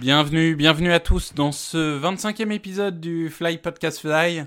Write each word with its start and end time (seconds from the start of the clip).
Bienvenue, 0.00 0.54
bienvenue 0.54 0.92
à 0.92 1.00
tous 1.00 1.34
dans 1.34 1.50
ce 1.50 2.00
25e 2.00 2.52
épisode 2.52 3.00
du 3.00 3.30
Fly 3.30 3.58
Podcast 3.58 3.98
Fly. 3.98 4.44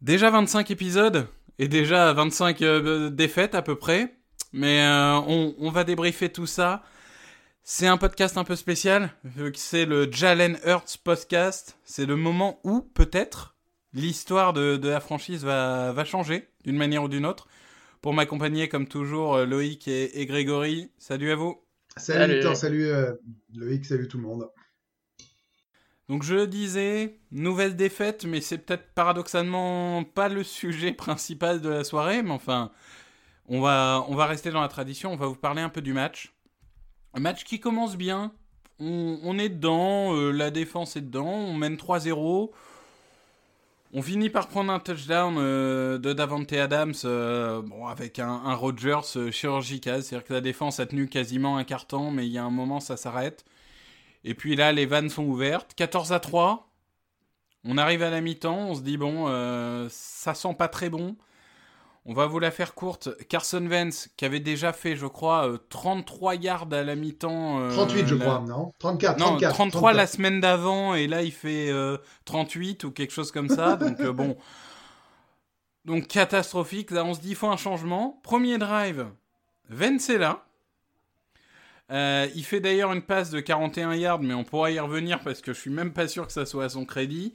Déjà 0.00 0.30
25 0.30 0.70
épisodes 0.70 1.28
et 1.58 1.68
déjà 1.68 2.14
25 2.14 2.62
euh, 2.62 3.10
défaites 3.10 3.54
à 3.54 3.60
peu 3.60 3.74
près. 3.74 4.14
Mais 4.54 4.80
euh, 4.80 5.20
on, 5.58 5.70
va 5.70 5.84
débriefer 5.84 6.30
tout 6.30 6.46
ça. 6.46 6.82
C'est 7.62 7.86
un 7.86 7.98
podcast 7.98 8.38
un 8.38 8.44
peu 8.44 8.56
spécial, 8.56 9.10
vu 9.22 9.52
que 9.52 9.58
c'est 9.58 9.84
le 9.84 10.10
Jalen 10.10 10.58
Hurts 10.64 10.96
podcast. 11.04 11.76
C'est 11.84 12.06
le 12.06 12.16
moment 12.16 12.58
où, 12.64 12.80
peut-être, 12.80 13.54
l'histoire 13.92 14.54
de, 14.54 14.80
la 14.82 15.00
franchise 15.00 15.44
va, 15.44 15.92
va 15.92 16.06
changer, 16.06 16.48
d'une 16.64 16.78
manière 16.78 17.02
ou 17.02 17.08
d'une 17.08 17.26
autre. 17.26 17.48
Pour 18.00 18.14
m'accompagner, 18.14 18.70
comme 18.70 18.88
toujours, 18.88 19.34
euh, 19.34 19.44
Loïc 19.44 19.88
et, 19.88 20.22
et 20.22 20.24
Grégory. 20.24 20.90
Salut 20.96 21.32
à 21.32 21.36
vous. 21.36 21.67
Salut, 21.98 22.20
Salut. 22.20 22.34
Victor, 22.34 22.56
salut 22.56 22.86
euh, 22.86 23.14
Loïc, 23.54 23.84
salut 23.84 24.08
tout 24.08 24.18
le 24.18 24.22
monde. 24.24 24.48
Donc 26.08 26.22
je 26.22 26.34
le 26.34 26.46
disais, 26.46 27.18
nouvelle 27.30 27.76
défaite, 27.76 28.24
mais 28.24 28.40
c'est 28.40 28.58
peut-être 28.58 28.94
paradoxalement 28.94 30.04
pas 30.04 30.28
le 30.28 30.42
sujet 30.42 30.92
principal 30.94 31.60
de 31.60 31.68
la 31.68 31.84
soirée, 31.84 32.22
mais 32.22 32.30
enfin, 32.30 32.72
on 33.46 33.60
va, 33.60 34.04
on 34.08 34.14
va 34.14 34.26
rester 34.26 34.50
dans 34.50 34.62
la 34.62 34.68
tradition, 34.68 35.12
on 35.12 35.16
va 35.16 35.26
vous 35.26 35.34
parler 35.34 35.60
un 35.60 35.68
peu 35.68 35.82
du 35.82 35.92
match. 35.92 36.34
Un 37.14 37.20
match 37.20 37.44
qui 37.44 37.60
commence 37.60 37.96
bien, 37.96 38.32
on, 38.78 39.18
on 39.22 39.38
est 39.38 39.48
dedans, 39.50 40.14
euh, 40.16 40.30
la 40.30 40.50
défense 40.50 40.96
est 40.96 41.02
dedans, 41.02 41.28
on 41.28 41.54
mène 41.54 41.76
3-0. 41.76 42.50
On 43.94 44.02
finit 44.02 44.28
par 44.28 44.48
prendre 44.48 44.70
un 44.70 44.80
touchdown 44.80 45.36
euh, 45.38 45.96
de 45.96 46.12
Davante 46.12 46.52
Adams 46.52 46.92
euh, 47.06 47.62
avec 47.88 48.18
un, 48.18 48.28
un 48.28 48.54
Rodgers 48.54 49.16
euh, 49.16 49.30
chirurgical, 49.30 50.02
c'est-à-dire 50.02 50.26
que 50.26 50.34
la 50.34 50.42
défense 50.42 50.78
a 50.78 50.84
tenu 50.84 51.08
quasiment 51.08 51.56
un 51.56 51.64
temps, 51.64 52.10
mais 52.10 52.26
il 52.26 52.32
y 52.32 52.36
a 52.36 52.44
un 52.44 52.50
moment 52.50 52.80
ça 52.80 52.98
s'arrête. 52.98 53.46
Et 54.24 54.34
puis 54.34 54.56
là, 54.56 54.72
les 54.72 54.84
vannes 54.84 55.08
sont 55.08 55.24
ouvertes. 55.24 55.72
14 55.74 56.12
à 56.12 56.20
3. 56.20 56.68
On 57.64 57.78
arrive 57.78 58.02
à 58.02 58.10
la 58.10 58.20
mi-temps. 58.20 58.68
On 58.70 58.74
se 58.74 58.82
dit, 58.82 58.98
bon, 58.98 59.26
ça 59.88 60.34
sent 60.34 60.54
pas 60.58 60.68
très 60.68 60.90
bon. 60.90 61.16
On 62.10 62.14
va 62.14 62.26
vous 62.26 62.38
la 62.38 62.50
faire 62.50 62.74
courte. 62.74 63.10
Carson 63.28 63.64
Wentz, 63.66 64.08
qui 64.16 64.24
avait 64.24 64.40
déjà 64.40 64.72
fait, 64.72 64.96
je 64.96 65.04
crois, 65.06 65.46
euh, 65.46 65.58
33 65.68 66.36
yards 66.36 66.66
à 66.72 66.82
la 66.82 66.94
mi-temps. 66.96 67.60
euh, 67.60 67.70
38, 67.70 68.06
je 68.06 68.14
la- 68.14 68.24
crois, 68.24 68.40
non? 68.48 68.72
34, 68.78 69.18
Non, 69.18 69.26
34. 69.26 69.54
33 69.54 69.92
la 69.92 70.06
34. 70.06 70.16
semaine 70.16 70.40
d'avant, 70.40 70.94
et 70.94 71.06
là, 71.06 71.22
il 71.22 71.32
fait 71.32 71.68
euh, 71.70 71.98
38 72.24 72.84
ou 72.84 72.90
quelque 72.92 73.12
chose 73.12 73.30
comme 73.30 73.50
ça. 73.50 73.76
donc, 73.76 74.00
euh, 74.00 74.12
bon. 74.12 74.38
Donc, 75.84 76.06
catastrophique. 76.08 76.90
Là, 76.92 77.04
on 77.04 77.12
se 77.12 77.20
dit, 77.20 77.30
il 77.30 77.34
faut 77.36 77.48
un 77.48 77.56
changement. 77.58 78.18
Premier 78.22 78.56
drive, 78.56 79.06
Wentz 79.70 80.08
est 80.08 80.18
là. 80.18 80.44
Euh, 81.90 82.26
il 82.34 82.44
fait 82.44 82.60
d'ailleurs 82.60 82.92
une 82.92 83.02
passe 83.02 83.30
de 83.30 83.40
41 83.40 83.94
yards, 83.94 84.20
mais 84.20 84.34
on 84.34 84.44
pourra 84.44 84.70
y 84.70 84.78
revenir 84.78 85.20
parce 85.20 85.40
que 85.40 85.52
je 85.54 85.60
suis 85.60 85.70
même 85.70 85.92
pas 85.92 86.06
sûr 86.08 86.26
que 86.26 86.32
ça 86.32 86.44
soit 86.46 86.64
à 86.64 86.68
son 86.70 86.84
crédit. 86.84 87.32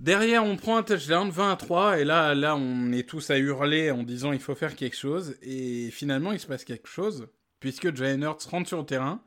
Derrière, 0.00 0.44
on 0.46 0.56
prend 0.56 0.78
un 0.78 0.82
touchdown, 0.82 1.28
20 1.28 1.52
à 1.52 1.56
3, 1.56 1.98
et 1.98 2.04
là, 2.04 2.34
là, 2.34 2.56
on 2.56 2.90
est 2.90 3.06
tous 3.06 3.28
à 3.28 3.36
hurler 3.36 3.90
en 3.90 4.02
disant 4.02 4.32
il 4.32 4.40
faut 4.40 4.54
faire 4.54 4.74
quelque 4.74 4.96
chose. 4.96 5.36
Et 5.42 5.90
finalement, 5.90 6.32
il 6.32 6.40
se 6.40 6.46
passe 6.46 6.64
quelque 6.64 6.88
chose, 6.88 7.28
puisque 7.60 7.94
Jalen 7.94 8.22
Hurts 8.22 8.48
rentre 8.50 8.66
sur 8.66 8.78
le 8.78 8.86
terrain. 8.86 9.22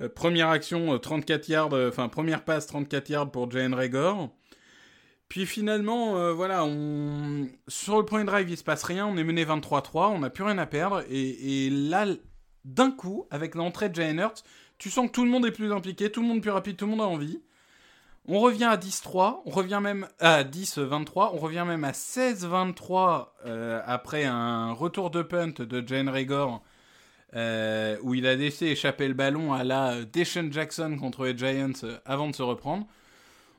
Euh, 0.00 0.10
première 0.10 0.50
action, 0.50 0.92
euh, 0.92 0.98
34 0.98 1.48
yards, 1.48 1.72
euh, 1.72 1.88
enfin, 1.88 2.10
première 2.10 2.44
passe, 2.44 2.66
34 2.66 3.08
yards 3.08 3.30
pour 3.30 3.50
Jalen 3.50 3.72
Rager. 3.72 4.12
Puis 5.28 5.46
finalement, 5.46 6.18
euh, 6.18 6.32
voilà, 6.34 6.66
sur 7.66 7.96
le 7.96 8.04
premier 8.04 8.24
drive, 8.24 8.50
il 8.50 8.58
se 8.58 8.64
passe 8.64 8.82
rien, 8.82 9.06
on 9.06 9.16
est 9.16 9.24
mené 9.24 9.46
23-3, 9.46 10.10
on 10.12 10.18
n'a 10.18 10.28
plus 10.28 10.44
rien 10.44 10.58
à 10.58 10.66
perdre, 10.66 11.04
et, 11.10 11.70
là, 11.70 12.06
d'un 12.66 12.90
coup, 12.90 13.26
avec 13.30 13.54
l'entrée 13.54 13.88
de 13.88 13.94
Jalen 13.94 14.18
Hurts, 14.18 14.44
tu 14.76 14.90
sens 14.90 15.06
que 15.06 15.12
tout 15.12 15.24
le 15.24 15.30
monde 15.30 15.46
est 15.46 15.52
plus 15.52 15.72
impliqué, 15.72 16.12
tout 16.12 16.20
le 16.20 16.28
monde 16.28 16.42
plus 16.42 16.50
rapide, 16.50 16.76
tout 16.76 16.84
le 16.84 16.90
monde 16.90 17.00
a 17.00 17.06
envie. 17.06 17.40
On 18.28 18.40
revient 18.40 18.64
à 18.64 18.76
10-3, 18.76 19.42
on 19.44 19.50
revient 19.50 19.78
même 19.80 20.08
à 20.18 20.42
10-23, 20.42 21.30
on 21.32 21.38
revient 21.38 21.64
même 21.64 21.84
à 21.84 21.92
16-23 21.92 23.28
euh, 23.46 23.80
après 23.86 24.24
un 24.24 24.72
retour 24.72 25.10
de 25.10 25.22
punt 25.22 25.60
de 25.60 25.86
Jane 25.86 26.08
Rager 26.08 26.46
euh, 27.34 27.96
où 28.02 28.14
il 28.14 28.26
a 28.26 28.34
laissé 28.34 28.66
échapper 28.66 29.06
le 29.06 29.14
ballon 29.14 29.52
à 29.52 29.62
la 29.62 30.04
Deshaun 30.04 30.50
Jackson 30.52 30.96
contre 30.98 31.24
les 31.24 31.38
Giants 31.38 31.84
euh, 31.84 31.98
avant 32.04 32.28
de 32.28 32.34
se 32.34 32.42
reprendre. 32.42 32.86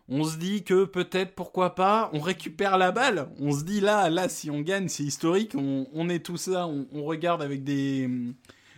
On 0.09 0.25
se 0.25 0.37
dit 0.37 0.63
que 0.63 0.83
peut-être, 0.83 1.33
pourquoi 1.35 1.75
pas, 1.75 2.09
on 2.11 2.19
récupère 2.19 2.77
la 2.77 2.91
balle. 2.91 3.29
On 3.39 3.53
se 3.53 3.63
dit 3.63 3.79
là, 3.79 4.09
là, 4.09 4.27
si 4.27 4.49
on 4.49 4.61
gagne, 4.61 4.87
c'est 4.87 5.03
historique. 5.03 5.53
On, 5.55 6.09
est 6.09 6.25
tous 6.25 6.47
là, 6.47 6.67
on, 6.67 7.03
regarde 7.03 7.41
avec 7.41 7.65
des 7.65 8.07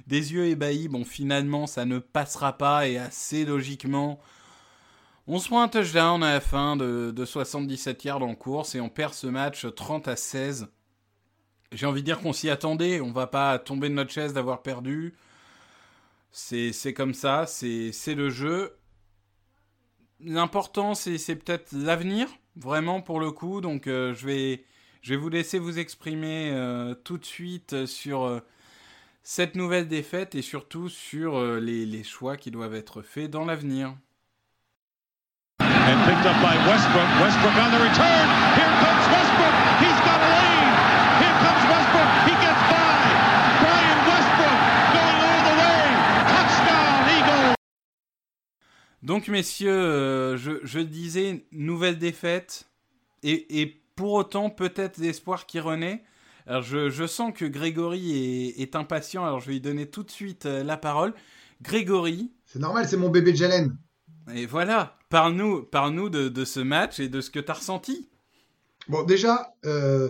yeux 0.08 0.46
ébahis. 0.48 0.88
Bon, 0.88 1.06
finalement, 1.06 1.68
ça 1.68 1.86
ne 1.86 2.00
passera 2.00 2.58
pas 2.58 2.88
et 2.88 2.98
assez 2.98 3.46
logiquement, 3.46 4.20
on 5.32 5.38
se 5.38 5.48
prend 5.48 5.62
un 5.62 5.68
touchdown 5.68 6.24
à 6.24 6.34
la 6.34 6.42
fin 6.42 6.76
de, 6.76 7.14
de 7.16 7.24
77 7.24 8.04
yards 8.04 8.24
en 8.24 8.34
course 8.34 8.74
et 8.74 8.82
on 8.82 8.90
perd 8.90 9.14
ce 9.14 9.28
match 9.28 9.68
30 9.76 10.08
à 10.08 10.16
16. 10.16 10.68
J'ai 11.72 11.86
envie 11.86 12.02
de 12.02 12.06
dire 12.06 12.20
qu'on 12.20 12.34
s'y 12.34 12.50
attendait. 12.50 13.00
On 13.00 13.12
va 13.12 13.28
pas 13.28 13.60
tomber 13.60 13.90
de 13.90 13.94
notre 13.94 14.12
chaise 14.12 14.34
d'avoir 14.34 14.64
perdu. 14.64 15.14
C'est 16.32 16.94
comme 16.96 17.14
ça, 17.14 17.46
c'est 17.46 18.16
le 18.16 18.32
jeu. 18.32 18.76
L'important, 20.20 20.96
c'est 20.96 21.36
peut-être 21.36 21.74
l'avenir, 21.74 22.28
vraiment 22.56 23.02
pour 23.02 23.20
le 23.20 23.32
coup. 23.32 23.62
Donc, 23.62 23.86
euh, 23.86 24.16
je, 24.16 24.26
vais, 24.26 25.16
vous 25.16 25.30
laisser 25.30 25.60
vous 25.60 25.78
exprimer 25.78 26.50
euh, 26.52 26.96
tout 27.04 27.20
de 27.20 27.26
suite 27.26 27.86
sur 27.86 28.24
euh, 28.24 28.40
cette 29.22 29.56
nouvelle 29.56 29.88
défaite 29.88 30.34
et 30.34 30.42
surtout 30.42 30.90
sur 30.90 31.40
les 31.60 32.04
choix 32.04 32.36
qui 32.36 32.50
doivent 32.50 32.74
être 32.74 33.04
faits 33.04 33.30
dans 33.30 33.46
l'avenir. 33.46 33.96
And 35.90 36.00
picked 36.06 36.26
up 36.30 36.38
by 36.40 36.56
Westbrook. 36.70 37.10
Westbrook 37.20 37.56
on 37.58 37.72
the 37.72 37.82
return. 37.82 38.26
Here 38.60 38.74
comes 38.84 39.06
Westbrook. 39.10 39.56
He's 39.82 40.00
got 40.06 40.20
a 40.22 40.32
lead. 40.38 40.74
Here 41.18 41.38
comes 41.42 41.64
Westbrook. 41.72 42.10
He 42.30 42.34
gets 42.46 42.62
by. 42.70 43.00
Brian 43.64 44.00
Westbrook 44.06 44.60
going 44.94 45.20
all 45.26 45.42
the 45.50 45.56
way. 45.58 45.82
Touchdown, 46.30 47.00
Eagles. 47.18 47.56
Donc, 49.02 49.28
messieurs, 49.30 49.72
euh, 49.72 50.38
je, 50.38 50.60
je 50.64 50.80
disais, 50.80 51.48
nouvelle 51.52 51.98
défaite. 51.98 52.70
Et, 53.24 53.60
et 53.60 53.82
pour 53.96 54.14
autant, 54.14 54.52
peut-être 54.52 55.00
l'espoir 55.00 55.48
qui 55.48 55.60
renaît. 55.60 56.04
Alors, 56.46 56.62
je, 56.62 56.92
je 56.92 57.08
sens 57.08 57.34
que 57.36 57.46
Grégory 57.46 58.12
est, 58.12 58.62
est 58.62 58.76
impatient. 58.76 59.26
Alors, 59.26 59.40
je 59.40 59.48
vais 59.48 59.54
lui 59.54 59.62
donner 59.62 59.90
tout 59.90 60.04
de 60.04 60.12
suite 60.12 60.46
euh, 60.46 60.64
la 60.64 60.78
parole. 60.78 61.16
Grégory, 61.64 62.32
C'est 62.46 62.60
normal, 62.60 62.88
c'est 62.88 62.96
mon 62.96 63.10
bébé 63.10 63.36
Jalen. 63.36 63.76
Et 64.34 64.46
voilà, 64.46 64.98
parle-nous 65.10 65.64
parle 65.64 66.10
de, 66.10 66.30
de 66.30 66.46
ce 66.46 66.60
match 66.60 67.00
et 67.00 67.10
de 67.10 67.22
ce 67.22 67.30
que 67.30 67.40
tu 67.40 67.52
as 67.52 67.56
ressenti. 67.56 68.10
Bon, 68.88 69.04
déjà, 69.04 69.54
euh, 69.66 70.10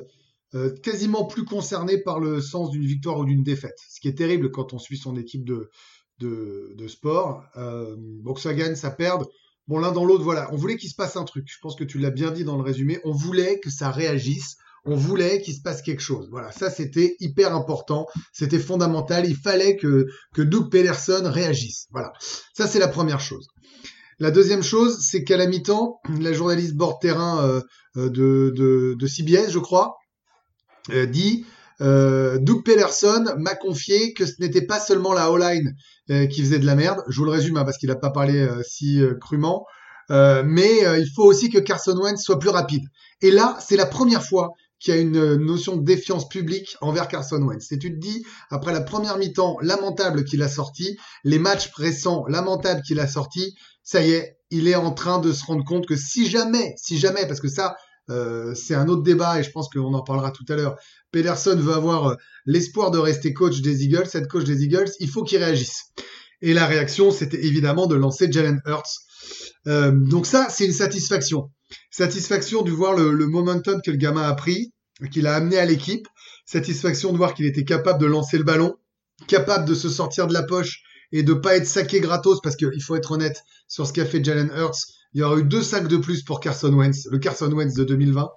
euh, 0.55 0.75
quasiment 0.81 1.25
plus 1.25 1.45
concerné 1.45 1.97
par 1.97 2.19
le 2.19 2.41
sens 2.41 2.71
d'une 2.71 2.85
victoire 2.85 3.19
ou 3.19 3.25
d'une 3.25 3.43
défaite. 3.43 3.77
Ce 3.89 3.99
qui 3.99 4.07
est 4.07 4.17
terrible 4.17 4.51
quand 4.51 4.73
on 4.73 4.79
suit 4.79 4.97
son 4.97 5.15
équipe 5.17 5.45
de, 5.45 5.69
de, 6.19 6.87
sport. 6.87 7.43
Euh, 7.57 7.95
bon, 7.97 8.33
que 8.33 8.41
ça 8.41 8.53
gagne, 8.53 8.75
ça 8.75 8.91
perde. 8.91 9.25
Bon, 9.67 9.79
l'un 9.79 9.91
dans 9.91 10.05
l'autre, 10.05 10.23
voilà. 10.23 10.49
On 10.53 10.55
voulait 10.55 10.77
qu'il 10.77 10.89
se 10.89 10.95
passe 10.95 11.17
un 11.17 11.23
truc. 11.23 11.45
Je 11.47 11.59
pense 11.61 11.75
que 11.75 11.83
tu 11.83 11.99
l'as 11.99 12.09
bien 12.09 12.31
dit 12.31 12.43
dans 12.43 12.57
le 12.57 12.63
résumé. 12.63 12.99
On 13.03 13.11
voulait 13.11 13.59
que 13.59 13.69
ça 13.69 13.91
réagisse. 13.91 14.57
On 14.85 14.95
voulait 14.95 15.41
qu'il 15.41 15.53
se 15.53 15.61
passe 15.61 15.81
quelque 15.81 16.01
chose. 16.01 16.29
Voilà, 16.31 16.51
ça 16.53 16.69
c'était 16.69 17.17
hyper 17.19 17.53
important, 17.53 18.07
c'était 18.31 18.59
fondamental. 18.59 19.27
Il 19.27 19.35
fallait 19.35 19.75
que 19.75 20.07
que 20.33 20.41
Doug 20.41 20.71
Pederson 20.71 21.23
réagisse. 21.25 21.87
Voilà, 21.91 22.13
ça 22.53 22.65
c'est 22.65 22.79
la 22.79 22.87
première 22.87 23.19
chose. 23.19 23.49
La 24.19 24.31
deuxième 24.31 24.63
chose, 24.63 24.99
c'est 25.01 25.23
qu'à 25.23 25.37
la 25.37 25.47
mi-temps, 25.47 26.01
la 26.19 26.33
journaliste 26.33 26.75
bord 26.75 26.99
terrain 26.99 27.43
euh, 27.45 27.61
euh, 27.97 28.95
de, 28.95 29.07
CBS, 29.07 29.49
je 29.49 29.59
crois, 29.59 29.95
euh, 30.91 31.05
dit 31.05 31.45
Doug 31.79 32.63
Pederson 32.65 33.23
m'a 33.37 33.55
confié 33.55 34.13
que 34.13 34.25
ce 34.25 34.33
n'était 34.39 34.65
pas 34.65 34.81
seulement 34.81 35.13
la 35.13 35.31
O-line 35.31 35.75
qui 36.29 36.41
faisait 36.41 36.59
de 36.59 36.65
la 36.65 36.75
merde. 36.75 37.01
Je 37.07 37.17
vous 37.17 37.23
le 37.23 37.31
résume 37.31 37.55
hein, 37.55 37.63
parce 37.63 37.77
qu'il 37.77 37.87
n'a 37.87 37.95
pas 37.95 38.09
parlé 38.09 38.45
si 38.67 39.01
crûment. 39.21 39.65
Mais 40.09 40.79
il 40.99 41.09
faut 41.15 41.23
aussi 41.23 41.49
que 41.49 41.57
Carson 41.57 41.97
Wentz 41.97 42.21
soit 42.21 42.37
plus 42.37 42.49
rapide. 42.49 42.83
Et 43.21 43.31
là, 43.31 43.57
c'est 43.61 43.77
la 43.77 43.85
première 43.85 44.25
fois 44.25 44.49
qu'il 44.79 44.93
y 44.93 44.97
a 44.97 45.01
une 45.01 45.17
euh, 45.17 45.37
notion 45.37 45.77
de 45.77 45.83
défiance 45.83 46.27
publique 46.29 46.77
envers 46.81 47.07
Carson 47.07 47.41
Wentz. 47.41 47.71
Et 47.71 47.79
tu 47.79 47.93
te 47.93 47.99
dis, 47.99 48.25
après 48.49 48.73
la 48.73 48.81
première 48.81 49.17
mi-temps 49.17 49.57
lamentable 49.61 50.23
qu'il 50.23 50.41
a 50.41 50.49
sorti, 50.49 50.97
les 51.23 51.39
matchs 51.39 51.69
récents 51.75 52.25
lamentables 52.27 52.81
qu'il 52.81 52.99
a 52.99 53.07
sorti, 53.07 53.55
ça 53.83 54.01
y 54.01 54.11
est, 54.11 54.37
il 54.51 54.67
est 54.67 54.75
en 54.75 54.91
train 54.91 55.19
de 55.19 55.31
se 55.31 55.45
rendre 55.45 55.63
compte 55.63 55.85
que 55.85 55.95
si 55.95 56.29
jamais, 56.29 56.73
si 56.77 56.97
jamais, 56.97 57.27
parce 57.27 57.39
que 57.39 57.49
ça, 57.49 57.75
euh, 58.09 58.55
c'est 58.55 58.73
un 58.73 58.87
autre 58.87 59.03
débat 59.03 59.39
et 59.39 59.43
je 59.43 59.51
pense 59.51 59.69
qu'on 59.69 59.93
en 59.93 60.03
parlera 60.03 60.31
tout 60.31 60.45
à 60.49 60.55
l'heure. 60.55 60.77
Pederson 61.11 61.55
veut 61.55 61.73
avoir 61.73 62.07
euh, 62.07 62.15
l'espoir 62.45 62.91
de 62.91 62.97
rester 62.97 63.33
coach 63.33 63.61
des 63.61 63.83
Eagles, 63.83 64.07
cette 64.07 64.27
coach 64.27 64.45
des 64.45 64.63
Eagles, 64.63 64.89
il 64.99 65.09
faut 65.09 65.23
qu'il 65.23 65.37
réagisse. 65.37 65.91
Et 66.41 66.53
la 66.53 66.65
réaction, 66.65 67.11
c'était 67.11 67.45
évidemment 67.45 67.85
de 67.85 67.95
lancer 67.95 68.31
Jalen 68.31 68.61
Hurts. 68.65 69.01
Euh, 69.67 69.91
donc 69.91 70.25
ça, 70.25 70.47
c'est 70.49 70.65
une 70.65 70.73
satisfaction. 70.73 71.51
Satisfaction 71.91 72.61
de 72.61 72.71
voir 72.71 72.95
le, 72.95 73.11
le, 73.11 73.27
momentum 73.27 73.81
que 73.81 73.91
le 73.91 73.97
gamin 73.97 74.23
a 74.23 74.33
pris, 74.33 74.73
qu'il 75.11 75.27
a 75.27 75.35
amené 75.35 75.57
à 75.57 75.65
l'équipe. 75.65 76.07
Satisfaction 76.45 77.11
de 77.11 77.17
voir 77.17 77.33
qu'il 77.33 77.45
était 77.45 77.63
capable 77.63 77.99
de 77.99 78.05
lancer 78.05 78.37
le 78.37 78.43
ballon, 78.43 78.75
capable 79.27 79.65
de 79.65 79.75
se 79.75 79.89
sortir 79.89 80.27
de 80.27 80.33
la 80.33 80.43
poche 80.43 80.81
et 81.11 81.23
de 81.23 81.33
pas 81.33 81.55
être 81.55 81.67
saqué 81.67 81.99
gratos 81.99 82.39
parce 82.41 82.55
qu'il 82.55 82.81
faut 82.81 82.95
être 82.95 83.11
honnête 83.11 83.43
sur 83.67 83.87
ce 83.87 83.93
qu'a 83.93 84.05
fait 84.05 84.23
Jalen 84.23 84.51
Hurts. 84.55 84.87
Il 85.13 85.21
y 85.21 85.23
aura 85.23 85.37
eu 85.37 85.43
deux 85.43 85.63
sacs 85.63 85.87
de 85.87 85.97
plus 85.97 86.23
pour 86.23 86.39
Carson 86.39 86.71
Wentz, 86.73 87.07
le 87.11 87.17
Carson 87.17 87.51
Wentz 87.51 87.73
de 87.73 87.83
2020. 87.83 88.29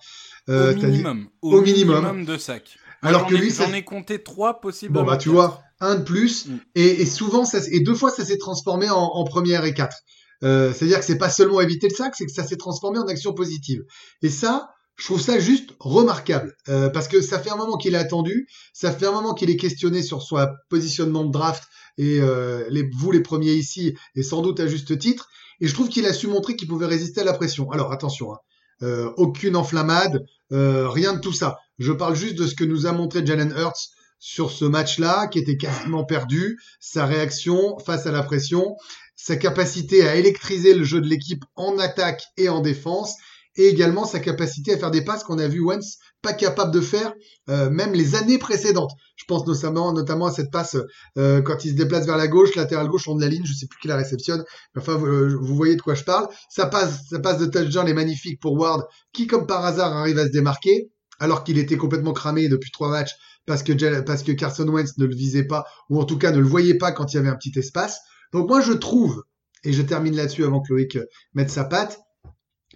Euh, 0.49 0.73
au 0.73 0.76
minimum. 0.76 1.29
Au, 1.43 1.52
au 1.55 1.62
minimum. 1.62 2.25
de 2.25 2.37
sacs. 2.37 2.79
Alors 3.02 3.26
que 3.26 3.34
lui, 3.34 3.50
j'en 3.50 3.73
ai 3.73 3.84
compté 3.84 4.23
trois 4.23 4.61
possibles. 4.61 4.93
Bon 4.93 5.02
bah 5.02 5.17
tu 5.17 5.29
vois, 5.29 5.61
un 5.81 5.96
de 5.96 6.02
plus 6.02 6.46
mm. 6.46 6.58
et, 6.76 7.02
et, 7.02 7.06
souvent 7.06 7.44
ça 7.44 7.58
et 7.70 7.81
deux 7.81 7.94
fois 7.94 8.11
ça 8.11 8.25
s'est 8.25 8.38
transformé 8.38 8.88
en, 8.88 8.96
en, 8.96 9.25
première 9.25 9.64
et 9.64 9.75
quatre. 9.75 9.96
Euh, 10.42 10.72
C'est-à-dire 10.72 10.98
que 10.98 11.04
c'est 11.04 11.18
pas 11.18 11.30
seulement 11.30 11.60
éviter 11.60 11.88
le 11.88 11.94
sac, 11.94 12.14
c'est 12.16 12.26
que 12.26 12.32
ça 12.32 12.44
s'est 12.44 12.56
transformé 12.56 12.98
en 12.98 13.06
action 13.06 13.32
positive. 13.32 13.82
Et 14.22 14.28
ça, 14.30 14.70
je 14.96 15.04
trouve 15.06 15.20
ça 15.20 15.38
juste 15.38 15.70
remarquable 15.80 16.54
euh, 16.68 16.88
parce 16.90 17.08
que 17.08 17.20
ça 17.20 17.38
fait 17.38 17.50
un 17.50 17.56
moment 17.56 17.76
qu'il 17.76 17.94
est 17.94 17.98
attendu, 17.98 18.46
ça 18.72 18.92
fait 18.92 19.06
un 19.06 19.12
moment 19.12 19.34
qu'il 19.34 19.50
est 19.50 19.56
questionné 19.56 20.02
sur 20.02 20.22
son 20.22 20.46
positionnement 20.68 21.24
de 21.24 21.32
draft 21.32 21.64
et 21.98 22.20
euh, 22.20 22.64
les, 22.68 22.88
vous 22.96 23.10
les 23.10 23.20
premiers 23.20 23.54
ici 23.54 23.94
et 24.14 24.22
sans 24.22 24.42
doute 24.42 24.60
à 24.60 24.66
juste 24.66 24.98
titre. 24.98 25.28
Et 25.60 25.66
je 25.66 25.74
trouve 25.74 25.88
qu'il 25.88 26.06
a 26.06 26.12
su 26.12 26.26
montrer 26.26 26.56
qu'il 26.56 26.68
pouvait 26.68 26.86
résister 26.86 27.20
à 27.20 27.24
la 27.24 27.32
pression. 27.32 27.70
Alors 27.70 27.92
attention, 27.92 28.32
hein, 28.32 28.38
euh, 28.82 29.10
aucune 29.16 29.56
enflammade, 29.56 30.24
euh, 30.52 30.88
rien 30.88 31.12
de 31.12 31.20
tout 31.20 31.32
ça. 31.32 31.58
Je 31.78 31.92
parle 31.92 32.16
juste 32.16 32.34
de 32.36 32.46
ce 32.46 32.54
que 32.54 32.64
nous 32.64 32.86
a 32.86 32.92
montré 32.92 33.24
Jalen 33.24 33.54
Hurts 33.56 33.90
sur 34.18 34.50
ce 34.50 34.64
match-là, 34.64 35.26
qui 35.26 35.38
était 35.38 35.56
quasiment 35.56 36.04
perdu, 36.04 36.58
sa 36.80 37.06
réaction 37.06 37.78
face 37.78 38.06
à 38.06 38.12
la 38.12 38.22
pression, 38.22 38.76
sa 39.22 39.36
capacité 39.36 40.06
à 40.08 40.16
électriser 40.16 40.74
le 40.74 40.82
jeu 40.82 41.00
de 41.00 41.06
l'équipe 41.06 41.44
en 41.54 41.78
attaque 41.78 42.24
et 42.36 42.48
en 42.48 42.60
défense, 42.60 43.14
et 43.54 43.69
également 43.69 44.04
sa 44.04 44.19
capacité 44.19 44.74
à 44.74 44.78
faire 44.78 44.90
des 44.90 45.04
passes 45.04 45.22
qu'on 45.22 45.38
a 45.38 45.46
vu 45.46 45.60
Wentz 45.60 45.98
pas 46.22 46.32
capable 46.32 46.72
de 46.72 46.80
faire 46.80 47.12
euh, 47.48 47.70
même 47.70 47.92
les 47.92 48.14
années 48.14 48.38
précédentes. 48.38 48.92
Je 49.16 49.24
pense 49.26 49.46
notamment, 49.46 49.92
notamment 49.92 50.26
à 50.26 50.32
cette 50.32 50.50
passe 50.50 50.76
euh, 51.19 51.42
quand 51.42 51.64
il 51.64 51.72
se 51.72 51.76
déplace 51.76 52.06
vers 52.06 52.16
la 52.16 52.28
gauche, 52.28 52.54
latéral 52.56 52.88
gauche, 52.88 53.06
on 53.06 53.14
de 53.14 53.20
la 53.20 53.28
ligne, 53.28 53.44
je 53.44 53.52
sais 53.52 53.66
plus 53.66 53.78
qui 53.78 53.88
la 53.88 53.96
réceptionne. 53.96 54.42
Enfin, 54.76 54.94
vous, 54.94 55.06
euh, 55.06 55.38
vous, 55.40 55.54
voyez 55.54 55.76
de 55.76 55.82
quoi 55.82 55.94
je 55.94 56.04
parle. 56.04 56.28
Ça 56.48 56.66
passe, 56.66 57.08
ça 57.10 57.20
passe 57.20 57.38
de 57.38 57.46
touchdown 57.46 57.86
est 57.86 57.94
magnifique 57.94 58.40
pour 58.40 58.54
Ward, 58.54 58.86
qui 59.12 59.26
comme 59.26 59.46
par 59.46 59.64
hasard 59.64 59.96
arrive 59.96 60.19
à 60.19 60.24
se 60.24 60.32
démarquer, 60.32 60.90
alors 61.20 61.44
qu'il 61.44 61.58
était 61.58 61.76
complètement 61.76 62.12
cramé 62.12 62.48
depuis 62.48 62.70
trois 62.70 62.88
matchs 62.88 63.12
parce 63.46 63.62
que 63.62 64.00
parce 64.00 64.22
que 64.22 64.32
Carson 64.32 64.69
Wentz 64.69 64.96
ne 64.98 65.04
le 65.04 65.14
visait 65.14 65.44
pas 65.44 65.64
ou 65.90 66.00
en 66.00 66.04
tout 66.04 66.16
cas 66.19 66.30
ne 66.30 66.38
le 66.38 66.46
voyait 66.46 66.78
pas 66.78 66.92
quand 66.92 67.12
il 67.12 67.16
y 67.16 67.19
avait 67.19 67.28
un 67.28 67.36
petit 67.36 67.56
espace. 67.58 68.00
Donc 68.32 68.49
moi 68.49 68.61
je 68.61 68.73
trouve 68.73 69.23
et 69.64 69.73
je 69.73 69.82
termine 69.82 70.17
là-dessus 70.17 70.44
avant 70.44 70.61
que 70.61 70.73
Loïc 70.73 70.99
mette 71.34 71.50
sa 71.50 71.64
patte 71.64 72.00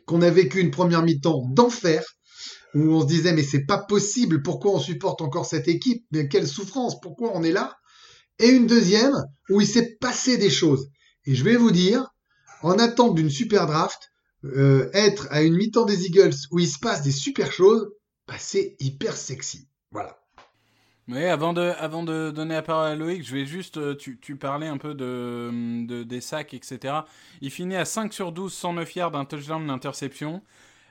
qu'on 0.07 0.23
a 0.23 0.31
vécu 0.31 0.61
une 0.61 0.71
première 0.71 1.03
mi-temps 1.03 1.47
d'enfer 1.51 2.05
où 2.75 2.81
on 2.93 3.01
se 3.01 3.07
disait 3.07 3.33
mais 3.33 3.43
c'est 3.43 3.65
pas 3.65 3.79
possible, 3.79 4.43
pourquoi 4.43 4.73
on 4.73 4.79
supporte 4.79 5.23
encore 5.23 5.47
cette 5.47 5.69
équipe, 5.69 6.05
mais 6.13 6.29
quelle 6.29 6.47
souffrance, 6.47 7.01
pourquoi 7.01 7.33
on 7.35 7.43
est 7.43 7.53
là? 7.53 7.75
Et 8.39 8.49
une 8.49 8.67
deuxième 8.67 9.15
où 9.49 9.61
il 9.61 9.67
s'est 9.67 9.97
passé 9.99 10.37
des 10.37 10.51
choses. 10.51 10.89
Et 11.25 11.35
je 11.35 11.43
vais 11.43 11.57
vous 11.57 11.71
dire, 11.71 12.07
en 12.63 12.79
attente 12.79 13.15
d'une 13.15 13.31
super 13.31 13.67
draft, 13.67 14.11
euh, 14.45 14.91
être 14.93 15.27
à 15.31 15.43
une 15.43 15.57
mi-temps 15.57 15.87
des 15.87 16.05
Eagles 16.05 16.35
où 16.51 16.59
il 16.59 16.69
se 16.69 16.79
passe 16.79 17.03
des 17.03 17.13
super 17.13 17.51
choses, 17.51 17.89
bah 18.29 18.35
c'est 18.39 18.77
hyper 18.79 19.17
sexy. 19.17 19.69
Voilà. 19.91 20.19
Oui, 21.09 21.25
avant 21.25 21.53
de, 21.53 21.61
avant 21.79 22.03
de 22.03 22.33
donner 22.33 22.55
la 22.55 22.63
parole 22.63 22.89
à 22.91 22.97
Loïc, 22.97 23.25
je 23.25 23.33
vais 23.37 23.47
juste, 23.47 23.77
euh, 23.77 23.95
tu, 23.95 24.19
tu 24.19 24.35
parlais 24.37 24.67
un 24.67 24.77
peu 24.77 24.93
de, 24.93 25.51
de, 25.87 26.03
des 26.03 26.21
sacs, 26.21 26.53
etc. 26.53 26.95
Il 27.41 27.53
finit 27.53 27.77
à 27.77 27.85
5 27.85 28.13
sur 28.13 28.33
12, 28.33 28.53
109 28.53 28.97
yards, 28.97 29.15
un 29.15 29.25
touchdown, 29.25 29.65
d'interception. 29.69 30.43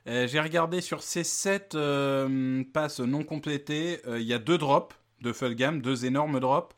Euh, 0.07 0.27
J'ai 0.27 0.41
regardé 0.41 0.81
sur 0.81 1.03
ces 1.03 1.23
7 1.25 1.75
euh, 1.75 2.63
passes 2.73 2.99
non 3.01 3.23
complétées, 3.23 4.01
euh, 4.07 4.19
il 4.19 4.27
y 4.27 4.33
a 4.33 4.39
deux 4.39 4.57
drops 4.57 4.95
de 5.21 5.33
Fulgham, 5.33 5.81
deux 5.81 6.05
énormes 6.05 6.39
drops. 6.39 6.75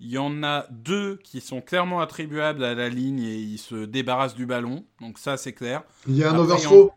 Il 0.00 0.08
y 0.10 0.18
en 0.18 0.42
a 0.44 0.66
deux 0.70 1.16
qui 1.24 1.40
sont 1.40 1.60
clairement 1.62 2.00
attribuables 2.00 2.64
à 2.64 2.74
la 2.74 2.88
ligne 2.88 3.20
et 3.20 3.36
il 3.36 3.58
se 3.58 3.86
débarrasse 3.86 4.34
du 4.34 4.46
ballon. 4.46 4.84
Donc 5.00 5.18
ça, 5.18 5.36
c'est 5.36 5.54
clair. 5.54 5.84
Il 6.06 6.16
y 6.16 6.24
a 6.24 6.30
un 6.30 6.38
overthrow. 6.38 6.92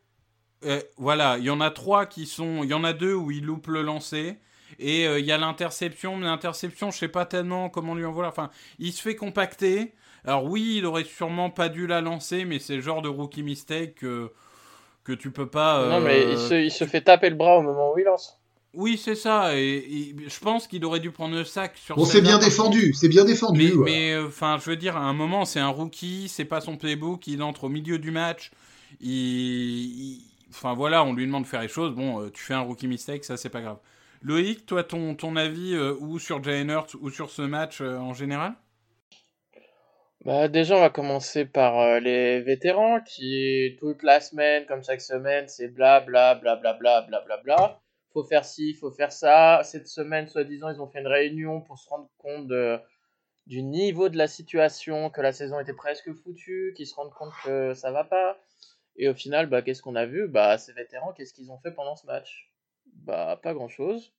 Euh, 0.65 0.81
voilà, 0.97 1.37
il 1.37 1.45
y 1.45 1.49
en 1.49 1.61
a 1.61 1.71
trois 1.71 2.05
qui 2.05 2.25
sont. 2.25 2.63
Il 2.63 2.69
y 2.69 2.73
en 2.73 2.83
a 2.83 2.93
deux 2.93 3.13
où 3.13 3.31
il 3.31 3.45
loupe 3.45 3.67
le 3.67 3.81
lancer. 3.81 4.37
Et 4.79 5.05
euh, 5.05 5.19
il 5.19 5.25
y 5.25 5.31
a 5.31 5.37
l'interception, 5.37 6.17
mais 6.17 6.25
l'interception, 6.25 6.89
je 6.89 6.97
sais 6.97 7.07
pas 7.09 7.25
tellement 7.25 7.69
comment 7.69 7.95
lui 7.95 8.05
en 8.05 8.11
vouloir. 8.11 8.31
Enfin, 8.31 8.49
il 8.79 8.93
se 8.93 9.01
fait 9.01 9.15
compacter. 9.15 9.93
Alors 10.25 10.45
oui, 10.45 10.75
il 10.77 10.85
aurait 10.85 11.03
sûrement 11.03 11.49
pas 11.49 11.69
dû 11.69 11.85
la 11.85 12.01
lancer, 12.01 12.45
mais 12.45 12.59
c'est 12.59 12.75
le 12.75 12.81
genre 12.81 13.01
de 13.01 13.09
rookie 13.09 13.43
mistake 13.43 13.95
que, 13.95 14.31
que 15.03 15.13
tu 15.13 15.31
peux 15.31 15.47
pas. 15.47 15.87
Non, 15.89 15.99
mais 15.99 16.31
il 16.31 16.37
se, 16.37 16.53
il 16.53 16.71
se, 16.71 16.85
fait 16.85 17.01
taper 17.01 17.29
le 17.29 17.35
bras 17.35 17.57
au 17.57 17.61
moment 17.61 17.93
où 17.93 17.99
il 17.99 18.05
lance. 18.05 18.39
Oui, 18.73 18.97
c'est 18.97 19.15
ça. 19.15 19.57
Et, 19.57 19.77
et 19.77 20.15
je 20.27 20.39
pense 20.39 20.67
qu'il 20.67 20.85
aurait 20.85 20.99
dû 20.99 21.11
prendre 21.11 21.35
le 21.35 21.43
sac 21.43 21.75
sur. 21.75 21.95
Bon, 21.95 22.05
c'est 22.05 22.21
bien 22.21 22.37
défendu, 22.37 22.93
c'est 22.93 23.09
bien 23.09 23.25
défendu. 23.25 23.59
Mais, 23.59 23.73
ouais. 23.73 23.85
mais 23.85 24.17
enfin, 24.27 24.57
je 24.63 24.69
veux 24.69 24.77
dire, 24.77 24.95
à 24.95 25.01
un 25.01 25.13
moment, 25.13 25.45
c'est 25.45 25.59
un 25.59 25.69
rookie, 25.69 26.27
c'est 26.29 26.45
pas 26.45 26.61
son 26.61 26.77
playbook, 26.77 27.25
il 27.27 27.41
entre 27.41 27.65
au 27.65 27.69
milieu 27.69 27.97
du 27.97 28.11
match, 28.11 28.51
il, 29.01 29.09
il... 29.09 30.21
enfin 30.51 30.73
voilà, 30.73 31.03
on 31.03 31.13
lui 31.13 31.25
demande 31.25 31.43
de 31.43 31.47
faire 31.47 31.61
les 31.61 31.67
choses. 31.67 31.95
Bon, 31.95 32.21
euh, 32.21 32.29
tu 32.31 32.43
fais 32.43 32.53
un 32.53 32.61
rookie 32.61 32.87
mistake, 32.87 33.25
ça 33.25 33.37
c'est 33.37 33.49
pas 33.49 33.61
grave. 33.61 33.77
Loïc, 34.21 34.65
toi, 34.65 34.83
ton, 34.83 35.35
avis 35.37 35.73
euh, 35.73 35.95
ou 35.99 36.19
sur 36.19 36.43
Jalen 36.43 36.69
Hurts 36.69 36.95
ou 36.99 37.09
sur 37.09 37.29
ce 37.29 37.41
match 37.41 37.79
euh, 37.79 37.97
en 37.97 38.13
général? 38.13 38.53
Bah, 40.25 40.49
Déjà, 40.49 40.75
on 40.75 40.81
va 40.81 40.89
commencer 40.89 41.45
par 41.45 41.79
euh, 41.79 41.99
les 41.99 42.41
vétérans 42.41 42.99
qui, 42.99 43.77
toute 43.79 44.03
la 44.03 44.19
semaine, 44.19 44.65
comme 44.65 44.83
chaque 44.83 45.01
semaine, 45.01 45.47
c'est 45.47 45.69
bla 45.69 46.01
bla 46.01 46.35
bla 46.35 46.57
bla 46.57 46.73
bla 46.73 47.01
bla 47.01 47.21
bla 47.21 47.37
bla. 47.37 47.79
Faut 48.11 48.25
faire 48.25 48.43
ci, 48.43 48.73
faut 48.73 48.91
faire 48.91 49.13
ça. 49.13 49.61
Cette 49.63 49.87
semaine, 49.87 50.27
soi-disant, 50.27 50.69
ils 50.69 50.81
ont 50.81 50.87
fait 50.87 50.99
une 50.99 51.07
réunion 51.07 51.61
pour 51.61 51.77
se 51.77 51.87
rendre 51.87 52.09
compte 52.17 52.51
du 53.47 53.63
niveau 53.63 54.09
de 54.09 54.17
la 54.17 54.27
situation, 54.27 55.09
que 55.09 55.21
la 55.21 55.31
saison 55.31 55.59
était 55.59 55.73
presque 55.73 56.11
foutue, 56.13 56.73
qu'ils 56.75 56.87
se 56.87 56.95
rendent 56.95 57.13
compte 57.13 57.33
que 57.45 57.73
ça 57.73 57.91
va 57.91 58.03
pas. 58.03 58.37
Et 58.97 59.07
au 59.07 59.13
final, 59.13 59.47
bah, 59.47 59.61
qu'est-ce 59.61 59.81
qu'on 59.81 59.95
a 59.95 60.05
vu? 60.05 60.27
Bah, 60.27 60.57
ces 60.57 60.73
vétérans, 60.73 61.13
qu'est-ce 61.13 61.33
qu'ils 61.33 61.51
ont 61.51 61.59
fait 61.59 61.71
pendant 61.71 61.95
ce 61.95 62.05
match? 62.05 62.48
Bah, 63.03 63.39
pas 63.41 63.53
grand-chose. 63.53 64.13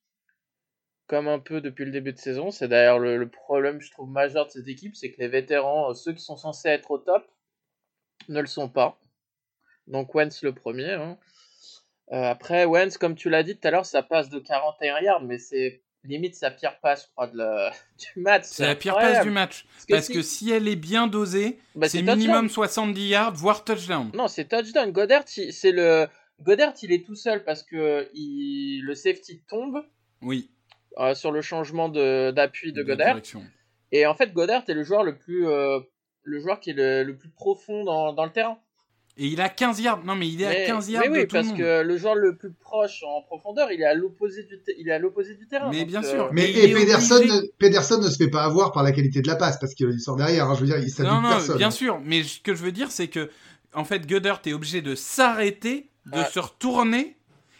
Comme 1.07 1.27
un 1.27 1.39
peu 1.39 1.61
depuis 1.61 1.85
le 1.85 1.91
début 1.91 2.13
de 2.13 2.17
saison. 2.17 2.51
C'est 2.51 2.67
d'ailleurs 2.67 2.99
le, 2.99 3.17
le, 3.17 3.29
problème, 3.29 3.81
je 3.81 3.91
trouve, 3.91 4.09
majeur 4.09 4.45
de 4.45 4.51
cette 4.51 4.67
équipe, 4.67 4.95
c'est 4.95 5.11
que 5.11 5.19
les 5.19 5.27
vétérans, 5.27 5.93
ceux 5.93 6.13
qui 6.13 6.23
sont 6.23 6.37
censés 6.37 6.69
être 6.69 6.91
au 6.91 6.97
top, 6.97 7.25
ne 8.29 8.39
le 8.39 8.47
sont 8.47 8.69
pas. 8.69 8.99
Donc 9.87 10.13
Wentz 10.15 10.41
le 10.43 10.53
premier. 10.53 10.91
Hein. 10.91 11.17
Euh, 12.11 12.23
après, 12.23 12.65
Wentz, 12.65 12.97
comme 12.97 13.15
tu 13.15 13.29
l'as 13.29 13.43
dit 13.43 13.57
tout 13.57 13.67
à 13.67 13.71
l'heure, 13.71 13.85
ça 13.85 14.03
passe 14.03 14.29
de 14.29 14.39
41 14.39 14.99
yards, 14.99 15.23
mais 15.23 15.37
c'est 15.37 15.81
limite 16.03 16.35
sa 16.35 16.49
pire 16.49 16.79
passe, 16.81 17.05
je 17.05 17.11
crois, 17.11 17.27
de 17.27 17.37
la... 17.37 17.71
du 18.15 18.21
match. 18.21 18.43
C'est 18.45 18.65
la 18.65 18.75
pire 18.75 18.95
passe 18.95 19.23
du 19.23 19.29
match. 19.29 19.65
Parce 19.65 19.85
que, 19.85 19.93
Parce 19.93 20.05
si... 20.07 20.13
que 20.13 20.21
si... 20.21 20.51
elle 20.51 20.67
est 20.67 20.75
bien 20.75 21.07
dosée, 21.07 21.59
bah, 21.75 21.87
c'est 21.87 22.01
minimum 22.01 22.49
70 22.49 23.07
yards, 23.07 23.33
voire 23.33 23.63
touchdown. 23.63 24.11
Non, 24.13 24.27
c'est 24.27 24.45
touchdown. 24.45 24.91
Goddard, 24.91 25.23
c'est 25.25 25.71
le 25.71 26.07
Goddard, 26.43 26.73
il 26.81 26.91
est 26.91 27.05
tout 27.05 27.15
seul 27.15 27.43
parce 27.43 27.63
que 27.63 28.09
il, 28.13 28.81
le 28.83 28.95
safety 28.95 29.41
tombe. 29.47 29.83
Oui. 30.21 30.49
Euh, 30.97 31.13
sur 31.13 31.31
le 31.31 31.41
changement 31.41 31.87
d'appui 31.89 32.73
de, 32.73 32.81
de, 32.81 32.87
Goddard. 32.87 33.19
Et 33.93 34.05
en 34.05 34.13
fait, 34.13 34.33
Goddard 34.33 34.63
est 34.67 34.73
le 34.73 34.83
joueur 34.83 35.03
le 35.03 35.17
plus, 35.17 35.47
euh, 35.47 35.79
le 36.23 36.39
joueur 36.39 36.59
qui 36.59 36.71
est 36.71 36.73
le, 36.73 37.03
le 37.03 37.15
plus 37.15 37.29
profond 37.29 37.83
dans, 37.83 38.13
dans, 38.13 38.25
le 38.25 38.31
terrain. 38.31 38.57
Et 39.17 39.27
il 39.27 39.41
a 39.41 39.49
15 39.49 39.79
yards. 39.81 40.03
Non, 40.03 40.15
mais 40.15 40.27
il 40.27 40.41
est 40.41 40.49
mais, 40.49 40.63
à 40.63 40.67
15 40.67 40.89
yards. 40.89 41.03
Mais 41.03 41.09
oui, 41.09 41.17
de 41.19 41.23
tout 41.23 41.35
parce 41.35 41.45
le 41.47 41.51
monde. 41.51 41.59
que 41.59 41.81
le 41.81 41.97
joueur 41.97 42.15
le 42.15 42.37
plus 42.37 42.51
proche 42.53 43.03
en 43.03 43.21
profondeur, 43.21 43.71
il 43.71 43.81
est 43.81 43.85
à 43.85 43.93
l'opposé 43.93 44.43
du, 44.43 44.59
il 44.77 44.87
est 44.89 44.93
à 44.93 44.99
l'opposé 44.99 45.35
du 45.35 45.47
terrain. 45.47 45.69
Mais 45.69 45.85
bien 45.85 46.01
sûr. 46.01 46.25
euh, 46.25 46.29
Mais, 46.31 46.49
et 46.49 46.73
Pederson, 46.73 47.19
ne, 47.19 47.47
Pederson 47.57 47.99
ne 48.01 48.09
se 48.09 48.17
fait 48.17 48.29
pas 48.29 48.43
avoir 48.43 48.71
par 48.71 48.83
la 48.83 48.91
qualité 48.91 49.21
de 49.21 49.27
la 49.27 49.35
passe 49.35 49.59
parce 49.59 49.73
qu'il 49.73 49.99
sort 49.99 50.15
derrière. 50.15 50.49
Hein, 50.49 50.55
je 50.55 50.61
veux 50.61 50.67
dire, 50.67 50.77
il 50.77 50.89
s'habille 50.89 51.11
Non, 51.11 51.21
non, 51.21 51.29
personne. 51.29 51.57
bien 51.57 51.67
hein. 51.67 51.71
sûr. 51.71 52.01
Mais 52.03 52.23
ce 52.23 52.39
que 52.39 52.53
je 52.53 52.63
veux 52.63 52.71
dire, 52.71 52.91
c'est 52.91 53.07
que, 53.07 53.29
en 53.73 53.83
fait, 53.83 54.07
Goddard 54.09 54.41
est 54.45 54.53
obligé 54.53 54.81
de 54.81 54.95
s'arrêter, 54.95 55.90
de 56.05 56.19
Ah. 56.19 56.25
se 56.25 56.39
retourner 56.39 57.17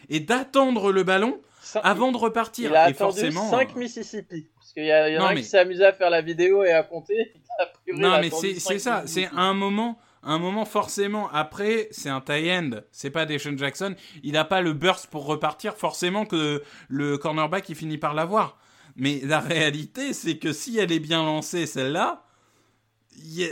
et 0.09 0.19
d'attendre 0.19 0.91
le 0.91 1.03
ballon 1.03 1.39
avant 1.83 2.11
de 2.11 2.17
repartir. 2.17 2.69
Il 2.71 2.75
a 2.75 2.87
et 2.87 2.91
attendu 2.91 3.19
forcément. 3.21 3.49
5 3.49 3.75
euh, 3.75 3.79
Mississippi. 3.79 4.47
Parce 4.57 4.73
qu'il 4.73 4.85
y, 4.85 4.91
a- 4.91 5.09
y 5.09 5.17
Non, 5.17 5.25
a 5.25 5.33
mais- 5.33 5.41
qui 5.41 5.47
s'est 5.47 5.59
amusé 5.59 5.85
à 5.85 5.93
faire 5.93 6.09
la 6.09 6.21
vidéo 6.21 6.63
et 6.63 6.71
à 6.71 6.83
compter. 6.83 7.33
A 7.59 7.65
priori, 7.67 8.01
Non, 8.01 8.19
mais 8.19 8.29
c'est 8.31 8.79
ça. 8.79 9.03
C'est 9.05 9.29
un 9.35 9.53
moment. 9.53 9.99
Un 10.23 10.37
moment 10.37 10.65
forcément 10.65 11.29
après, 11.31 11.87
c'est 11.89 12.07
un 12.09 12.21
tie-end, 12.21 12.69
c'est 12.91 13.09
pas 13.09 13.25
Deshaun 13.25 13.57
Jackson. 13.57 13.95
Il 14.21 14.37
a 14.37 14.45
pas 14.45 14.61
le 14.61 14.73
burst 14.73 15.07
pour 15.07 15.25
repartir. 15.25 15.75
Forcément 15.75 16.25
que 16.25 16.61
le 16.89 17.17
cornerback 17.17 17.67
il 17.69 17.75
finit 17.75 17.97
par 17.97 18.13
l'avoir. 18.13 18.57
Mais 18.95 19.19
la 19.23 19.39
réalité, 19.39 20.13
c'est 20.13 20.37
que 20.37 20.53
si 20.53 20.77
elle 20.77 20.91
est 20.91 20.99
bien 20.99 21.23
lancée 21.23 21.65
celle-là, 21.65 22.23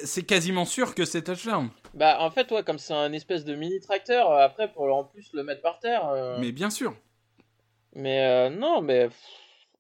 c'est 0.06 0.24
quasiment 0.26 0.66
sûr 0.66 0.96
que 0.96 1.06
c'est 1.06 1.24
touchdown. 1.24 1.70
Bah, 1.94 2.18
en 2.22 2.30
fait, 2.32 2.52
ouais, 2.52 2.64
comme 2.64 2.80
c'est 2.80 2.94
un 2.94 3.12
espèce 3.14 3.46
de 3.46 3.56
mini 3.56 3.80
tracteur, 3.80 4.32
euh, 4.32 4.40
après, 4.46 4.72
pour 4.72 4.84
en 4.96 5.04
plus 5.04 5.30
le 5.34 5.44
mettre 5.44 5.62
par 5.62 5.80
terre. 5.80 6.08
euh, 6.10 6.38
Mais 6.40 6.52
bien 6.52 6.70
sûr. 6.70 6.96
Mais 7.94 8.26
euh, 8.26 8.50
non, 8.50 8.82
mais 8.82 9.06
pff, 9.08 9.18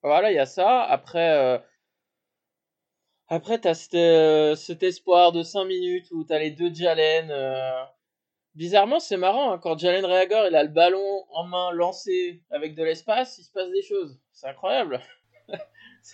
voilà, 0.03 0.31
il 0.31 0.35
y 0.35 0.39
a 0.39 0.45
ça. 0.45 0.81
Après, 0.83 1.29
euh, 1.37 1.57
après 3.27 3.59
t'as 3.59 3.75
cet, 3.75 4.57
cet 4.57 4.81
espoir 4.83 5.31
de 5.31 5.43
5 5.43 5.65
minutes 5.65 6.07
où 6.11 6.23
t'as 6.23 6.39
les 6.39 6.49
deux 6.51 6.73
Jalen. 6.73 7.31
Bizarrement, 8.55 8.99
c'est 8.99 9.15
marrant, 9.17 9.51
hein, 9.53 9.59
quand 9.59 9.77
Jalen 9.77 10.03
Reagor 10.05 10.47
il 10.47 10.55
a 10.55 10.63
le 10.63 10.69
ballon 10.69 11.23
en 11.31 11.43
main 11.45 11.71
lancé 11.71 12.41
avec 12.49 12.73
de 12.75 12.83
l'espace, 12.83 13.37
il 13.37 13.43
se 13.43 13.51
passe 13.51 13.69
des 13.69 13.83
choses. 13.83 14.19
C'est 14.33 14.47
incroyable. 14.47 14.99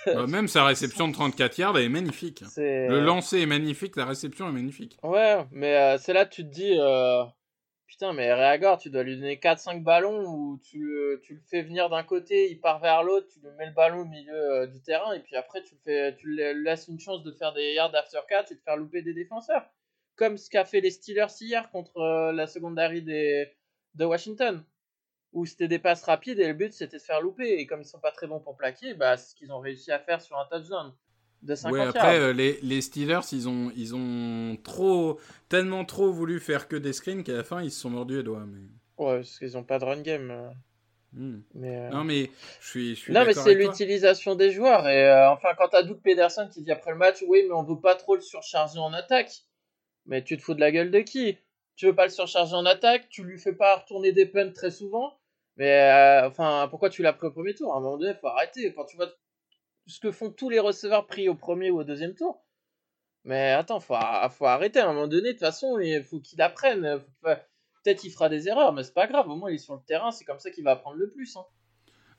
Bah, 0.06 0.28
même 0.28 0.48
sa 0.48 0.66
réception 0.66 1.08
de 1.08 1.14
34 1.14 1.58
yards 1.58 1.78
est 1.78 1.90
magnifique. 1.90 2.44
Le 2.58 3.00
lancer 3.00 3.42
est 3.42 3.46
magnifique, 3.46 3.96
la 3.96 4.06
réception 4.06 4.48
est 4.50 4.52
magnifique. 4.52 4.98
Ouais, 5.04 5.46
mais 5.52 5.76
euh, 5.76 5.98
c'est 5.98 6.14
là 6.14 6.26
que 6.26 6.34
tu 6.34 6.44
te 6.44 6.54
dis, 6.54 6.78
euh, 6.80 7.24
putain, 7.88 8.14
mais 8.14 8.34
Reagor, 8.34 8.78
tu 8.78 8.90
dois 8.90 9.04
lui 9.04 9.16
donner 9.16 9.38
4-5 9.38 9.82
ballons 9.82 10.26
où 10.26 10.60
tu 10.64 10.80
le, 10.80 11.22
tu 11.24 11.36
le 11.36 11.42
fais 11.50 11.62
venir 11.62 11.90
d'un 11.90 12.04
côté, 12.04 12.52
il 12.52 12.60
part 12.60 12.80
vers 12.80 13.04
l'autre, 13.04 13.28
tu 13.32 13.40
lui 13.40 13.48
mets 13.58 13.68
le 13.68 13.74
ballon 13.74 14.02
au 14.02 14.06
milieu 14.06 14.34
euh, 14.34 14.68
du 14.68 14.82
terrain, 14.82 15.14
et 15.14 15.22
puis 15.22 15.36
après 15.36 15.62
tu, 15.64 15.76
le 15.76 15.80
fais, 15.84 16.16
tu 16.18 16.28
lui 16.28 16.38
laisses 16.64 16.88
une 16.88 17.00
chance 17.00 17.24
de 17.24 17.32
faire 17.32 17.54
des 17.54 17.74
yards 17.74 17.96
after 17.96 18.20
catch 18.28 18.52
et 18.52 18.56
de 18.56 18.62
faire 18.62 18.76
louper 18.78 19.02
des 19.02 19.14
défenseurs. 19.14 19.66
Comme 20.18 20.38
ce 20.38 20.50
qu'a 20.50 20.66
fait 20.66 20.82
les 20.82 20.92
Steelers 20.92 21.28
hier 21.40 21.70
contre 21.72 21.98
euh, 21.98 22.32
la 22.32 22.48
secondary 22.48 23.02
des, 23.02 23.48
de 23.96 24.06
Washington. 24.06 24.64
Où 25.36 25.46
c'était 25.46 25.68
des 25.68 25.80
passes 25.80 26.04
rapides 26.04 26.40
et 26.40 26.48
le 26.48 26.56
but 26.56 26.74
c'était 26.74 26.98
de 26.98 27.04
faire 27.04 27.22
louper. 27.22 27.60
Et 27.60 27.68
comme 27.68 27.82
ils 27.82 27.86
sont 27.86 28.00
pas 28.00 28.12
très 28.12 28.26
bons 28.28 28.40
pour 28.40 28.58
plaquer, 28.58 28.96
bah, 28.96 29.18
c'est 29.18 29.32
ce 29.32 29.36
qu'ils 29.36 29.52
ont 29.54 29.60
réussi 29.60 29.92
à 29.92 30.00
faire 30.00 30.22
sur 30.22 30.40
un 30.40 30.48
touchdown 30.52 30.94
de 31.44 31.56
50 31.56 31.74
Ouais, 31.74 31.82
yards. 31.82 31.90
après, 31.96 32.20
euh, 32.20 32.34
les, 32.34 32.60
les 32.64 32.82
Steelers, 32.82 33.20
ils 33.34 33.48
ont, 33.50 33.72
ils 33.76 33.96
ont 33.96 34.58
trop, 34.64 35.20
tellement 35.50 35.86
trop 35.86 36.12
voulu 36.12 36.40
faire 36.40 36.68
que 36.68 36.76
des 36.76 36.94
screens 36.94 37.24
qu'à 37.24 37.34
la 37.34 37.44
fin, 37.44 37.62
ils 37.62 37.72
se 37.72 37.82
sont 37.82 37.92
mordus 37.92 38.18
les 38.18 38.24
doigts. 38.24 38.46
Mais... 38.48 38.62
Ouais, 38.98 39.18
parce 39.18 39.38
qu'ils 39.40 39.58
ont 39.58 39.64
pas 39.64 39.80
de 39.80 39.86
run 39.86 40.02
game. 40.02 40.32
euh, 40.32 40.50
Hmm. 41.14 41.40
Mais, 41.54 41.78
euh, 41.78 41.90
Non, 41.92 42.04
mais 42.04 42.30
je 42.62 42.68
suis, 42.68 42.96
je 42.96 43.00
suis 43.00 43.14
Non, 43.14 43.24
mais 43.26 43.34
c'est 43.34 43.54
l'utilisation 43.54 44.36
des 44.36 44.52
joueurs. 44.52 44.88
Et 44.90 45.06
euh, 45.08 45.30
enfin, 45.32 45.50
quand 45.58 45.70
t'as 45.70 45.82
Doug 45.84 46.02
Pederson 46.02 46.50
qui 46.52 46.62
dit 46.62 46.72
après 46.72 46.92
le 46.92 46.98
match, 46.98 47.24
oui, 47.28 47.44
mais 47.48 47.54
on 47.54 47.64
veut 47.64 47.80
pas 47.80 47.96
trop 47.96 48.16
le 48.16 48.22
surcharger 48.22 48.80
en 48.80 48.92
attaque. 48.92 49.32
Mais 50.06 50.24
tu 50.24 50.36
te 50.38 50.42
fous 50.42 50.56
de 50.56 50.60
la 50.60 50.72
gueule 50.72 50.92
de 50.92 51.00
qui? 51.00 51.38
Tu 51.78 51.86
veux 51.86 51.96
pas 51.96 52.06
le 52.06 52.12
surcharger 52.12 52.56
en 52.56 52.66
attaque? 52.66 53.08
Tu 53.10 53.24
lui 53.24 53.40
fais 53.40 53.54
pas 53.54 53.78
retourner 53.78 54.12
des 54.12 54.26
punts 54.26 54.52
très 54.52 54.72
souvent? 54.72 55.18
Mais 55.58 55.82
euh, 55.82 56.28
enfin, 56.28 56.68
pourquoi 56.70 56.90
tu 56.90 57.02
l'as 57.02 57.14
pris 57.14 57.28
au 57.28 57.32
premier 57.32 57.56
tour? 57.56 57.74
À 57.74 57.78
un 57.78 57.82
moment 57.82 57.98
donné, 57.98 58.14
faut 58.14 58.28
arrêter. 58.28 58.74
Quand 58.74 58.86
tu 58.86 58.98
vois 58.98 59.08
ce 59.88 60.00
que 60.00 60.12
font 60.12 60.32
tous 60.32 60.50
les 60.50 60.60
receveurs 60.60 61.08
pris 61.08 61.30
au 61.30 61.36
premier 61.36 61.72
ou 61.72 61.80
au 61.80 61.84
deuxième 61.84 62.16
tour. 62.16 62.44
Mais 63.24 63.52
attends, 63.52 63.80
faut, 63.80 63.96
faut 64.32 64.46
arrêter. 64.46 64.80
À 64.80 64.90
un 64.90 64.94
moment 64.94 65.08
donné, 65.08 65.30
de 65.30 65.32
toute 65.32 65.40
façon, 65.40 65.80
il 65.80 66.04
faut 66.04 66.20
qu'il 66.20 66.42
apprenne. 66.42 67.02
Peut-être 67.22 68.04
il 68.04 68.12
fera 68.12 68.30
des 68.30 68.48
erreurs, 68.48 68.74
mais 68.74 68.84
c'est 68.84 68.94
pas 68.94 69.08
grave. 69.08 69.30
Au 69.30 69.36
moins, 69.36 69.50
il 69.50 69.56
est 69.56 69.60
sur 69.60 69.76
le 69.76 69.82
terrain. 69.86 70.12
C'est 70.12 70.26
comme 70.26 70.40
ça 70.40 70.52
qu'il 70.52 70.64
va 70.64 70.72
apprendre 70.72 70.98
le 70.98 71.10
plus. 71.10 71.36
Hein. 71.38 71.46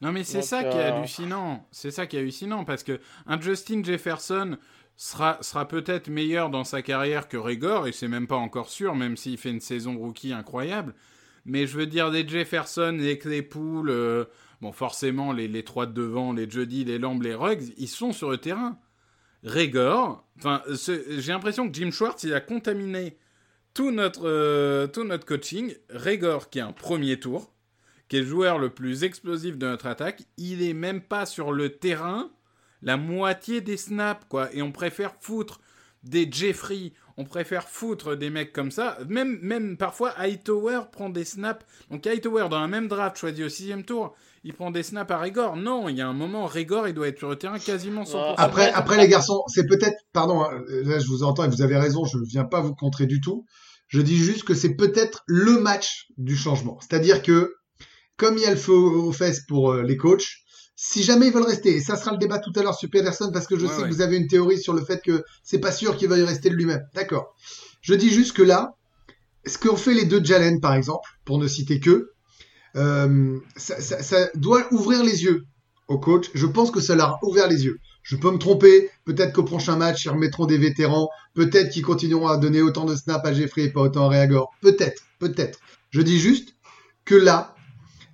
Non, 0.00 0.12
mais 0.12 0.25
c'est 0.25 0.43
ça 0.43 0.64
qui 0.64 0.76
est 0.76 0.81
euh, 0.81 0.95
hallucinant. 0.95 1.66
C'est 1.71 1.90
ça 1.90 2.07
qui 2.07 2.16
est 2.16 2.21
hallucinant 2.21 2.64
parce 2.64 2.83
que 2.83 3.00
un 3.26 3.40
Justin 3.40 3.83
Jefferson 3.83 4.59
sera, 4.97 5.38
sera 5.43 5.66
peut-être 5.66 6.09
meilleur 6.09 6.50
dans 6.50 6.64
sa 6.64 6.83
carrière 6.83 7.28
que 7.28 7.37
Rigor 7.37 7.87
et 7.87 7.93
c'est 7.93 8.09
même 8.09 8.26
pas 8.26 8.37
encore 8.37 8.69
sûr, 8.69 8.95
même 8.95 9.16
s'il 9.16 9.38
fait 9.38 9.50
une 9.50 9.61
saison 9.61 9.97
rookie 9.97 10.33
incroyable. 10.33 10.95
Mais 11.47 11.67
je 11.67 11.79
veux 11.79 11.87
dire, 11.87 12.11
des 12.11 12.26
Jefferson, 12.26 12.97
les 13.00 13.19
Claypool, 13.19 13.88
euh, 13.88 14.25
bon, 14.61 14.73
forcément, 14.73 15.33
les, 15.33 15.49
les 15.49 15.62
trois 15.62 15.87
de 15.87 15.93
devant, 15.93 16.33
les 16.33 16.50
Jody, 16.50 16.85
les 16.85 16.99
Lamb, 16.99 17.23
les 17.23 17.35
Ruggs, 17.35 17.73
ils 17.79 17.88
sont 17.88 18.12
sur 18.12 18.31
le 18.31 18.38
terrain. 18.38 18.79
Rigor, 19.45 20.26
enfin, 20.38 20.62
j'ai 20.69 21.33
l'impression 21.33 21.69
que 21.69 21.75
Jim 21.75 21.91
Schwartz, 21.93 22.25
il 22.25 22.35
a 22.35 22.41
contaminé 22.41 23.17
tout 23.75 23.93
notre, 23.93 24.26
euh, 24.26 24.88
tout 24.88 25.05
notre 25.05 25.25
coaching. 25.25 25.73
Rigor, 25.88 26.50
qui 26.50 26.59
est 26.59 26.62
un 26.62 26.73
premier 26.73 27.21
tour, 27.21 27.55
qui 28.09 28.17
est 28.17 28.21
le 28.21 28.26
joueur 28.26 28.59
le 28.59 28.71
plus 28.71 29.05
explosif 29.05 29.57
de 29.57 29.67
notre 29.67 29.87
attaque, 29.87 30.25
il 30.37 30.62
est 30.62 30.75
même 30.75 31.00
pas 31.00 31.26
sur 31.26 31.53
le 31.53 31.71
terrain 31.71 32.31
la 32.83 32.97
moitié 32.97 33.61
des 33.61 33.76
snaps, 33.76 34.26
quoi. 34.29 34.53
Et 34.55 34.62
on 34.62 34.73
préfère 34.73 35.15
foutre 35.21 35.61
des 36.03 36.31
Jeffrey, 36.31 36.93
on 37.18 37.25
préfère 37.25 37.68
foutre 37.68 38.16
des 38.16 38.30
mecs 38.30 38.52
comme 38.52 38.70
ça. 38.70 38.99
Même, 39.08 39.38
même 39.42 39.76
parfois, 39.76 40.12
Hightower 40.18 40.80
prend 40.92 41.08
des 41.08 41.25
snaps. 41.25 41.64
Donc 41.90 42.06
Hightower, 42.06 42.49
dans 42.50 42.61
la 42.61 42.68
même 42.68 42.88
draft 42.88 43.16
choisi 43.16 43.42
au 43.42 43.49
sixième 43.49 43.85
tour, 43.85 44.14
il 44.44 44.52
prend 44.52 44.70
des 44.70 44.82
snaps 44.82 45.11
à 45.11 45.18
Rigor. 45.18 45.56
Non, 45.56 45.88
il 45.88 45.96
y 45.96 46.00
a 46.02 46.06
un 46.08 46.12
moment, 46.12 46.46
Rigor, 46.46 46.88
il 46.88 46.94
doit 46.94 47.08
être 47.08 47.18
sur 47.18 47.30
le 47.30 47.37
terrain 47.37 47.58
quasiment 47.58 48.04
100%. 48.04 48.35
Ah, 48.37 48.42
Après, 48.44 48.66
Après- 48.68 48.73
après 48.73 48.96
les 48.99 49.08
garçons, 49.08 49.42
c'est 49.49 49.66
peut-être, 49.66 49.96
pardon, 50.12 50.42
hein, 50.42 50.62
là 50.85 50.99
je 50.99 51.06
vous 51.06 51.23
entends 51.25 51.44
et 51.44 51.49
vous 51.49 51.62
avez 51.62 51.76
raison, 51.78 52.04
je 52.04 52.18
ne 52.18 52.25
viens 52.25 52.44
pas 52.44 52.61
vous 52.61 52.75
contrer 52.75 53.06
du 53.06 53.20
tout. 53.20 53.46
Je 53.88 54.00
dis 54.00 54.16
juste 54.16 54.44
que 54.44 54.52
c'est 54.54 54.75
peut-être 54.75 55.23
le 55.26 55.58
match 55.61 56.08
du 56.18 56.37
changement. 56.37 56.78
C'est-à-dire 56.80 57.23
que, 57.23 57.54
comme 58.16 58.37
il 58.37 58.42
y 58.42 58.46
a 58.46 58.50
le 58.50 58.56
feu 58.56 58.73
aux 58.75 59.12
fesses 59.12 59.40
pour 59.46 59.73
euh, 59.73 59.82
les 59.82 59.96
coachs, 59.96 60.26
si 60.76 61.02
jamais 61.02 61.28
ils 61.28 61.33
veulent 61.33 61.42
rester, 61.47 61.76
et 61.76 61.80
ça 61.80 61.97
sera 61.97 62.12
le 62.12 62.18
débat 62.18 62.38
tout 62.38 62.52
à 62.54 62.62
l'heure 62.62 62.75
sur 62.78 62.88
Pedersen, 62.90 63.30
parce 63.33 63.47
que 63.47 63.59
je 63.59 63.64
Ouais, 63.66 63.73
sais 63.73 63.83
ouais. 63.83 63.88
que 63.88 63.95
vous 63.95 64.02
avez 64.02 64.16
une 64.18 64.28
théorie 64.28 64.59
sur 64.61 64.75
le 64.75 64.85
fait 64.85 65.00
que 65.02 65.25
c'est 65.42 65.59
pas 65.59 65.73
sûr 65.73 65.97
qu'il 65.97 66.09
veuille 66.09 66.23
rester 66.23 66.50
de 66.50 66.54
lui-même. 66.54 66.83
D'accord. 66.95 67.35
Je 67.80 67.95
dis 67.95 68.11
juste 68.11 68.35
que 68.37 68.42
là, 68.42 68.75
ce 69.47 69.59
qu'ont 69.59 69.76
fait 69.76 69.95
les 69.95 70.04
deux 70.04 70.23
Jalen, 70.23 70.61
par 70.61 70.75
exemple, 70.75 71.09
pour 71.25 71.38
ne 71.38 71.49
citer 71.49 71.80
que, 71.80 72.11
euh, 72.76 73.38
ça, 73.56 73.80
ça- 73.80 74.02
ça 74.02 74.28
doit 74.35 74.66
ouvrir 74.73 75.02
les 75.02 75.25
yeux 75.25 75.45
au 75.88 75.99
coach. 75.99 76.30
Je 76.35 76.47
pense 76.47 76.71
que 76.71 76.80
ça 76.80 76.95
leur 76.95 77.11
a 77.14 77.18
ouvert 77.23 77.49
les 77.49 77.64
yeux. 77.64 77.78
Je 78.02 78.16
peux 78.16 78.30
me 78.30 78.38
tromper. 78.38 78.90
Peut-être 79.04 79.33
qu'au 79.33 79.45
prochain 79.45 79.76
match, 79.76 80.04
ils 80.04 80.11
remettront 80.11 80.47
des 80.47 80.59
vétérans. 80.59 81.09
Peut-être 81.35 81.71
qu'ils 81.71 81.83
continueront 81.83 82.28
à 82.28 82.37
donner 82.37 82.61
autant 82.62 82.85
de 82.85 82.95
snaps 82.95 83.25
à 83.26 83.33
Jeffrey 83.33 83.62
et 83.64 83.71
pas 83.73 83.80
autant 83.80 84.06
à 84.06 84.09
Reagor. 84.11 84.52
Peut-être, 84.61 85.02
peut-être. 85.18 85.59
Je 85.90 86.02
dis 86.02 86.18
juste 86.21 86.50
que 87.04 87.14
là, 87.14 87.55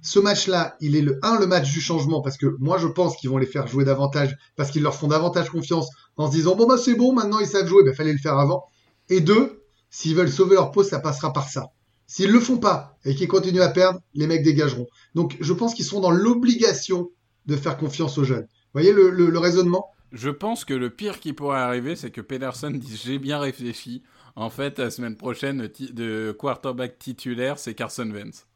ce 0.03 0.19
match-là, 0.19 0.77
il 0.81 0.97
est 0.97 1.01
le 1.01 1.21
1, 1.23 1.39
le 1.39 1.47
match 1.47 1.73
du 1.73 1.81
changement, 1.81 2.21
parce 2.21 2.37
que 2.37 2.57
moi, 2.59 2.77
je 2.77 2.89
pense 2.89 3.17
qu'ils 3.17 3.31
vont 3.31 3.39
les 3.39 3.47
faire 3.47 3.69
jouer 3.69 3.85
davantage, 3.85 4.37
parce 4.57 4.73
qu'ils 4.73 4.83
leur 4.83 4.97
font 4.97 5.07
davantage 5.07 5.49
confiance 5.49 5.89
en 6.17 6.27
se 6.27 6.33
disant, 6.33 6.57
bon, 6.57 6.67
bah, 6.67 6.77
c'est 6.77 6.97
bon, 6.97 7.13
maintenant 7.13 7.39
ils 7.39 7.47
savent 7.47 7.69
jouer, 7.69 7.85
bah, 7.85 7.95
fallait 7.95 8.13
le 8.13 8.19
faire 8.19 8.37
avant. 8.37 8.65
Et 9.09 9.21
deux, 9.21 9.63
s'ils 9.91 10.17
veulent 10.17 10.31
sauver 10.31 10.57
leur 10.57 10.73
peau, 10.73 10.83
ça 10.83 10.99
passera 10.99 11.33
par 11.33 11.49
ça. 11.49 11.69
S'ils 12.09 12.33
le 12.33 12.41
font 12.41 12.59
pas 12.59 12.99
et 13.05 13.15
qu'ils 13.15 13.29
continuent 13.29 13.63
à 13.63 13.69
perdre, 13.69 14.01
les 14.15 14.27
mecs 14.27 14.43
dégageront. 14.43 14.89
Donc, 15.15 15.37
je 15.41 15.53
pense 15.53 15.73
qu'ils 15.73 15.85
sont 15.85 16.01
dans 16.01 16.11
l'obligation 16.11 17.11
de 17.47 17.57
faire 17.57 17.77
confiance 17.77 18.19
aux 18.19 18.25
jeunes. 18.25 18.43
Vous 18.75 18.81
voyez 18.81 18.93
le, 18.93 19.39
raisonnement? 19.39 19.87
Je 20.11 20.31
pense 20.31 20.65
que 20.65 20.75
le 20.75 20.91
pire 20.91 21.21
qui 21.21 21.33
pourrait 21.33 21.61
arriver, 21.61 21.95
c'est 21.95 22.11
que 22.11 22.21
Pedersen 22.21 22.79
dise 22.79 23.01
j'ai 23.05 23.19
bien 23.19 23.39
réfléchi. 23.39 24.03
En 24.35 24.51
fait, 24.51 24.79
la 24.79 24.91
semaine 24.91 25.17
prochaine, 25.17 25.71
de 25.79 26.35
quarterback 26.37 26.99
titulaire, 26.99 27.59
c'est 27.59 27.75
Carson 27.75 28.11
Wentz. 28.11 28.47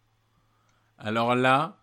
Alors 0.99 1.35
là, 1.35 1.79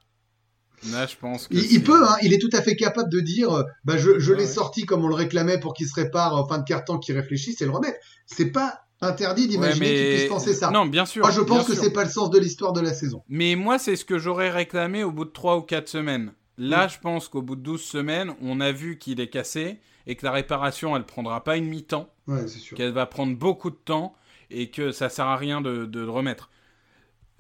là, 0.92 1.06
je 1.06 1.16
pense 1.16 1.48
que 1.48 1.54
il, 1.54 1.62
c'est- 1.62 1.74
il 1.76 1.84
peut, 1.84 2.04
hein, 2.08 2.16
il 2.24 2.34
est 2.34 2.40
tout 2.40 2.50
à 2.54 2.62
fait 2.62 2.76
capable 2.76 3.10
de 3.12 3.20
dire 3.20 3.52
euh, 3.54 3.64
bah, 3.86 3.98
je, 3.98 4.10
l'ai 4.34 4.44
ouais. 4.44 4.48
sorti 4.48 4.86
comme 4.86 5.04
on 5.06 5.08
le 5.08 5.16
réclamait 5.16 5.60
pour 5.60 5.74
qu'il 5.74 5.88
se 5.88 5.94
répare 5.96 6.36
en 6.36 6.48
fin 6.48 6.58
de 6.58 6.64
carton, 6.66 6.98
qu'il 6.98 7.16
réfléchisse 7.16 7.62
et 7.62 7.66
le 7.66 7.72
remettre. 7.72 7.98
C'est 8.26 8.52
pas 8.52 8.80
interdit 9.02 9.44
Ouais, 9.44 9.48
d'imaginer 9.50 9.86
mais- 9.92 9.96
qu'il 10.10 10.16
puisse 10.18 10.30
penser 10.30 10.54
ça. 10.54 10.72
Non, 10.72 10.86
bien 10.86 11.06
sûr. 11.06 11.22
Moi, 11.24 11.32
je 11.32 11.42
pense 11.42 11.66
que 11.68 11.76
c'est 11.76 11.92
pas 11.94 12.04
le 12.06 12.10
sens 12.10 12.30
de 12.30 12.40
l'histoire 12.40 12.74
de 12.74 12.82
la 12.82 12.94
saison. 12.94 13.24
Mais 13.30 13.56
moi, 13.56 13.78
c'est 13.80 13.96
ce 13.96 14.06
que 14.06 14.18
j'aurais 14.18 14.50
réclamé 14.50 15.04
au 15.04 15.12
bout 15.12 15.26
de 15.26 15.32
3 15.32 15.58
ou 15.58 15.62
4 15.62 15.88
semaines. 15.88 16.34
Mm. 16.58 16.70
Là, 16.70 16.88
je 16.88 16.98
pense 17.00 17.28
qu'au 17.28 17.42
bout 17.42 17.56
de 17.56 17.62
12 17.62 17.82
semaines, 17.82 18.34
on 18.42 18.60
a 18.62 18.72
vu 18.72 18.98
qu'il 18.98 19.20
est 19.20 19.30
cassé 19.30 19.80
et 20.08 20.16
que 20.16 20.26
la 20.26 20.32
réparation, 20.32 20.96
elle 20.98 21.06
prendra 21.06 21.44
pas 21.44 21.58
une 21.58 21.66
mi-temps, 21.66 22.10
Ouais, 22.28 22.48
c'est 22.48 22.60
sûr. 22.60 22.78
qu'elle 22.78 22.92
va 22.94 23.06
prendre 23.06 23.36
beaucoup 23.38 23.70
de 23.70 23.76
temps 23.76 24.16
et 24.50 24.70
que 24.70 24.92
ça 24.92 25.10
sert 25.10 25.26
à 25.26 25.36
rien 25.38 25.62
de, 25.62 25.86
de 25.86 26.00
le 26.02 26.10
remettre. 26.10 26.50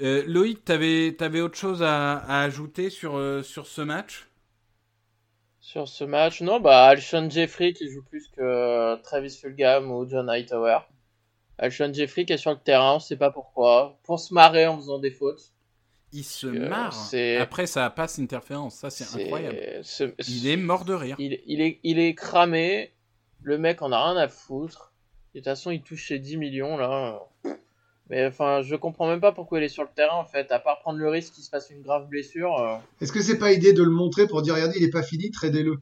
Euh, 0.01 0.23
Loïc, 0.27 0.65
t'avais 0.65 1.15
avais 1.21 1.41
autre 1.41 1.57
chose 1.57 1.83
à, 1.83 2.17
à 2.17 2.41
ajouter 2.43 2.89
sur, 2.89 3.15
euh, 3.17 3.43
sur 3.43 3.67
ce 3.67 3.81
match? 3.81 4.27
Sur 5.59 5.87
ce 5.87 6.03
match, 6.03 6.41
non, 6.41 6.59
bah 6.59 6.85
Alshon 6.85 7.29
Jeffrey 7.29 7.73
qui 7.73 7.89
joue 7.89 8.03
plus 8.03 8.27
que 8.27 8.95
Travis 9.01 9.35
Fulgham 9.35 9.89
ou 9.91 10.07
John 10.07 10.29
Hightower. 10.29 10.79
Alshon 11.57 11.91
Jeffrey 11.93 12.25
qui 12.25 12.33
est 12.33 12.37
sur 12.37 12.51
le 12.51 12.57
terrain, 12.57 12.95
on 12.95 12.99
sait 12.99 13.15
pas 13.15 13.31
pourquoi, 13.31 13.97
pour 14.03 14.19
se 14.19 14.33
marrer 14.33 14.67
en 14.67 14.77
faisant 14.77 14.99
des 14.99 15.11
fautes. 15.11 15.51
Il 16.11 16.23
se 16.23 16.47
Euh, 16.47 16.69
marre. 16.69 16.93
Après, 17.39 17.65
ça 17.65 17.89
passe 17.89 18.19
interférence. 18.19 18.75
Ça, 18.75 18.89
c'est 18.89 19.21
incroyable. 19.21 19.57
Il 20.27 20.47
est 20.47 20.57
mort 20.57 20.85
de 20.85 20.93
rire. 20.93 21.15
il, 21.17 21.39
il 21.47 21.61
est, 21.61 21.79
il 21.83 21.97
est 21.97 22.13
cramé, 22.13 22.91
le 23.41 23.57
mec 23.57 23.81
en 23.81 23.91
a 23.91 24.11
rien 24.11 24.17
à 24.17 24.27
foutre. 24.27 24.93
De 25.33 25.39
toute 25.39 25.45
façon, 25.45 25.71
il 25.71 25.81
touche 25.81 26.07
ses 26.09 26.19
10 26.19 26.37
millions 26.37 26.77
là. 26.77 27.19
Mais 28.09 28.25
enfin, 28.25 28.61
je 28.61 28.75
comprends 28.75 29.07
même 29.07 29.21
pas 29.21 29.31
pourquoi 29.31 29.59
il 29.59 29.63
est 29.63 29.69
sur 29.69 29.83
le 29.83 29.89
terrain 29.95 30.15
en 30.17 30.25
fait, 30.25 30.51
à 30.51 30.59
part 30.59 30.79
prendre 30.79 30.99
le 30.99 31.07
risque 31.09 31.33
qu'il 31.33 31.43
se 31.43 31.49
fasse 31.49 31.69
une 31.69 31.81
grave 31.81 32.07
blessure. 32.09 32.53
euh. 32.59 32.75
Est-ce 33.01 33.11
que 33.13 33.21
c'est 33.21 33.37
pas 33.37 33.51
idée 33.53 33.73
de 33.73 33.81
le 33.83 33.91
montrer 33.91 34.27
pour 34.27 34.41
dire 34.41 34.55
regardez, 34.55 34.77
il 34.77 34.83
est 34.83 34.89
pas 34.91 35.03
fini, 35.03 35.31
tradez-le 35.31 35.77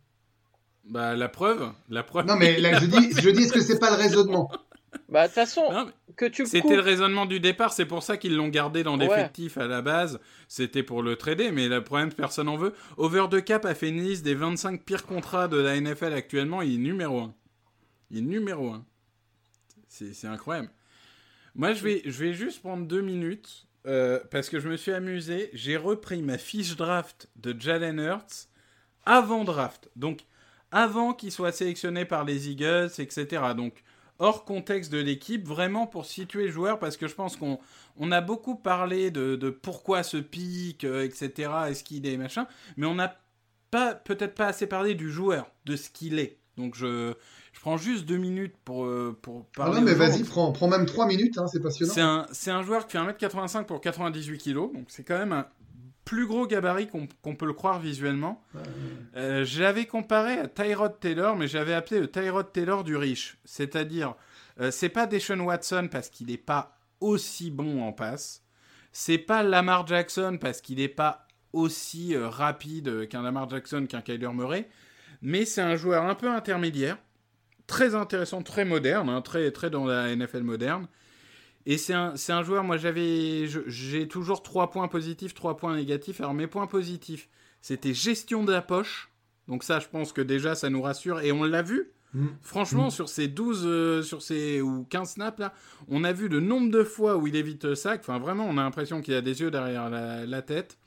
Bah, 0.86 1.16
la 1.16 1.30
preuve. 1.30 1.72
La 1.90 2.04
preuve. 2.04 2.25
Non, 2.28 2.36
mais 2.36 2.60
là, 2.60 2.80
je 2.80 2.86
dis, 2.86 3.12
je 3.20 3.30
dis 3.30 3.44
est-ce 3.44 3.54
que 3.54 3.62
c'est 3.62 3.80
pas 3.80 3.90
le 3.90 3.98
raisonnement? 3.98 4.51
Bah 5.08 5.24
de 5.24 5.28
toute 5.28 5.36
façon, 5.36 5.72
Non, 5.72 5.90
que 6.18 6.25
tu 6.25 6.46
C'était 6.46 6.62
coupes, 6.62 6.72
le 6.72 6.80
raisonnement 6.82 7.25
du 7.25 7.40
départ, 7.40 7.72
c'est 7.72 7.86
pour 7.86 8.04
ça 8.04 8.18
qu'ils 8.18 8.36
l'ont 8.36 8.50
gardé 8.50 8.84
dans 8.84 9.00
Ouais. 9.00 9.08
l'effectif 9.08 9.58
à 9.58 9.66
la 9.66 9.82
base. 9.82 10.20
C'était 10.50 10.84
pour 10.84 11.01
le 11.01 11.16
trader, 11.16 11.51
mais 11.51 11.70
le 11.70 11.82
problème, 11.84 12.12
personne 12.13 12.48
n'en 12.48 12.58
veut. 12.58 12.74
Over 12.98 13.25
the 13.32 13.42
Cap 13.44 13.66
a 13.66 13.74
fait 13.74 13.88
une 13.90 14.01
liste 14.04 14.24
des 14.25 14.36
25 14.36 14.84
pires 14.84 15.06
contrats 15.06 15.48
de 15.48 15.58
la 15.58 15.80
NFL 15.80 16.12
actuellement. 16.13 16.62
Il 16.62 16.75
est 16.75 16.78
numéro 16.78 17.20
1. 17.22 17.34
Il 18.12 18.18
est 18.20 18.22
numéro 18.22 18.70
1. 18.70 18.86
C'est 19.88 20.13
c'est 20.13 20.28
incroyable. 20.28 20.70
Moi, 21.55 21.74
je 21.74 21.84
vais, 21.84 22.01
je 22.05 22.24
vais 22.24 22.34
juste 22.34 22.62
prendre 22.62 22.86
deux 22.86 23.01
minutes 23.01 23.67
euh, 23.88 24.20
parce 24.31 24.50
que 24.50 24.60
je 24.60 24.70
me 24.70 24.77
suis 24.77 24.91
amusé. 24.91 25.50
J'ai 25.53 25.77
repris 25.77 26.22
ma 26.22 26.38
fiche 26.38 26.75
draft 26.75 27.29
de 27.36 27.55
Jalen 27.60 28.00
Hurts 28.00 28.48
avant 29.05 29.43
draft. 29.43 29.89
Donc, 29.96 30.22
avant 30.72 31.13
qu'il 31.13 31.31
soit 31.31 31.51
sélectionné 31.51 32.05
par 32.05 32.24
les 32.24 32.50
Eagles, 32.50 32.91
etc. 33.00 33.53
Donc, 33.55 33.84
hors 34.20 34.46
contexte 34.46 34.91
de 34.91 35.00
l'équipe, 35.00 35.46
vraiment 35.46 35.88
pour 35.88 36.05
situer 36.05 36.46
le 36.46 36.51
joueur, 36.51 36.79
parce 36.79 36.96
que 36.96 37.08
je 37.08 37.15
pense 37.15 37.36
qu'on 37.36 37.60
on 37.98 38.12
a 38.12 38.22
beaucoup 38.22 38.55
parlé 38.55 39.12
de, 39.12 39.36
de 39.36 39.50
pourquoi 39.50 40.03
ce 40.03 40.17
pic, 40.17 40.84
euh, 40.84 41.03
etc. 41.03 41.51
Est-ce 41.70 41.84
qu'il 41.84 42.05
est 42.05 42.17
machin, 42.17 42.48
mais 42.77 42.86
on 42.86 42.96
n'a 42.96 43.20
peut-être 43.72 44.36
pas 44.36 44.48
assez 44.48 44.67
parlé 44.67 44.96
du 44.96 45.12
joueur, 45.12 45.51
de 45.65 45.75
ce 45.75 45.89
qu'il 45.89 46.20
est. 46.20 46.38
Donc 46.58 46.75
je, 46.75 47.15
je 47.53 47.60
prends 47.60 47.77
juste 47.77 48.05
deux 48.05 48.17
minutes 48.17 48.55
pour, 48.63 48.86
euh, 48.86 49.17
pour 49.22 49.46
Ah 49.55 49.58
parler. 49.65 49.79
non, 49.79 49.86
mais 49.86 49.93
vas-y, 49.93 50.24
prends, 50.24 50.51
prends 50.51 50.67
même 50.67 50.86
3 50.86 51.05
minutes, 51.08 51.38
hein, 51.38 51.48
c'est 51.48 51.60
passionnant. 51.62 51.93
C'est 51.93 52.01
un, 52.01 52.27
c'est 52.31 52.51
un 52.51 52.63
joueur 52.63 52.88
qui 52.88 52.98
fait 52.98 53.03
1m85 53.03 53.65
pour 53.65 53.81
98 53.81 54.38
kg, 54.38 54.53
donc 54.53 54.86
c'est 54.88 55.03
quand 55.03 55.17
même 55.17 55.34
un 55.34 55.48
plus 56.05 56.25
gros 56.25 56.48
gabarit 56.48 56.88
qu'on 56.88 57.08
qu'on 57.22 57.36
peut 57.36 57.46
le 57.46 57.53
croire 57.53 57.79
visuellement. 57.79 58.43
Euh, 59.15 59.46
j'avais 59.46 59.86
comparé 59.86 60.34
à 60.39 60.48
Tyrod 60.48 61.00
Taylor, 61.00 61.36
mais 61.36 61.48
j'avais 61.48 61.74
appelé 61.74 62.00
le 62.00 62.10
Tyrod 62.10 62.51
Taylor 62.51 62.84
du 62.84 62.96
riche. 62.96 63.38
C'est-à-dire, 63.46 64.15
euh, 64.60 64.72
c'est 64.72 64.89
pas 64.89 65.05
Deshaun 65.05 65.39
Watson 65.41 65.88
parce 65.91 66.10
qu'il 66.10 66.27
n'est 66.27 66.38
pas 66.38 66.77
aussi 67.01 67.51
bon 67.51 67.84
en 67.84 67.91
passe. 67.93 68.43
C'est 68.91 69.20
pas 69.20 69.43
Lamar 69.43 69.86
Jackson 69.88 70.38
parce 70.41 70.60
qu'il 70.62 70.77
n'est 70.79 70.88
pas 70.89 71.27
aussi 71.53 72.15
euh, 72.15 72.27
rapide 72.27 73.08
qu'un 73.08 73.22
Lamar 73.22 73.48
Jackson, 73.50 73.86
qu'un 73.88 74.01
Kyler 74.01 74.34
Murray. 74.34 74.67
Mais 75.22 75.46
c'est 75.46 75.62
un 75.62 75.75
joueur 75.75 76.05
un 76.05 76.15
peu 76.15 76.29
intermédiaire, 76.29 76.98
très 77.72 77.96
intéressant, 77.96 78.44
très 78.44 78.66
moderne, 78.66 79.08
hein, 79.08 79.22
très, 79.22 79.50
très 79.51 79.70
dans 79.70 79.86
la 79.86 80.13
NFL 80.13 80.44
moderne. 80.44 80.88
Et 81.66 81.78
c'est 81.78 81.94
un, 81.94 82.16
un 82.28 82.44
joueur, 82.44 82.66
moi 82.66 82.75
j'avais, 82.75 83.48
j'ai 83.68 84.10
toujours 84.10 84.44
trois 84.44 84.70
points 84.72 84.90
positifs, 84.90 85.34
trois 85.34 85.56
points 85.56 85.75
négatifs. 85.78 86.20
Alors 86.20 86.34
mes 86.34 86.48
points 86.48 86.68
positifs, 86.68 87.30
c'était 87.62 87.94
gestion 87.94 88.44
de 88.44 88.51
la 88.51 88.62
poche. 88.62 89.10
Donc 89.48 89.63
ça, 89.63 89.80
je 89.80 89.88
pense 89.88 90.12
que 90.12 90.22
déjà, 90.22 90.54
ça 90.54 90.70
nous 90.70 90.82
rassure. 90.82 91.22
Et 91.22 91.32
on 91.32 91.44
l'a 91.44 91.62
vu. 91.62 91.92
Mm. 92.13 92.28
Franchement, 92.42 92.88
Mm. 92.88 92.92
sur 92.92 93.08
ces 93.08 93.30
12, 93.30 93.63
euh, 93.66 94.01
sur 94.01 94.22
ces 94.22 94.60
ou 94.60 94.86
15 94.90 95.12
snaps 95.12 95.40
là, 95.40 95.54
on 95.88 96.04
a 96.04 96.12
vu 96.12 96.28
le 96.28 96.42
nombre 96.42 96.72
de 96.72 96.84
fois 96.84 97.16
où 97.16 97.28
il 97.28 97.38
évite 97.38 97.63
le 97.63 97.75
sac. 97.75 98.01
Enfin, 98.01 98.20
vraiment, 98.20 98.46
on 98.50 98.58
a 98.58 98.63
l'impression 98.63 99.01
qu'il 99.01 99.13
a 99.13 99.22
des 99.22 99.40
yeux 99.40 99.50
derrière 99.50 99.90
la, 99.90 100.25
la 100.25 100.42
tête. 100.42 100.78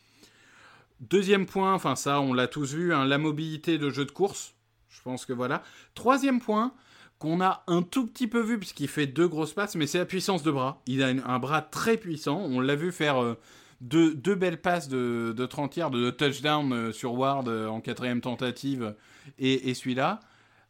Deuxième 1.00 1.47
point, 1.47 1.73
enfin 1.73 1.97
ça, 1.97 2.21
on 2.21 2.35
l'a 2.35 2.47
tous 2.47 2.75
vu, 2.75 2.93
hein, 2.93 3.07
la 3.07 3.17
mobilité 3.17 3.79
de 3.79 3.88
jeu 3.88 4.05
de 4.05 4.11
course. 4.11 4.53
Je 4.96 5.02
pense 5.02 5.26
que 5.26 5.32
voilà. 5.32 5.62
Troisième 5.94 6.40
point, 6.40 6.72
qu'on 7.18 7.40
a 7.40 7.62
un 7.66 7.82
tout 7.82 8.06
petit 8.06 8.26
peu 8.26 8.40
vu 8.40 8.58
puisqu'il 8.58 8.88
fait 8.88 9.06
deux 9.06 9.28
grosses 9.28 9.52
passes, 9.52 9.74
mais 9.76 9.86
c'est 9.86 9.98
la 9.98 10.04
puissance 10.06 10.42
de 10.42 10.50
bras. 10.50 10.80
Il 10.86 11.02
a 11.02 11.10
une- 11.10 11.22
un 11.26 11.38
bras 11.38 11.62
très 11.62 11.96
puissant. 11.96 12.38
On 12.40 12.60
l'a 12.60 12.74
vu 12.74 12.92
faire 12.92 13.22
euh, 13.22 13.38
deux, 13.80 14.14
deux 14.14 14.34
belles 14.34 14.60
passes 14.60 14.88
de, 14.88 15.32
de 15.36 15.46
30 15.46 15.76
yards 15.76 15.90
de 15.90 16.10
touchdown 16.10 16.72
euh, 16.72 16.92
sur 16.92 17.14
Ward 17.14 17.48
euh, 17.48 17.66
en 17.68 17.80
quatrième 17.80 18.20
tentative 18.20 18.94
et, 19.38 19.70
et 19.70 19.74
celui-là. 19.74 20.20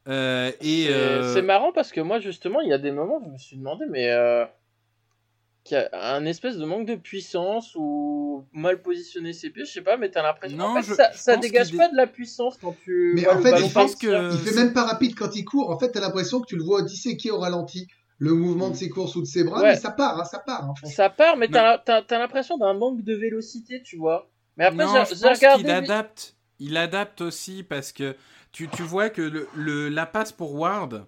Et 0.06 0.86
c'est 1.32 1.42
marrant 1.42 1.72
parce 1.72 1.90
que 1.92 2.00
moi, 2.00 2.18
justement, 2.20 2.60
il 2.60 2.68
y 2.68 2.72
a 2.74 2.78
des 2.78 2.92
moments 2.92 3.18
où 3.20 3.24
je 3.26 3.30
me 3.30 3.38
suis 3.38 3.56
demandé, 3.56 3.84
mais 3.88 4.10
qu'il 5.64 5.76
y 5.78 5.80
a 5.80 6.14
un 6.14 6.24
espèce 6.26 6.58
de 6.58 6.64
manque 6.66 6.86
de 6.86 6.94
puissance 6.94 7.74
ou 7.74 8.44
mal 8.52 8.82
positionner 8.82 9.32
ses 9.32 9.48
pieds, 9.50 9.64
je 9.64 9.72
sais 9.72 9.80
pas, 9.82 9.96
mais 9.96 10.10
t'as 10.10 10.22
l'impression 10.22 10.58
Non, 10.58 10.66
en 10.76 10.82
fait, 10.82 10.90
je- 10.90 10.94
ça, 10.94 11.10
ça 11.12 11.36
dégage 11.38 11.74
pas 11.76 11.88
de 11.88 11.96
la 11.96 12.06
puissance 12.06 12.58
quand 12.60 12.76
tu 12.84 13.12
Mais 13.14 13.26
en 13.28 13.40
fait, 13.40 13.56
je 13.56 13.72
pense 13.72 13.96
que- 13.96 14.32
Il 14.34 14.38
fait 14.38 14.54
même 14.54 14.72
pas 14.74 14.84
rapide 14.84 15.14
quand 15.16 15.34
il 15.34 15.44
court. 15.44 15.70
En 15.70 15.78
fait, 15.78 15.90
t'as 15.90 16.00
l'impression 16.00 16.40
que 16.40 16.46
tu 16.46 16.56
le 16.56 16.62
vois 16.62 16.82
disséquer 16.82 17.30
au 17.30 17.38
ralenti. 17.38 17.88
Le 18.18 18.32
mouvement 18.34 18.70
de 18.70 18.76
ses 18.76 18.88
courses 18.90 19.16
ou 19.16 19.22
de 19.22 19.26
ses 19.26 19.42
bras, 19.42 19.60
Ouais. 19.60 19.70
mais 19.70 19.76
ça 19.76 19.90
part, 19.90 20.20
hein, 20.20 20.24
ça 20.24 20.38
part. 20.38 20.64
hein. 20.64 20.74
Ça 20.86 21.10
part, 21.10 21.36
mais 21.36 21.48
t'as 21.48 21.78
t'as- 21.78 22.02
t'as 22.02 22.18
l'impression 22.18 22.56
d'un 22.58 22.72
manque 22.74 23.02
de 23.02 23.14
vélocité, 23.14 23.82
tu 23.82 23.96
vois. 23.96 24.30
Mais 24.56 24.66
après, 24.66 24.84
non, 24.84 24.92
j'ai 25.08 25.16
je 25.16 25.20
pense 25.22 25.36
regardé. 25.38 25.62
qu'il 25.64 25.70
adapte. 25.72 26.36
Il 26.60 26.76
adapte 26.76 27.22
aussi 27.22 27.64
parce 27.64 27.90
que 27.90 28.14
tu, 28.52 28.68
tu 28.68 28.82
vois 28.82 29.08
que 29.10 29.20
le, 29.22 29.48
le- 29.56 29.88
la 29.88 30.06
passe 30.06 30.30
pour 30.30 30.54
Ward, 30.54 31.06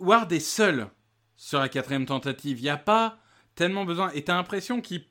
Ward 0.00 0.32
est 0.32 0.40
seul 0.40 0.86
sur 1.36 1.58
la 1.60 1.68
quatrième 1.68 2.06
tentative. 2.06 2.58
Il 2.60 2.62
n'y 2.62 2.68
a 2.70 2.76
pas 2.78 3.18
tellement 3.54 3.84
besoin. 3.84 4.10
Et 4.12 4.24
tu 4.24 4.30
as 4.30 4.34
l'impression 4.34 4.80
qu'il 4.80 5.04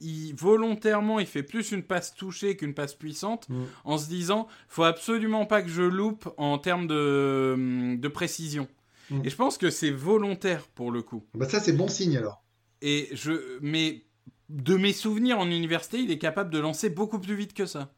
il- 0.00 0.32
volontairement 0.34 1.18
il 1.18 1.26
fait 1.26 1.42
plus 1.42 1.72
une 1.72 1.82
passe 1.82 2.14
touchée 2.14 2.56
qu'une 2.56 2.72
passe 2.72 2.94
puissante 2.94 3.48
Mm. 3.48 3.64
en 3.84 3.98
se 3.98 4.08
disant 4.08 4.46
faut 4.68 4.84
absolument 4.84 5.44
pas 5.44 5.60
que 5.60 5.68
je 5.68 5.82
loupe 5.82 6.28
en 6.36 6.58
termes 6.58 6.86
de, 6.86 7.96
de 7.96 8.08
précision. 8.08 8.68
Mm. 9.10 9.22
Et 9.24 9.30
je 9.30 9.34
pense 9.36 9.58
que 9.58 9.70
c'est 9.70 9.90
volontaire 9.90 10.68
pour 10.68 10.92
le 10.92 11.02
coup. 11.02 11.24
Bah, 11.34 11.48
ça, 11.48 11.58
c'est 11.58 11.72
bon 11.72 11.88
signe 11.88 12.16
alors. 12.16 12.44
Et 12.80 13.08
je, 13.12 13.58
mais 13.60 14.04
de 14.50 14.76
mes 14.76 14.92
souvenirs 14.92 15.40
en 15.40 15.50
université, 15.50 15.98
il 15.98 16.10
est 16.12 16.18
capable 16.18 16.50
de 16.50 16.58
lancer 16.60 16.90
beaucoup 16.90 17.18
plus 17.18 17.34
vite 17.34 17.52
que 17.52 17.66
ça. 17.66 17.92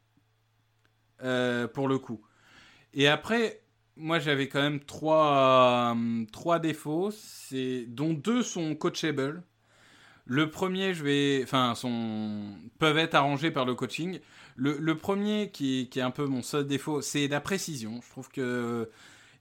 Euh, 1.22 1.68
pour 1.68 1.86
le 1.86 1.98
coup. 1.98 2.22
Et 2.94 3.06
après, 3.08 3.60
moi 3.96 4.18
j'avais 4.20 4.48
quand 4.48 4.62
même 4.62 4.80
trois, 4.80 5.94
euh, 5.94 6.24
trois 6.32 6.58
défauts, 6.58 7.10
c'est 7.12 7.84
dont 7.88 8.14
deux 8.14 8.42
sont 8.42 8.74
coachable. 8.74 9.42
Le 10.32 10.48
premier, 10.48 10.94
je 10.94 11.02
vais, 11.02 11.40
enfin, 11.42 11.74
sont 11.74 12.54
peuvent 12.78 12.98
être 12.98 13.16
arrangés 13.16 13.50
par 13.50 13.64
le 13.64 13.74
coaching. 13.74 14.20
Le, 14.54 14.94
premier 14.94 15.50
qui, 15.50 15.90
est 15.92 16.00
un 16.00 16.12
peu 16.12 16.24
mon 16.24 16.40
seul 16.42 16.68
défaut, 16.68 17.02
c'est 17.02 17.26
la 17.26 17.40
précision. 17.40 17.98
Je 18.00 18.10
trouve 18.10 18.28
que 18.28 18.88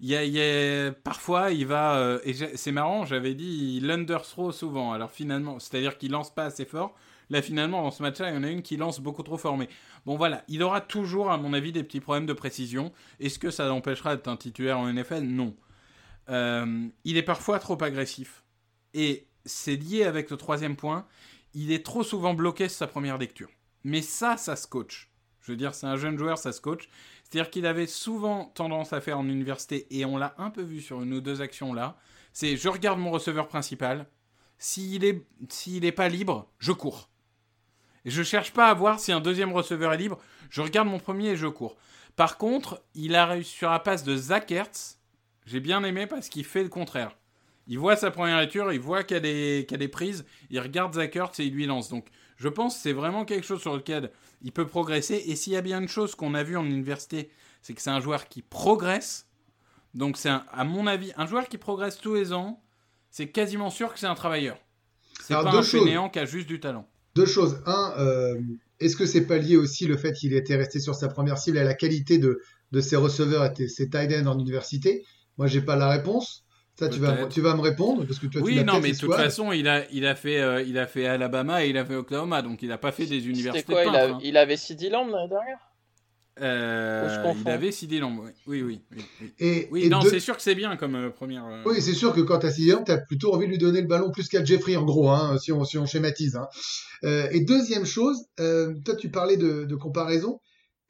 y 0.01 0.15
a, 0.15 0.91
parfois 0.91 1.51
il 1.51 1.67
va 1.67 1.97
euh, 1.97 2.19
et 2.23 2.33
c'est 2.33 2.71
marrant. 2.71 3.05
J'avais 3.05 3.35
dit 3.35 3.77
il 3.77 3.91
underthrow 3.91 4.51
souvent. 4.51 4.91
Alors 4.91 5.11
finalement, 5.11 5.59
c'est-à-dire 5.59 5.95
qu'il 5.99 6.09
lance 6.09 6.33
pas 6.33 6.45
assez 6.45 6.65
fort. 6.65 6.95
Là 7.29 7.43
finalement 7.43 7.83
dans 7.83 7.91
ce 7.91 8.01
match-là, 8.01 8.31
il 8.31 8.33
y 8.33 8.37
en 8.39 8.43
a 8.43 8.49
une 8.49 8.63
qui 8.63 8.75
lance 8.75 8.99
beaucoup 8.99 9.21
trop 9.21 9.37
fort. 9.37 9.59
Mais 9.59 9.69
bon 10.07 10.17
voilà, 10.17 10.43
il 10.47 10.63
aura 10.63 10.81
toujours 10.81 11.29
à 11.29 11.37
mon 11.37 11.53
avis 11.53 11.71
des 11.71 11.83
petits 11.83 11.99
problèmes 11.99 12.25
de 12.25 12.33
précision. 12.33 12.91
Est-ce 13.19 13.37
que 13.37 13.51
ça 13.51 13.67
l'empêchera 13.67 14.15
d'être 14.15 14.27
un 14.27 14.37
titulaire 14.37 14.79
en 14.79 14.91
NFL 14.91 15.21
Non. 15.21 15.55
Euh, 16.29 16.87
il 17.03 17.15
est 17.17 17.23
parfois 17.23 17.59
trop 17.59 17.77
agressif 17.83 18.43
et 18.95 19.27
c'est 19.49 19.75
lié 19.75 20.03
avec 20.03 20.29
le 20.29 20.37
troisième 20.37 20.75
point. 20.75 21.05
Il 21.53 21.71
est 21.71 21.85
trop 21.85 22.03
souvent 22.03 22.33
bloqué 22.33 22.69
sur 22.69 22.77
sa 22.77 22.87
première 22.87 23.17
lecture. 23.17 23.49
Mais 23.83 24.01
ça, 24.01 24.37
ça 24.37 24.55
se 24.55 24.67
coach. 24.67 25.09
Je 25.41 25.51
veux 25.51 25.57
dire, 25.57 25.73
c'est 25.73 25.87
un 25.87 25.95
jeune 25.95 26.17
joueur, 26.17 26.37
ça 26.37 26.51
se 26.51 26.61
coach. 26.61 26.89
C'est-à-dire 27.23 27.49
qu'il 27.49 27.65
avait 27.65 27.87
souvent 27.87 28.45
tendance 28.55 28.93
à 28.93 29.01
faire 29.01 29.19
en 29.19 29.27
université, 29.27 29.87
et 29.91 30.05
on 30.05 30.17
l'a 30.17 30.33
un 30.37 30.49
peu 30.49 30.61
vu 30.61 30.81
sur 30.81 31.01
une 31.01 31.13
ou 31.13 31.21
deux 31.21 31.41
actions 31.41 31.73
là, 31.73 31.97
c'est 32.33 32.57
je 32.57 32.69
regarde 32.69 32.99
mon 32.99 33.11
receveur 33.11 33.47
principal, 33.47 34.07
s'il 34.57 35.03
est, 35.05 35.91
pas 35.91 36.09
libre, 36.09 36.49
je 36.57 36.71
cours. 36.71 37.09
Et 38.05 38.09
je 38.09 38.23
cherche 38.23 38.51
pas 38.51 38.67
à 38.67 38.73
voir 38.73 38.99
si 38.99 39.11
un 39.11 39.19
deuxième 39.19 39.53
receveur 39.53 39.93
est 39.93 39.97
libre, 39.97 40.19
je 40.49 40.61
regarde 40.61 40.87
mon 40.87 40.99
premier 40.99 41.29
et 41.29 41.35
je 41.35 41.47
cours. 41.47 41.77
Par 42.15 42.37
contre, 42.37 42.83
il 42.95 43.15
a 43.15 43.25
réussi 43.25 43.57
sur 43.57 43.69
la 43.69 43.79
passe 43.79 44.03
de 44.03 44.15
Zach 44.15 44.51
j'ai 45.45 45.59
bien 45.59 45.83
aimé 45.83 46.05
parce 46.05 46.29
qu'il 46.29 46.45
fait 46.45 46.61
le 46.61 46.69
contraire. 46.69 47.17
Il 47.69 47.77
voit 47.77 47.95
sa 47.95 48.09
première 48.09 48.39
lecture, 48.39 48.73
il 48.73 48.79
voit 48.79 49.03
qu'elle 49.03 49.27
est, 49.27 49.69
qu'elle 49.69 49.83
est 49.83 49.87
prise, 49.87 50.25
il 50.49 50.59
regarde 50.59 50.95
Zach 50.95 51.15
Ertz 51.15 51.39
et 51.39 51.45
il 51.45 51.53
lui 51.53 51.67
lance. 51.67 51.87
Donc 51.87 52.07
je 52.35 52.49
pense 52.49 52.73
que 52.75 52.81
c'est 52.81 52.93
vraiment 52.93 53.25
quelque 53.25 53.45
chose 53.45 53.61
sur 53.61 53.75
lequel 53.75 54.11
il 54.41 54.51
peut 54.51 54.65
progresser. 54.65 55.23
Et 55.27 55.35
s'il 55.35 55.53
y 55.53 55.55
a 55.55 55.61
bien 55.61 55.79
une 55.79 55.87
chose 55.87 56.15
qu'on 56.15 56.33
a 56.33 56.41
vu 56.41 56.57
en 56.57 56.65
université, 56.65 57.29
c'est 57.61 57.75
que 57.75 57.81
c'est 57.81 57.91
un 57.91 57.99
joueur 57.99 58.27
qui 58.27 58.41
progresse. 58.41 59.27
Donc 59.93 60.17
c'est, 60.17 60.29
à 60.29 60.63
mon 60.63 60.87
avis, 60.87 61.13
un 61.15 61.27
joueur 61.27 61.47
qui 61.47 61.59
progresse 61.59 61.99
tous 61.99 62.15
les 62.15 62.33
ans, 62.33 62.59
c'est 63.11 63.29
quasiment 63.29 63.69
sûr 63.69 63.93
que 63.93 63.99
c'est 63.99 64.07
un 64.07 64.15
travailleur. 64.15 64.57
C'est 65.21 65.35
pas 65.35 65.55
un 65.55 65.61
fainéant 65.61 66.09
qui 66.09 66.17
a 66.17 66.25
juste 66.25 66.47
du 66.47 66.59
talent. 66.59 66.89
Deux 67.13 67.27
choses. 67.27 67.61
Un, 67.67 67.93
euh, 67.99 68.41
est-ce 68.79 68.95
que 68.95 69.05
c'est 69.05 69.27
pas 69.27 69.37
lié 69.37 69.57
aussi 69.57 69.85
le 69.85 69.97
fait 69.97 70.13
qu'il 70.13 70.33
était 70.33 70.55
resté 70.55 70.79
sur 70.79 70.95
sa 70.95 71.07
première 71.07 71.37
cible 71.37 71.59
à 71.59 71.63
la 71.63 71.75
qualité 71.75 72.17
de, 72.17 72.41
de 72.71 72.81
ses 72.81 72.95
receveurs 72.95 73.53
et 73.59 73.67
ses 73.67 73.91
tight 73.91 74.11
ends 74.11 74.25
en 74.25 74.39
université? 74.39 75.05
Moi, 75.37 75.45
j'ai 75.45 75.61
pas 75.61 75.75
la 75.75 75.89
réponse. 75.89 76.45
Ça, 76.79 76.87
tu 76.87 76.99
vas, 76.99 77.25
tu 77.25 77.41
me 77.41 77.49
répondre 77.59 78.05
parce 78.05 78.19
que 78.19 78.27
toi, 78.27 78.39
tu 78.41 78.47
Oui, 78.47 78.55
l'as 78.55 78.63
non, 78.63 78.79
mais 78.79 78.93
de 78.93 78.97
toute 78.97 79.13
façon, 79.13 79.51
il 79.51 79.67
a, 79.67 79.83
il, 79.91 80.05
a 80.05 80.15
fait, 80.15 80.39
euh, 80.39 80.61
il 80.61 80.77
a 80.77 80.87
fait 80.87 81.05
Alabama 81.07 81.65
et 81.65 81.69
il 81.69 81.77
a 81.77 81.83
fait 81.83 81.95
Oklahoma, 81.95 82.41
donc 82.41 82.61
il 82.61 82.69
n'a 82.69 82.77
pas 82.77 82.93
fait 82.93 83.05
des 83.05 83.15
C'était 83.19 83.29
universités 83.31 83.73
quoi 83.73 83.83
il, 83.83 83.95
a- 83.95 84.05
hein. 84.13 84.19
il 84.23 84.37
avait 84.37 84.55
CD 84.55 84.89
Lamb 84.89 85.09
l'année 85.11 85.27
dernière? 85.27 85.57
Euh, 86.41 87.33
il 87.45 87.49
avait 87.49 87.73
CD 87.73 87.99
Lamb, 87.99 88.17
oui. 88.19 88.31
Oui, 88.47 88.61
oui. 88.61 88.81
oui, 88.95 89.03
oui. 89.21 89.31
Et, 89.39 89.67
Oui, 89.71 89.83
et 89.83 89.89
non, 89.89 89.99
c'est 90.01 90.21
sûr 90.21 90.37
que 90.37 90.41
c'est 90.41 90.55
bien 90.55 90.77
comme 90.77 90.95
euh, 90.95 91.09
première. 91.09 91.45
euh, 91.45 91.63
Oui, 91.65 91.81
c'est 91.81 91.93
sûr 91.93 92.13
que 92.13 92.21
quand 92.21 92.39
t'as 92.39 92.49
Sidian, 92.51 92.81
t'as 92.81 92.97
plutôt 92.99 93.33
envie 93.33 93.47
de 93.47 93.51
lui 93.51 93.57
donner 93.57 93.81
le 93.81 93.87
ballon 93.87 94.09
plus 94.09 94.29
qu'à 94.29 94.41
Jeffrey, 94.41 94.77
en 94.77 94.85
gros, 94.85 95.09
hein, 95.09 95.37
si, 95.37 95.51
on, 95.51 95.65
si 95.65 95.77
on 95.77 95.85
schématise. 95.85 96.37
Hein. 96.37 96.47
Euh, 97.03 97.27
et 97.31 97.41
deuxième 97.41 97.85
chose, 97.85 98.23
euh, 98.39 98.73
toi, 98.85 98.95
tu 98.95 99.09
parlais 99.11 99.35
de, 99.35 99.65
de 99.65 99.75
comparaison. 99.75 100.39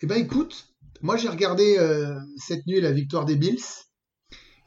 Eh 0.02 0.06
ben, 0.06 0.17
écoute, 0.17 0.67
moi, 1.02 1.17
j'ai 1.17 1.30
regardé 1.30 1.78
euh, 1.80 2.13
cette 2.38 2.67
nuit 2.67 2.80
la 2.80 2.91
victoire 2.91 3.25
des 3.25 3.36
Bills. 3.36 3.58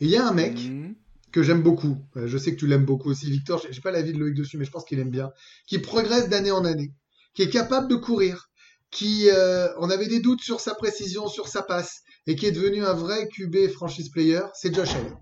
Et 0.01 0.07
il 0.07 0.11
y 0.11 0.17
a 0.17 0.27
un 0.27 0.33
mec 0.33 0.55
mhm. 0.55 0.97
Que 1.33 1.43
j'aime 1.43 1.63
beaucoup. 1.63 1.97
Euh, 2.17 2.27
je 2.27 2.39
sais 2.39 2.53
que 2.55 2.59
tu 2.61 2.67
l'aimes 2.67 2.85
beaucoup 2.85 3.11
aussi, 3.11 3.31
Victor. 3.31 3.63
J'ai 3.71 3.81
pas 3.81 3.91
l'avis 3.91 4.13
de 4.13 4.19
Loïc 4.19 4.35
dessus, 4.35 4.59
mais 4.59 4.65
je 4.65 4.71
pense 4.71 4.85
qu'il 4.85 4.99
aime 5.01 5.11
bien. 5.11 5.31
Qui 5.67 5.79
progresse 5.79 6.29
d'année 6.29 6.51
en 6.53 6.65
année, 6.65 6.93
qui 7.35 7.43
est 7.43 7.51
capable 7.51 7.89
de 7.89 7.97
courir, 7.97 8.51
qui, 8.91 9.29
euh, 9.31 9.69
on 9.79 9.89
avait 9.91 10.07
des 10.07 10.21
doutes 10.21 10.43
sur 10.43 10.61
sa 10.61 10.75
précision, 10.75 11.27
sur 11.29 11.49
sa 11.49 11.63
passe, 11.63 12.03
et 12.27 12.37
qui 12.37 12.47
est 12.47 12.53
devenu 12.53 12.85
un 12.85 12.93
vrai 12.93 13.27
QB 13.29 13.69
franchise 13.73 14.11
player. 14.11 14.41
C'est 14.55 14.75
Josh 14.75 14.95
Allen. 14.95 15.17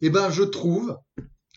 Eh 0.00 0.10
ben, 0.10 0.30
je 0.30 0.42
trouve, 0.42 0.96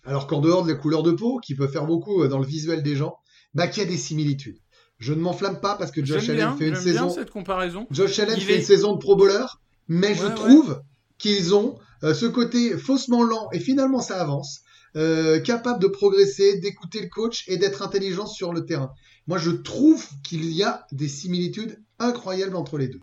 alors 0.06 0.28
qu'en 0.28 0.40
dehors 0.40 0.64
de 0.64 0.70
la 0.72 0.76
couleur 0.78 1.02
de 1.04 1.12
peau, 1.12 1.40
qui 1.44 1.56
peut 1.56 1.68
faire 1.68 1.86
beaucoup 1.86 2.22
euh, 2.22 2.28
dans 2.28 2.40
le 2.40 2.46
visuel 2.46 2.84
des 2.84 2.96
gens, 2.96 3.16
bah 3.56 3.68
qu'il 3.68 3.82
y 3.84 3.86
a 3.86 3.90
des 3.90 3.98
similitudes. 3.98 4.58
Je 5.00 5.14
ne 5.14 5.20
m'enflamme 5.20 5.60
pas 5.60 5.76
parce 5.76 5.92
que 5.92 6.06
Josh 6.06 6.30
Allen 6.30 6.36
bien, 6.36 6.56
fait 6.56 6.68
une 6.68 6.76
saison. 6.76 7.08
bien 7.08 7.16
cette 7.16 7.32
comparaison. 7.32 7.88
Josh 7.92 8.20
Allen 8.20 8.36
Il 8.38 8.44
fait 8.44 8.54
est- 8.54 8.58
une 8.60 8.64
saison 8.64 8.94
de 8.94 9.00
Pro 9.00 9.16
Bowler, 9.16 9.46
mais 9.88 10.14
je 10.14 10.26
ouais. 10.28 10.36
trouve 10.36 10.82
qu'ils 11.18 11.56
ont 11.56 11.78
ce 12.14 12.26
côté 12.26 12.78
faussement 12.78 13.24
lent 13.24 13.50
et 13.52 13.60
finalement 13.60 14.02
ça 14.02 14.22
avance, 14.22 14.62
euh, 14.96 15.42
capable 15.42 15.82
de 15.82 15.88
progresser, 15.88 16.60
d'écouter 16.60 17.02
le 17.02 17.10
coach 17.10 17.44
et 17.48 17.58
d'être 17.58 17.82
intelligent 17.82 18.28
sur 18.28 18.54
le 18.54 18.66
terrain. 18.66 18.94
Moi, 19.28 19.38
je 19.38 19.52
trouve 19.52 20.06
qu'il 20.24 20.46
y 20.52 20.64
a 20.64 20.86
des 20.92 21.08
similitudes 21.08 21.82
incroyables 22.00 22.56
entre 22.56 22.78
les 22.78 22.88
deux. 22.88 23.02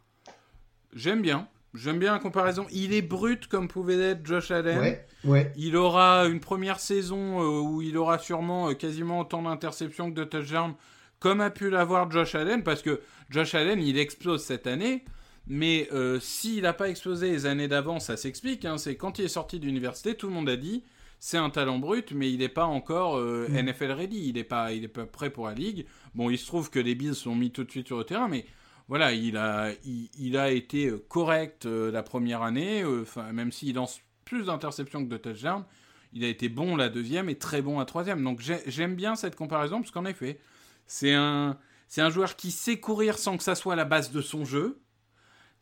J'aime 0.95 1.21
bien. 1.21 1.49
J'aime 1.75 1.99
bien 1.99 2.13
la 2.13 2.19
comparaison. 2.19 2.67
Il 2.71 2.93
est 2.93 3.03
brut 3.03 3.47
comme 3.47 3.69
pouvait 3.69 3.97
l'être 3.97 4.25
Josh 4.25 4.51
Allen. 4.51 4.79
Ouais, 4.79 5.07
ouais. 5.25 5.53
Il 5.57 5.77
aura 5.77 6.27
une 6.27 6.41
première 6.41 6.81
saison 6.81 7.41
euh, 7.41 7.61
où 7.61 7.83
il 7.83 7.97
aura 7.97 8.19
sûrement 8.19 8.71
euh, 8.71 8.75
quasiment 8.75 9.21
autant 9.21 9.43
d'interceptions 9.43 10.11
que 10.11 10.17
de 10.17 10.25
touchdowns 10.25 10.75
comme 11.19 11.41
a 11.41 11.51
pu 11.51 11.71
l'avoir 11.71 12.11
Josh 12.11 12.35
Allen 12.35 12.63
parce 12.63 12.83
que 12.83 13.01
Josh 13.31 13.55
Allen 13.55 13.81
il 13.81 13.97
explose 13.97 14.43
cette 14.43 14.67
année 14.67 15.05
mais 15.47 15.89
euh, 15.93 16.21
s'il 16.21 16.63
n'a 16.63 16.73
pas 16.73 16.89
explosé 16.89 17.31
les 17.31 17.47
années 17.47 17.69
d'avant 17.69 17.99
ça 18.01 18.17
s'explique 18.17 18.65
hein, 18.65 18.79
c'est 18.79 18.97
quand 18.97 19.19
il 19.19 19.25
est 19.25 19.29
sorti 19.29 19.59
d'université 19.59 20.15
tout 20.15 20.29
le 20.29 20.33
monde 20.35 20.49
a 20.49 20.57
dit 20.57 20.85
c'est 21.19 21.39
un 21.39 21.51
talent 21.51 21.79
brut 21.79 22.13
mais 22.13 22.31
il 22.33 22.39
n'est 22.39 22.49
pas 22.49 22.65
encore 22.67 23.17
euh, 23.19 23.47
Mm. 23.49 23.57
NFL 23.69 23.91
ready 23.93 24.29
il 24.29 24.35
n'est 24.35 24.45
pas 24.45 24.73
il 24.73 24.85
est 24.85 24.89
pas 24.89 25.07
prêt 25.07 25.31
pour 25.31 25.47
la 25.47 25.55
ligue 25.55 25.87
bon 26.15 26.31
il 26.31 26.39
se 26.39 26.47
trouve 26.47 26.71
que 26.71 26.79
les 26.79 26.95
Bills 26.95 27.15
sont 27.15 27.35
mis 27.35 27.51
tout 27.51 27.65
de 27.65 27.71
suite 27.71 27.87
sur 27.89 27.99
le 27.99 28.05
terrain 28.05 28.29
mais 28.29 28.45
voilà, 28.89 29.13
il 29.13 29.37
a, 29.39 29.71
il, 29.87 30.11
il 30.19 30.37
a 30.37 30.51
été 30.51 30.89
euh, 30.89 31.03
correct 31.09 31.65
euh, 31.67 31.91
la 31.93 32.03
première 32.03 32.43
année, 32.43 32.85
enfin, 32.85 33.33
même 33.33 33.51
s'il 33.53 33.77
lance 33.77 34.01
plus 34.27 34.47
d'interceptions 34.47 35.03
que 35.05 35.09
de 35.09 35.17
touchdowns, 35.17 35.65
il 36.13 36.25
a 36.25 36.29
été 36.29 36.49
bon 36.51 36.77
la 36.77 36.89
deuxième 36.91 37.31
et 37.31 37.37
très 37.37 37.63
bon 37.63 37.79
la 37.79 37.87
troisième. 37.87 38.23
Donc 38.23 38.41
j'ai- 38.41 38.61
j'aime 38.67 38.95
bien 38.97 39.15
cette 39.15 39.37
comparaison 39.37 39.79
parce 39.81 39.93
qu'en 39.93 40.05
effet, 40.05 40.41
c'est 40.87 41.15
un, 41.15 41.57
c'est 41.89 42.03
un 42.03 42.11
joueur 42.11 42.37
qui 42.37 42.51
sait 42.51 42.81
courir 42.81 43.17
sans 43.19 43.37
que 43.39 43.45
ça 43.45 43.55
soit 43.55 43.77
la 43.77 43.85
base 43.87 44.11
de 44.11 44.21
son 44.21 44.45
jeu. 44.45 44.81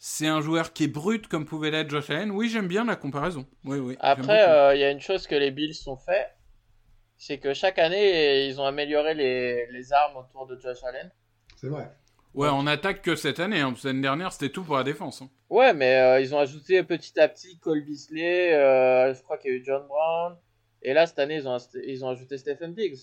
C'est 0.03 0.27
un 0.27 0.41
joueur 0.41 0.73
qui 0.73 0.85
est 0.85 0.89
brut 0.89 1.29
comme 1.29 1.45
pouvait 1.45 1.71
l'être 1.71 1.91
Josh 1.91 2.09
Allen. 2.09 2.31
Oui, 2.31 2.49
j'aime 2.49 2.69
bien 2.69 2.87
la 2.87 2.97
comparaison. 2.97 3.47
Oui, 3.65 3.79
oui. 3.79 3.97
Après, 4.01 4.49
euh, 4.49 4.75
il 4.75 4.81
y 4.81 4.85
a 4.85 4.91
une 4.91 5.01
chose 5.01 5.27
que 5.27 5.35
les 5.35 5.51
Bills 5.51 5.77
ont 5.89 5.99
fait, 5.99 6.27
c'est 7.19 7.37
que 7.37 7.53
chaque 7.53 7.79
année, 7.79 8.47
ils 8.47 8.59
ont 8.59 8.65
amélioré 8.65 9.13
les, 9.13 9.67
les 9.67 9.93
armes 9.93 10.17
autour 10.17 10.47
de 10.47 10.59
Josh 10.59 10.83
Allen. 10.85 11.13
C'est 11.55 11.67
vrai. 11.69 11.91
Ouais, 12.33 12.49
on 12.51 12.67
attaque 12.67 13.03
que 13.03 13.15
cette 13.15 13.41
année. 13.41 13.61
Hein. 13.61 13.75
L'année 13.85 14.01
dernière, 14.01 14.33
c'était 14.33 14.49
tout 14.49 14.63
pour 14.63 14.77
la 14.79 14.85
défense. 14.85 15.21
hein. 15.21 15.29
Ouais, 15.51 15.75
mais 15.75 15.97
euh, 15.97 16.21
ils 16.21 16.35
ont 16.35 16.39
ajouté 16.39 16.83
petit 16.83 17.21
à 17.21 17.29
petit 17.29 17.59
Cole 17.59 17.85
Beasley, 17.85 18.55
euh, 18.55 19.13
je 19.13 19.21
crois 19.23 19.37
qu'il 19.37 19.51
y 19.51 19.55
a 19.55 19.57
eu 19.59 19.65
John 19.67 19.87
Brown, 19.87 20.35
et 20.81 20.95
là, 20.95 21.07
cette 21.07 21.19
année, 21.19 21.35
ils 21.37 21.47
ont, 21.47 21.59
ils 21.85 22.05
ont 22.07 22.09
ajouté 22.09 22.39
Stephen 22.39 22.73
Diggs. 22.73 23.01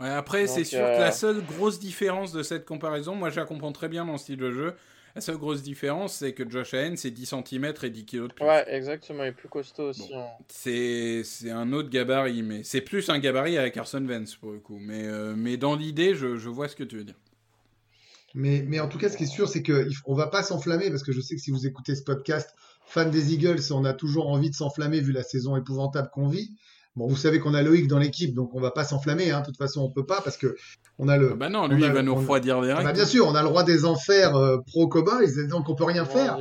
Ouais, 0.00 0.08
après, 0.08 0.46
c'est 0.46 0.64
sûr 0.64 0.80
euh, 0.82 0.96
que 0.96 1.00
la 1.00 1.12
seule 1.12 1.42
grosse 1.44 1.78
différence 1.78 2.32
de 2.32 2.42
cette 2.42 2.64
comparaison, 2.64 3.14
moi 3.14 3.28
je 3.28 3.38
la 3.38 3.44
comprends 3.46 3.72
très 3.72 3.88
bien 3.88 4.06
dans 4.06 4.12
le 4.12 4.18
style 4.18 4.38
de 4.38 4.50
jeu. 4.50 4.74
La 5.14 5.20
seule 5.20 5.36
grosse 5.36 5.62
différence, 5.62 6.14
c'est 6.14 6.32
que 6.32 6.48
Josh 6.48 6.72
Allen, 6.74 6.96
c'est 6.96 7.10
10 7.10 7.26
cm 7.26 7.72
et 7.82 7.90
10 7.90 8.06
kg 8.06 8.22
de 8.28 8.32
plus. 8.32 8.44
Ouais, 8.46 8.64
exactement, 8.68 9.24
il 9.24 9.28
est 9.28 9.32
plus 9.32 9.48
costaud 9.48 9.90
aussi. 9.90 10.14
hein. 10.14 10.26
C'est 10.48 11.22
c'est 11.24 11.50
un 11.50 11.72
autre 11.72 11.90
gabarit, 11.90 12.42
mais 12.42 12.62
c'est 12.64 12.80
plus 12.80 13.08
un 13.10 13.18
gabarit 13.18 13.58
avec 13.58 13.74
Carson 13.74 14.04
Wentz 14.06 14.36
pour 14.36 14.52
le 14.52 14.58
coup. 14.58 14.78
Mais, 14.80 15.06
euh, 15.06 15.34
mais 15.36 15.56
dans 15.58 15.76
l'idée, 15.76 16.14
je, 16.14 16.36
je 16.36 16.48
vois 16.48 16.68
ce 16.68 16.76
que 16.76 16.84
tu 16.84 16.96
veux 16.96 17.04
dire. 17.04 17.18
Mais, 18.34 18.64
mais 18.66 18.80
en 18.80 18.88
tout 18.88 18.96
cas, 18.96 19.10
ce 19.10 19.16
qui 19.18 19.24
est 19.24 19.26
sûr, 19.26 19.48
c'est 19.48 19.62
qu'on 19.62 20.14
va 20.14 20.28
pas 20.28 20.42
s'enflammer 20.42 20.88
parce 20.88 21.02
que 21.02 21.12
je 21.12 21.20
sais 21.20 21.34
que 21.34 21.40
si 21.42 21.50
vous 21.50 21.66
écoutez 21.66 21.94
ce 21.94 22.02
podcast, 22.02 22.54
fan 22.86 23.10
des 23.10 23.34
Eagles, 23.34 23.60
on 23.72 23.84
a 23.84 23.92
toujours 23.92 24.28
envie 24.30 24.48
de 24.48 24.54
s'enflammer 24.54 25.00
vu 25.00 25.12
la 25.12 25.22
saison 25.22 25.56
épouvantable 25.56 26.08
qu'on 26.12 26.28
vit. 26.28 26.56
Bon, 26.94 27.06
vous 27.08 27.16
savez 27.16 27.40
qu'on 27.40 27.54
a 27.54 27.62
Loïc 27.62 27.88
dans 27.88 27.98
l'équipe, 27.98 28.34
donc 28.34 28.54
on 28.54 28.60
va 28.60 28.70
pas 28.70 28.84
s'enflammer. 28.84 29.30
Hein. 29.30 29.40
De 29.40 29.46
toute 29.46 29.56
façon, 29.56 29.80
on 29.80 29.90
peut 29.90 30.04
pas 30.04 30.20
parce 30.20 30.36
que 30.36 30.54
on 30.98 31.08
a 31.08 31.16
le. 31.16 31.30
Ah 31.32 31.36
bah 31.36 31.48
non, 31.48 31.60
on 31.64 31.68
lui, 31.68 31.82
a- 31.84 31.86
il 31.88 31.92
va 31.92 32.02
nous 32.02 32.14
refroidir 32.14 32.58
Ah 32.58 32.64
direct. 32.66 32.84
bah, 32.84 32.92
bien 32.92 33.06
sûr, 33.06 33.26
on 33.26 33.34
a 33.34 33.40
le 33.42 33.48
roi 33.48 33.62
des 33.64 33.84
enfers 33.86 34.36
euh, 34.36 34.58
pro 34.66 34.88
Cowboys, 34.88 35.46
donc 35.48 35.68
on 35.70 35.74
peut 35.74 35.84
rien 35.84 36.04
faire. 36.04 36.36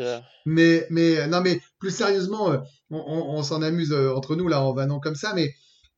Mais, 0.46 0.88
mais, 0.90 1.26
non, 1.28 1.40
mais 1.42 1.62
plus 1.80 1.92
sérieusement, 1.92 2.52
euh, 2.52 2.58
on, 2.90 2.98
on- 2.98 3.38
on 3.38 3.44
s'en 3.44 3.62
amuse 3.62 3.94
euh, 3.94 4.14
entre 4.14 4.36
nous 4.36 4.48
là 4.50 4.62
en 4.62 4.74
vanant 4.74 5.00
comme 5.00 5.16
ça, 5.16 5.32
mais 5.34 5.54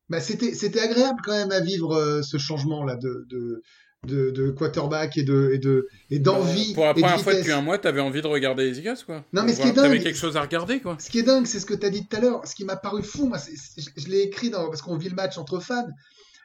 bah, 0.10 0.20
c'était, 0.20 0.54
c'était 0.54 0.82
agréable 0.82 1.20
quand 1.24 1.32
même 1.32 1.52
à 1.52 1.60
vivre 1.62 1.96
euh, 1.96 2.22
ce 2.22 2.38
changement 2.38 2.84
là 2.84 2.96
de, 2.96 3.26
de, 3.30 3.64
de, 4.06 4.32
de 4.32 4.50
quarterback 4.52 5.18
et 5.18 5.24
de, 5.24 5.52
et 5.54 5.58
de, 5.58 5.88
et 6.10 6.20
d'envie. 6.20 6.74
Pour 6.74 6.86
la 6.86 6.94
première 6.94 7.22
fois 7.22 7.34
depuis 7.36 7.52
un 7.52 7.62
mois, 7.62 7.78
t'avais 7.78 8.02
envie 8.02 8.22
de 8.22 8.28
regarder 8.28 8.66
les 8.70 8.80
Eagles, 8.80 8.98
quoi. 9.06 9.24
Non, 9.34 9.44
mais 9.44 9.54
ce 9.54 9.62
qui 9.62 9.68
est 9.68 9.74
T'avais 9.74 9.96
dingue- 9.96 10.04
quelque 10.04 10.18
chose 10.18 10.38
à 10.38 10.42
regarder, 10.42 10.80
quoi. 10.80 10.98
Ce 11.00 11.10
qui 11.10 11.20
est 11.20 11.24
dingue, 11.24 11.46
c'est 11.46 11.60
ce 11.60 11.66
que 11.66 11.74
tu 11.74 11.86
as 11.86 11.90
dit 11.90 12.06
tout 12.08 12.16
à 12.18 12.20
l'heure. 12.20 12.46
Ce 12.48 12.56
qui 12.56 12.66
m'a 12.66 12.76
paru 12.76 13.02
fou, 13.04 13.28
moi, 13.28 13.38
je, 13.38 13.82
je 13.96 14.08
l'ai 14.10 14.22
écrit 14.22 14.50
dans, 14.50 14.68
parce 14.70 14.82
qu'on 14.82 14.98
vit 14.98 15.10
le 15.10 15.16
match 15.16 15.38
entre 15.38 15.60
fans. 15.60 15.88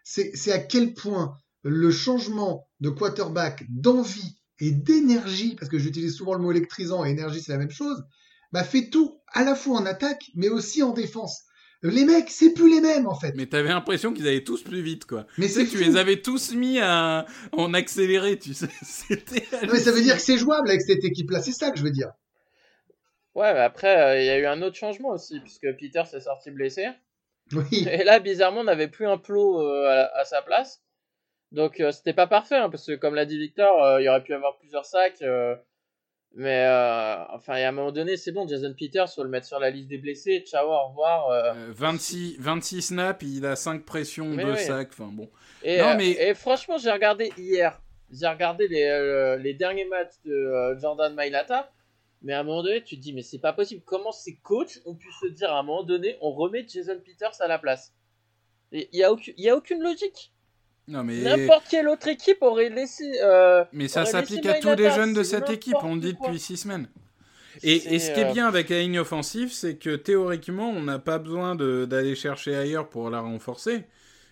C'est, 0.04 0.52
à 0.52 0.58
quel 0.58 0.94
point 0.94 1.34
le 1.62 1.90
changement 1.90 2.66
de 2.80 2.88
quarterback, 2.90 3.64
d'envie 3.68 4.36
et 4.60 4.70
d'énergie, 4.70 5.54
parce 5.58 5.70
que 5.70 5.78
j'utilise 5.78 6.14
souvent 6.14 6.34
le 6.34 6.40
mot 6.40 6.50
électrisant 6.50 7.04
et 7.04 7.10
énergie, 7.10 7.42
c'est 7.42 7.52
la 7.52 7.58
même 7.58 7.70
chose, 7.70 8.02
bah, 8.52 8.64
fait 8.64 8.88
tout 8.88 9.20
à 9.34 9.44
la 9.44 9.54
fois 9.54 9.78
en 9.78 9.84
attaque, 9.86 10.30
mais 10.34 10.48
aussi 10.48 10.82
en 10.82 10.92
défense. 10.92 11.42
Les 11.82 12.04
mecs, 12.04 12.28
c'est 12.30 12.52
plus 12.54 12.68
les 12.70 12.80
mêmes 12.80 13.06
en 13.06 13.14
fait. 13.14 13.34
Mais 13.36 13.46
t'avais 13.46 13.68
l'impression 13.68 14.12
qu'ils 14.12 14.26
allaient 14.26 14.42
tous 14.44 14.62
plus 14.62 14.82
vite, 14.82 15.04
quoi. 15.06 15.26
Mais 15.38 15.46
Tu 15.46 15.52
c'est 15.52 15.66
tu 15.66 15.76
fou. 15.76 15.84
les 15.84 15.96
avais 15.96 16.20
tous 16.20 16.52
mis 16.54 16.80
à... 16.80 17.24
en 17.52 17.72
accéléré, 17.74 18.38
tu 18.38 18.52
sais. 18.54 18.66
C'était. 18.82 19.44
Mais 19.62 19.78
ça 19.78 19.92
veut 19.92 20.02
dire 20.02 20.16
que 20.16 20.22
c'est 20.22 20.38
jouable 20.38 20.68
avec 20.68 20.82
cette 20.82 21.04
équipe-là, 21.04 21.40
c'est 21.40 21.52
ça 21.52 21.70
que 21.70 21.78
je 21.78 21.84
veux 21.84 21.90
dire. 21.92 22.10
Ouais, 23.34 23.52
mais 23.54 23.60
après, 23.60 23.96
euh, 24.00 24.20
il 24.20 24.26
y 24.26 24.30
a 24.30 24.38
eu 24.38 24.46
un 24.46 24.60
autre 24.62 24.76
changement 24.76 25.10
aussi, 25.10 25.38
puisque 25.40 25.70
Peter 25.78 26.02
s'est 26.10 26.20
sorti 26.20 26.50
blessé. 26.50 26.86
Oui. 27.52 27.86
Et 27.90 28.02
là, 28.02 28.18
bizarrement, 28.18 28.60
on 28.60 28.64
n'avait 28.64 28.88
plus 28.88 29.06
un 29.06 29.16
plot 29.16 29.60
euh, 29.62 29.86
à, 29.88 30.18
à 30.20 30.24
sa 30.24 30.42
place. 30.42 30.82
Donc, 31.52 31.80
euh, 31.80 31.92
c'était 31.92 32.12
pas 32.12 32.26
parfait, 32.26 32.56
hein, 32.56 32.68
parce 32.70 32.84
que 32.86 32.96
comme 32.96 33.14
l'a 33.14 33.24
dit 33.24 33.38
Victor, 33.38 33.82
euh, 33.84 34.00
il 34.00 34.04
y 34.04 34.08
aurait 34.08 34.22
pu 34.24 34.34
avoir 34.34 34.58
plusieurs 34.58 34.84
sacs. 34.84 35.22
Euh, 36.36 36.40
mais 36.40 36.64
euh, 36.66 37.24
enfin, 37.34 37.54
à 37.54 37.68
un 37.68 37.72
moment 37.72 37.92
donné, 37.92 38.16
c'est 38.16 38.32
bon, 38.32 38.46
Jason 38.46 38.74
Peters, 38.78 39.12
faut 39.12 39.22
le 39.22 39.28
mettre 39.28 39.46
sur 39.46 39.58
la 39.58 39.70
liste 39.70 39.88
des 39.88 39.98
blessés. 39.98 40.44
Ciao, 40.46 40.66
au 40.68 40.88
revoir. 40.88 41.28
euh. 41.30 41.52
Euh, 41.54 41.72
26, 41.74 42.36
26 42.38 42.82
snaps, 42.82 43.24
il 43.26 43.44
a 43.46 43.56
5 43.56 43.84
pressions, 43.84 44.26
Mais 44.26 44.44
2 44.44 44.52
oui. 44.52 44.58
sacs, 44.58 44.90
enfin 44.92 45.10
bon. 45.12 45.28
Et, 45.62 45.78
Non, 45.78 45.88
euh, 45.88 45.94
mais- 45.96 46.10
et 46.10 46.34
franchement, 46.34 46.78
j'ai 46.78 46.90
regardé 46.90 47.32
hier. 47.36 47.80
J'ai 48.10 48.26
regardé 48.28 48.68
les, 48.68 48.84
euh, 48.84 49.36
les 49.36 49.54
derniers 49.54 49.84
matchs 49.84 50.14
de 50.24 50.32
euh, 50.32 50.78
Jordan 50.78 51.14
Mailata. 51.14 51.70
Mais 52.22 52.32
à 52.32 52.40
un 52.40 52.42
moment 52.42 52.62
donné, 52.64 52.82
tu 52.82 52.96
te 52.96 53.00
dis, 53.02 53.12
mais 53.12 53.22
c'est 53.22 53.38
pas 53.38 53.52
possible. 53.52 53.82
Comment 53.84 54.10
ces 54.10 54.36
coachs 54.38 54.80
ont 54.86 54.94
pu 54.96 55.06
se 55.20 55.26
dire 55.28 55.52
à 55.52 55.58
un 55.60 55.62
moment 55.62 55.84
donné, 55.84 56.16
on 56.20 56.32
remet 56.32 56.66
Jason 56.66 56.98
Peters 57.04 57.40
à 57.40 57.46
la 57.46 57.58
place? 57.60 57.94
Il 58.72 58.88
n'y 58.92 59.04
a, 59.04 59.12
aucune- 59.12 59.34
y 59.36 59.48
a 59.48 59.56
aucune 59.56 59.80
logique. 59.82 60.32
Non, 60.88 61.04
mais... 61.04 61.20
N'importe 61.20 61.66
quelle 61.70 61.86
autre 61.86 62.08
équipe 62.08 62.38
aurait 62.40 62.70
laissé. 62.70 63.04
euh, 63.22 63.62
Mais 63.72 63.88
ça 63.88 64.06
s'applique 64.06 64.46
à 64.46 64.58
tous 64.58 64.74
les 64.74 64.90
jeunes 64.90 65.12
de 65.12 65.22
cette 65.22 65.50
équipe, 65.50 65.76
on 65.82 65.94
le 65.94 66.00
dit 66.00 66.14
quoi. 66.14 66.28
depuis 66.28 66.40
6 66.40 66.56
semaines. 66.56 66.88
Et, 67.62 67.98
ce 67.98 68.10
qui 68.12 68.20
est 68.20 68.30
euh, 68.30 68.32
bien 68.32 68.46
avec 68.46 68.70
la 68.70 68.80
ligne 68.80 68.98
offensive, 68.98 69.52
c'est 69.52 69.76
que 69.76 69.96
théoriquement, 69.96 70.70
on 70.70 70.82
n'a 70.82 70.98
pas 70.98 71.18
besoin 71.18 71.54
d'aller 71.56 72.14
chercher 72.14 72.56
ailleurs 72.56 72.88
pour 72.88 73.10
la 73.10 73.20
renforcer. 73.20 73.84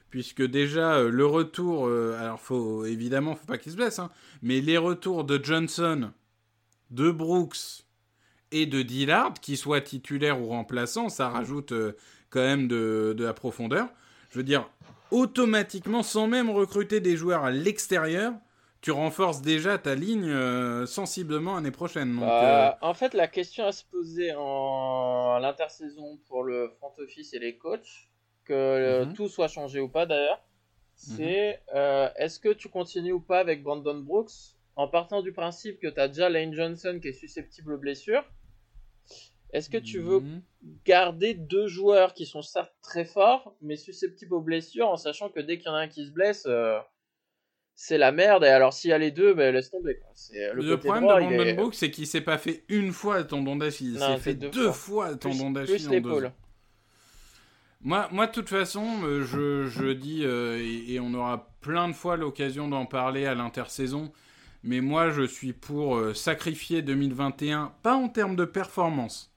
Puisque 0.08 0.42
déjà, 0.42 0.94
euh, 0.94 1.10
le 1.10 1.26
retour, 1.26 1.88
alors 1.88 2.40
faut, 2.40 2.86
évidemment, 2.86 3.36
faut 3.36 3.46
pas 3.46 3.58
qu'il 3.58 3.72
se 3.72 3.76
blesse, 3.76 3.98
hein, 3.98 4.10
mais 4.40 4.60
les 4.60 4.78
retours 4.78 5.24
de 5.24 5.38
Johnson, 5.42 6.10
de 6.90 7.10
Brooks 7.10 7.84
et 8.50 8.64
de 8.64 8.80
Dillard, 8.80 9.34
qu'ils 9.34 9.58
soient 9.58 9.82
titulaires 9.82 10.40
ou 10.40 10.46
remplaçants, 10.46 11.10
ça 11.10 11.28
rajoute 11.28 11.74
quand 12.30 12.40
même 12.40 12.66
de, 12.66 13.14
de 13.14 13.24
la 13.24 13.34
profondeur. 13.34 13.88
Je 14.30 14.38
veux 14.38 14.44
dire, 14.44 14.70
automatiquement, 15.10 16.02
sans 16.02 16.26
même 16.26 16.50
recruter 16.50 17.00
des 17.00 17.16
joueurs 17.16 17.44
à 17.44 17.50
l'extérieur, 17.50 18.34
tu 18.80 18.90
renforces 18.90 19.42
déjà 19.42 19.78
ta 19.78 19.94
ligne 19.94 20.28
euh, 20.28 20.86
sensiblement 20.86 21.54
l'année 21.56 21.70
prochaine. 21.70 22.14
Donc, 22.14 22.40
bah, 22.40 22.78
euh, 22.80 22.86
En 22.86 22.94
fait, 22.94 23.14
la 23.14 23.26
question 23.28 23.66
à 23.66 23.72
se 23.72 23.84
poser 23.84 24.32
en 24.36 25.38
l'intersaison 25.38 26.18
pour 26.28 26.44
le 26.44 26.68
front 26.78 26.92
office 26.98 27.34
et 27.34 27.38
les 27.38 27.56
coachs, 27.56 28.10
que 28.44 28.52
euh, 28.54 29.04
Mhm. 29.06 29.12
tout 29.14 29.28
soit 29.28 29.48
changé 29.48 29.80
ou 29.80 29.88
pas 29.88 30.06
d'ailleurs, 30.06 30.40
c'est 30.94 31.60
euh, 31.74 32.08
est-ce 32.16 32.38
que 32.40 32.50
tu 32.52 32.68
continues 32.68 33.12
ou 33.12 33.20
pas 33.20 33.40
avec 33.40 33.62
Brandon 33.62 33.98
Brooks? 33.98 34.54
En 34.76 34.88
partant 34.88 35.22
du 35.22 35.32
principe 35.32 35.80
que 35.80 35.88
tu 35.88 35.98
as 36.00 36.08
déjà 36.08 36.28
Lane 36.28 36.52
Johnson 36.54 36.98
qui 37.00 37.08
est 37.08 37.12
susceptible 37.12 37.72
aux 37.72 37.78
blessures 37.78 38.24
Est-ce 39.52 39.70
que 39.70 39.78
tu 39.78 40.00
veux 40.00 40.20
mhm. 40.20 40.42
garder 40.84 41.34
deux 41.34 41.68
joueurs 41.68 42.14
qui 42.14 42.26
sont 42.26 42.42
certes 42.42 42.74
très 42.82 43.04
forts, 43.04 43.56
mais 43.62 43.76
susceptibles 43.76 44.34
aux 44.34 44.40
blessures, 44.40 44.88
en 44.88 44.96
sachant 44.96 45.28
que 45.28 45.40
dès 45.40 45.58
qu'il 45.58 45.66
y 45.66 45.70
en 45.70 45.74
a 45.74 45.80
un 45.80 45.88
qui 45.88 46.04
se 46.06 46.10
blesse, 46.10 46.44
euh, 46.46 46.78
c'est 47.74 47.98
la 47.98 48.10
merde. 48.10 48.44
Et 48.44 48.48
alors, 48.48 48.72
s'il 48.72 48.90
y 48.90 48.92
a 48.92 48.98
les 48.98 49.10
deux, 49.10 49.34
ben, 49.34 49.54
laisse 49.54 49.70
tomber. 49.70 50.00
C'est, 50.14 50.52
le, 50.52 50.62
Le, 50.62 50.76
problème 50.78 51.04
droit, 51.04 51.20
de 51.20 51.26
Brandon 51.26 51.42
est- 51.42 51.54
Brooks, 51.54 51.74
c'est 51.74 51.90
qu'il 51.90 52.06
s'est 52.06 52.20
pas 52.20 52.38
fait 52.38 52.64
une 52.68 52.92
fois 52.92 53.18
le 53.18 53.26
tendon 53.26 53.56
d'Achille. 53.56 53.92
Il 53.94 54.00
s'est 54.00 54.18
fait 54.18 54.34
deux 54.34 54.50
deux 54.50 54.72
fois. 54.72 55.06
fois 55.06 55.10
le 55.10 55.18
tendon 55.18 55.50
d'Achille 55.50 55.88
en 55.88 56.00
deux 56.00 56.24
ans. 56.24 56.32
Moi, 57.82 58.08
moi, 58.10 58.26
de 58.26 58.32
toute 58.32 58.48
façon, 58.48 58.84
euh, 59.04 59.22
je, 59.22 59.68
je 59.68 59.92
dis, 59.92 60.24
euh, 60.24 60.58
et, 60.58 60.94
et 60.94 61.00
on 61.00 61.14
aura 61.14 61.50
plein 61.60 61.88
de 61.88 61.92
fois 61.92 62.16
l'occasion 62.16 62.66
d'en 62.68 62.86
parler 62.86 63.26
à 63.26 63.34
l'intersaison, 63.34 64.10
mais 64.64 64.80
moi, 64.80 65.10
je 65.10 65.22
suis 65.22 65.52
pour 65.52 65.96
euh, 65.96 66.14
sacrifier 66.14 66.82
2021, 66.82 67.74
pas 67.82 67.94
en 67.94 68.08
termes 68.08 68.34
de 68.34 68.44
performance, 68.44 69.32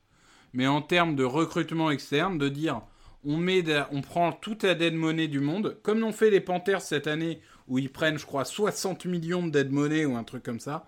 mais 0.54 0.68
en 0.68 0.82
termes 0.82 1.16
de 1.16 1.24
recrutement 1.24 1.92
externe, 1.92 2.38
de 2.38 2.50
dire, 2.50 2.82
on, 3.24 3.38
met 3.38 3.64
on 3.92 4.02
prend 4.02 4.32
toute 4.32 4.64
la 4.64 4.76
dead 4.76 4.94
money 4.94 5.28
du 5.28 5.40
monde, 5.40 5.78
comme 5.84 6.00
l'ont 6.00 6.12
fait 6.12 6.30
les 6.30 6.42
Panthers 6.42 6.82
cette 6.82 7.08
année, 7.08 7.42
où 7.68 7.78
ils 7.80 7.92
prennent, 7.92 8.18
je 8.18 8.26
crois, 8.26 8.46
60 8.46 9.06
millions 9.06 9.46
de 9.46 9.52
dead 9.52 9.72
money 9.72 10.06
ou 10.06 10.16
un 10.16 10.24
truc 10.24 10.44
comme 10.44 10.60
ça. 10.60 10.88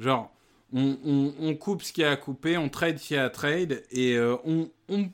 Genre, 0.00 0.32
on, 0.72 1.54
coupe 1.58 1.82
ce 1.82 1.92
qu'il 1.92 2.02
y 2.02 2.06
a 2.06 2.10
à 2.10 2.16
couper, 2.16 2.58
on 2.58 2.68
trade 2.68 2.98
ce 2.98 3.08
qu'il 3.08 3.16
y 3.16 3.20
a 3.20 3.24
à 3.24 3.30
trade, 3.30 3.82
et 3.90 4.16
euh, 4.16 4.36
on- 4.44 4.70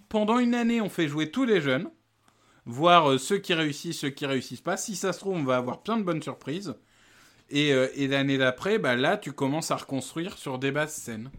pendant 0.08 0.38
une 0.38 0.54
année, 0.54 0.80
on 0.80 0.88
fait 0.88 1.08
jouer 1.08 1.30
tous 1.30 1.44
les 1.44 1.60
jeunes, 1.60 1.90
voir 2.66 3.12
euh, 3.12 3.18
ceux 3.18 3.38
qui 3.38 3.54
réussissent, 3.54 4.00
ceux 4.00 4.10
qui 4.10 4.26
réussissent 4.26 4.60
pas. 4.60 4.76
Si 4.76 4.96
ça 4.96 5.12
se 5.12 5.20
trouve, 5.20 5.36
on 5.36 5.44
va 5.44 5.56
avoir 5.56 5.82
plein 5.82 5.96
de 5.96 6.02
bonnes 6.02 6.22
surprises. 6.22 6.74
Et, 7.50 7.72
euh, 7.72 7.88
et 7.94 8.08
l'année 8.08 8.38
d'après, 8.38 8.78
bah, 8.78 8.96
là, 8.96 9.16
tu 9.18 9.32
commences 9.32 9.70
à 9.70 9.76
reconstruire 9.76 10.38
sur 10.38 10.58
des 10.58 10.72
bases 10.72 10.94
saines. 10.94 11.30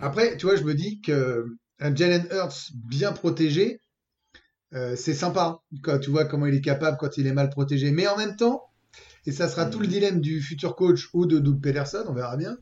Après, 0.00 0.36
tu 0.36 0.46
vois, 0.46 0.56
je 0.56 0.62
me 0.64 0.74
dis 0.74 1.00
que 1.00 1.46
un 1.80 1.94
Jalen 1.94 2.26
Hurts 2.32 2.72
bien 2.74 3.12
protégé, 3.12 3.80
euh, 4.74 4.96
c'est 4.96 5.14
sympa. 5.14 5.60
Quand 5.82 5.98
tu 5.98 6.10
vois 6.10 6.24
comment 6.24 6.46
il 6.46 6.54
est 6.54 6.60
capable 6.60 6.96
quand 6.98 7.16
il 7.16 7.26
est 7.26 7.32
mal 7.32 7.50
protégé. 7.50 7.90
Mais 7.90 8.06
en 8.06 8.16
même 8.16 8.36
temps, 8.36 8.62
et 9.26 9.32
ça 9.32 9.48
sera 9.48 9.66
tout 9.66 9.78
le 9.80 9.86
dilemme 9.86 10.20
du 10.20 10.40
futur 10.40 10.76
coach 10.76 11.08
ou 11.12 11.26
de 11.26 11.38
Doug 11.38 11.60
Pederson, 11.62 12.04
on 12.08 12.12
verra 12.12 12.36
bien. 12.36 12.56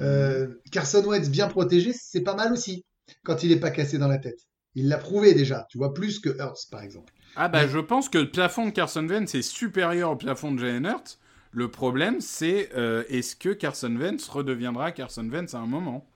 euh, 0.00 0.46
Carson 0.70 1.02
Wentz 1.04 1.28
bien 1.28 1.48
protégé, 1.48 1.92
c'est 1.92 2.22
pas 2.22 2.34
mal 2.36 2.52
aussi 2.52 2.84
quand 3.24 3.42
il 3.42 3.52
est 3.52 3.60
pas 3.60 3.70
cassé 3.70 3.98
dans 3.98 4.08
la 4.08 4.18
tête. 4.18 4.38
Il 4.76 4.88
l'a 4.88 4.98
prouvé 4.98 5.34
déjà, 5.34 5.66
tu 5.68 5.78
vois, 5.78 5.92
plus 5.92 6.20
que 6.20 6.30
Hurts 6.30 6.68
par 6.70 6.82
exemple. 6.82 7.12
Ah 7.36 7.48
bah 7.48 7.62
Mais- 7.64 7.68
je 7.68 7.78
pense 7.78 8.08
que 8.08 8.18
le 8.18 8.30
plafond 8.30 8.66
de 8.66 8.70
Carson 8.70 9.06
Wentz 9.06 9.34
est 9.34 9.42
supérieur 9.42 10.12
au 10.12 10.16
plafond 10.16 10.52
de 10.52 10.60
Jalen 10.60 10.84
Hurts. 10.86 11.18
Le 11.52 11.68
problème 11.70 12.20
c'est 12.20 12.70
euh, 12.76 13.02
est-ce 13.08 13.34
que 13.34 13.48
Carson 13.48 13.94
Wentz 13.96 14.28
redeviendra 14.28 14.92
Carson 14.92 15.28
Wentz 15.28 15.54
à 15.54 15.58
un 15.58 15.66
moment? 15.66 16.08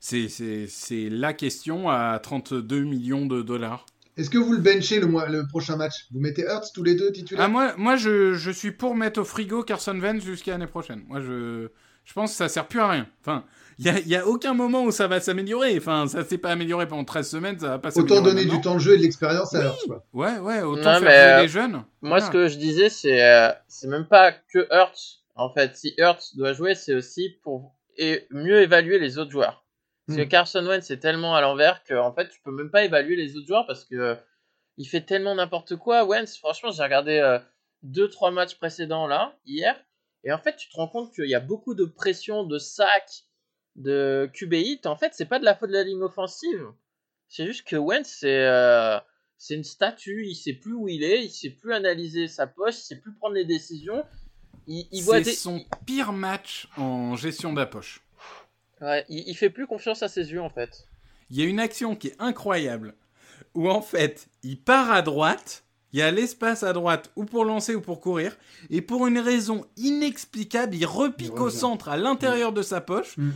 C'est 0.00 0.28
c'est- 0.28 0.66
c'est 0.68 1.08
la 1.10 1.32
question 1.32 1.88
à 1.88 2.18
32 2.22 2.82
millions 2.84 3.26
de 3.26 3.42
dollars. 3.42 3.84
Est-ce 4.16 4.30
que 4.30 4.38
vous 4.38 4.52
le 4.52 4.58
benchez 4.58 4.98
le, 5.00 5.06
mois, 5.06 5.28
le 5.28 5.46
prochain 5.46 5.76
match? 5.76 6.06
Vous 6.12 6.18
mettez 6.20 6.42
Hurts 6.42 6.72
tous 6.74 6.82
les 6.82 6.94
deux 6.96 7.12
titulaires? 7.12 7.44
Ah 7.44 7.48
moi, 7.48 7.74
moi 7.76 7.96
je, 7.96 8.34
je 8.34 8.50
suis 8.50 8.72
pour 8.72 8.96
mettre 8.96 9.20
au 9.20 9.24
frigo 9.24 9.62
Carson 9.62 9.98
Wentz 10.00 10.24
jusqu'à 10.24 10.52
l'année 10.52 10.66
prochaine. 10.66 11.04
Moi 11.06 11.20
je, 11.20 11.68
je 12.04 12.12
pense 12.14 12.30
que 12.32 12.36
ça 12.36 12.48
sert 12.48 12.66
plus 12.66 12.80
à 12.80 12.88
rien. 12.88 13.06
Enfin, 13.20 13.44
il 13.78 13.86
y 13.86 13.90
a, 13.90 14.00
y 14.00 14.16
a 14.16 14.26
aucun 14.26 14.54
moment 14.54 14.82
où 14.82 14.90
ça 14.90 15.06
va 15.06 15.20
s'améliorer. 15.20 15.76
Enfin, 15.78 16.08
ça 16.08 16.24
s'est 16.24 16.38
pas 16.38 16.50
amélioré 16.50 16.88
pendant 16.88 17.04
13 17.04 17.28
semaines, 17.30 17.58
ça 17.60 17.68
va 17.68 17.78
pas. 17.78 17.96
Autant 17.96 18.20
donner 18.20 18.44
du 18.44 18.60
temps 18.60 18.74
de 18.74 18.80
jeu 18.80 18.94
et 18.94 18.98
de 18.98 19.02
l'expérience 19.02 19.54
à 19.54 19.60
Oui. 19.60 19.66
Hurts. 19.66 19.86
Quoi. 19.86 20.04
Ouais, 20.14 20.38
ouais, 20.38 20.62
autant 20.62 20.94
Non, 20.94 20.98
faire 20.98 21.02
mais, 21.02 21.10
jouer 21.10 21.32
euh, 21.38 21.42
les 21.42 21.48
jeunes. 21.48 21.72
Moi, 21.72 21.84
Voilà. 22.02 22.26
ce 22.26 22.30
que 22.32 22.48
je 22.48 22.56
disais, 22.56 22.88
c'est 22.88 23.22
euh, 23.22 23.50
c'est 23.68 23.86
même 23.88 24.06
pas 24.06 24.32
que 24.32 24.66
Hurts. 24.72 25.22
En 25.36 25.52
fait, 25.52 25.76
si 25.76 25.94
Hurts 25.96 26.34
doit 26.36 26.54
jouer, 26.54 26.74
c'est 26.74 26.94
aussi 26.94 27.36
pour 27.44 27.72
et 27.96 28.26
mieux 28.32 28.62
évaluer 28.62 28.98
les 28.98 29.18
autres 29.18 29.30
joueurs. 29.30 29.64
Parce 30.08 30.18
Hmm. 30.18 30.22
que 30.24 30.28
Carson 30.28 30.66
Wentz 30.66 30.90
est 30.90 30.98
tellement 31.00 31.36
à 31.36 31.40
l'envers 31.42 31.84
que 31.84 31.94
en 31.94 32.12
fait, 32.12 32.28
tu 32.30 32.40
peux 32.40 32.50
même 32.50 32.70
pas 32.70 32.82
évaluer 32.84 33.14
les 33.14 33.36
autres 33.36 33.46
joueurs 33.46 33.66
parce 33.66 33.84
que 33.84 33.94
euh, 33.94 34.14
il 34.78 34.86
fait 34.88 35.02
tellement 35.02 35.34
n'importe 35.34 35.76
quoi. 35.76 36.04
Wentz, 36.06 36.36
franchement, 36.38 36.70
j'ai 36.72 36.82
regardé 36.82 37.18
euh, 37.18 37.38
deux 37.82 38.08
trois 38.08 38.30
matchs 38.30 38.54
précédents 38.56 39.06
là 39.06 39.36
hier 39.44 39.78
et 40.24 40.32
en 40.32 40.38
fait, 40.38 40.56
tu 40.56 40.68
te 40.68 40.76
rends 40.76 40.88
compte 40.88 41.14
qu'il 41.14 41.28
y 41.28 41.34
a 41.34 41.40
beaucoup 41.40 41.74
de 41.74 41.84
pression, 41.84 42.42
de 42.44 42.58
sacs, 42.58 43.24
de 43.76 44.28
QB. 44.32 44.86
En 44.86 44.96
fait, 44.96 45.12
c'est 45.14 45.26
pas 45.26 45.38
de 45.38 45.44
la 45.44 45.54
faute 45.54 45.68
de 45.68 45.74
la 45.74 45.84
ligne 45.84 46.02
offensive. 46.02 46.66
C'est 47.28 47.46
juste 47.46 47.66
que 47.68 47.76
Wentz, 47.76 48.08
c'est 48.08 48.46
euh, 48.46 48.98
c'est 49.36 49.54
une 49.54 49.62
statue. 49.64 50.24
Il 50.26 50.34
sait 50.34 50.54
plus 50.54 50.72
où 50.72 50.88
il 50.88 51.04
est, 51.04 51.22
il 51.24 51.30
sait 51.30 51.50
plus 51.50 51.74
analyser 51.74 52.28
sa 52.28 52.46
poche, 52.46 52.76
il 52.78 52.82
sait 52.82 52.96
plus 52.98 53.14
prendre 53.14 53.34
les 53.34 53.44
décisions. 53.44 54.02
Il, 54.66 54.88
il 54.90 55.02
voit 55.04 55.18
C'est 55.18 55.24
des... 55.24 55.32
son 55.32 55.64
pire 55.86 56.12
match 56.12 56.66
en 56.78 57.14
gestion 57.14 57.52
de 57.52 57.60
la 57.60 57.66
poche. 57.66 58.00
Ouais, 58.80 59.04
il, 59.08 59.24
il 59.28 59.34
fait 59.34 59.50
plus 59.50 59.66
confiance 59.66 60.02
à 60.02 60.08
ses 60.08 60.30
yeux 60.32 60.40
en 60.42 60.50
fait. 60.50 60.86
Il 61.30 61.38
y 61.38 61.42
a 61.42 61.44
une 61.44 61.60
action 61.60 61.94
qui 61.96 62.08
est 62.08 62.16
incroyable, 62.18 62.94
où 63.54 63.68
en 63.68 63.82
fait, 63.82 64.28
il 64.42 64.58
part 64.60 64.90
à 64.90 65.02
droite, 65.02 65.64
il 65.92 65.98
y 65.98 66.02
a 66.02 66.10
l'espace 66.10 66.62
à 66.62 66.72
droite, 66.72 67.10
ou 67.16 67.24
pour 67.24 67.44
lancer 67.44 67.74
ou 67.74 67.80
pour 67.80 68.00
courir, 68.00 68.36
et 68.70 68.80
pour 68.82 69.06
une 69.06 69.18
raison 69.18 69.64
inexplicable, 69.76 70.74
il 70.74 70.86
repique 70.86 71.32
Il 71.34 71.40
au 71.40 71.50
centre 71.50 71.88
à 71.88 71.96
l'intérieur 71.96 72.52
de 72.52 72.62
sa 72.62 72.80
poche, 72.80 73.16
Mm. 73.16 73.30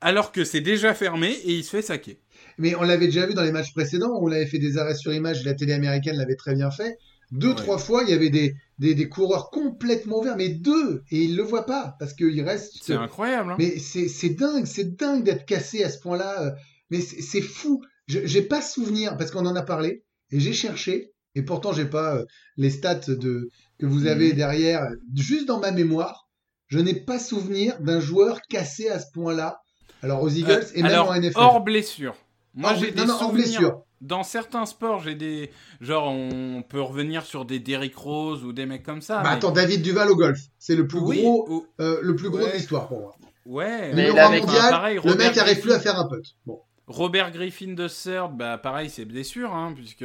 alors 0.00 0.32
que 0.32 0.44
c'est 0.44 0.60
déjà 0.60 0.94
fermé, 0.94 1.30
et 1.32 1.52
il 1.54 1.64
se 1.64 1.70
fait 1.70 1.82
saquer. 1.82 2.18
Mais 2.58 2.74
on 2.76 2.82
l'avait 2.82 3.06
déjà 3.06 3.26
vu 3.26 3.34
dans 3.34 3.42
les 3.42 3.52
matchs 3.52 3.72
précédents, 3.72 4.18
où 4.20 4.28
on 4.28 4.32
avait 4.32 4.46
fait 4.46 4.58
des 4.58 4.78
arrêts 4.78 4.94
sur 4.94 5.12
image, 5.12 5.44
la 5.44 5.54
télé 5.54 5.72
américaine 5.72 6.16
l'avait 6.16 6.36
très 6.36 6.54
bien 6.54 6.70
fait. 6.70 6.98
Deux, 7.34 7.48
Ouais. 7.50 7.54
trois 7.54 7.78
fois, 7.78 8.02
il 8.04 8.10
y 8.10 8.12
avait 8.12 8.30
des, 8.30 8.54
des, 8.78 8.94
des 8.94 9.08
coureurs 9.08 9.50
complètement 9.50 10.18
ouverts, 10.20 10.36
mais 10.36 10.48
deux, 10.48 11.02
et 11.10 11.18
ils 11.24 11.36
le 11.36 11.42
voient 11.42 11.66
pas, 11.66 11.96
parce 11.98 12.12
qu'il 12.14 12.40
reste. 12.42 12.74
C'est 12.82 12.94
incroyable. 12.94 13.50
Hein 13.52 13.56
Mais 13.58 13.78
c'est 13.78 14.08
c'est 14.08 14.30
dingue, 14.30 14.64
c'est 14.66 14.96
dingue 14.96 15.24
d'être 15.24 15.44
cassé 15.44 15.82
à 15.84 15.90
ce 15.90 15.98
point-là. 15.98 16.42
euh, 16.42 16.50
Mais 16.90 17.00
c'est 17.00 17.40
fou. 17.42 17.82
Je- 18.06 18.20
J'ai 18.24 18.42
pas 18.42 18.62
souvenir, 18.62 19.16
parce 19.16 19.30
qu'on 19.30 19.46
en 19.46 19.56
a 19.56 19.62
parlé, 19.62 20.04
et 20.30 20.38
j'ai 20.40 20.52
cherché, 20.52 21.12
et 21.34 21.42
pourtant 21.42 21.72
j'ai 21.72 21.86
pas 21.86 22.16
euh, 22.16 22.24
les 22.56 22.70
stats 22.70 22.94
de, 23.08 23.48
que 23.78 23.86
vous 23.86 24.06
avez 24.06 24.30
Mhm. 24.30 24.36
derrière, 24.36 24.86
juste 25.14 25.46
dans 25.46 25.58
ma 25.60 25.70
mémoire, 25.72 26.28
je 26.68 26.78
n'ai 26.78 26.94
pas 26.94 27.18
souvenir 27.18 27.80
d'un 27.80 28.00
joueur 28.00 28.40
cassé 28.48 28.88
à 28.88 28.98
ce 29.00 29.06
point-là. 29.12 29.60
Alors 30.02 30.22
aux 30.22 30.28
Eagles 30.28 30.50
Euh, 30.52 30.74
et 30.74 30.82
même 30.82 30.92
alors, 30.92 31.10
en 31.10 31.14
NFL. 31.14 31.38
hors 31.38 31.60
blessure. 31.64 32.14
Moi, 32.54 32.70
Hors- 32.70 32.78
j'ai 32.78 32.90
des 32.92 33.04
non, 33.04 33.14
hors 33.14 33.18
souvenirs. 33.20 33.32
blessure. 33.46 33.83
Dans 34.00 34.22
certains 34.22 34.66
sports, 34.66 35.00
j'ai 35.00 35.14
des. 35.14 35.50
Genre, 35.80 36.08
on 36.08 36.62
peut 36.68 36.80
revenir 36.80 37.24
sur 37.24 37.44
des 37.44 37.58
Derrick 37.58 37.96
Rose 37.96 38.44
ou 38.44 38.52
des 38.52 38.66
mecs 38.66 38.82
comme 38.82 39.00
ça. 39.00 39.18
Bah, 39.22 39.30
mais- 39.30 39.36
attends, 39.36 39.50
David 39.50 39.82
Duval 39.82 40.10
au 40.10 40.16
golf, 40.16 40.38
c'est 40.58 40.76
le 40.76 40.86
plus 40.86 40.98
Oui, 40.98 41.22
gros, 41.22 41.46
ou- 41.48 41.66
euh, 41.80 42.00
le 42.02 42.14
plus 42.16 42.28
gros 42.28 42.40
Ouais. 42.42 42.50
de 42.52 42.56
l'histoire 42.56 42.86
pour 42.88 43.00
moi. 43.00 43.16
Ouais, 43.46 43.92
Mais 43.94 44.08
mondial, 44.08 44.70
pareil, 44.70 45.00
le 45.04 45.14
mec 45.14 45.36
arrive 45.38 45.60
plus 45.60 45.72
à 45.72 45.80
faire 45.80 45.98
un 45.98 46.06
putt. 46.08 46.34
Bon. 46.46 46.60
Robert 46.86 47.30
Griffin 47.30 47.72
de 47.74 47.88
third, 47.88 48.36
bah 48.36 48.58
pareil, 48.58 48.90
c'est 48.90 49.04
blessure, 49.06 49.54
hein, 49.54 49.72
puisque 49.74 50.04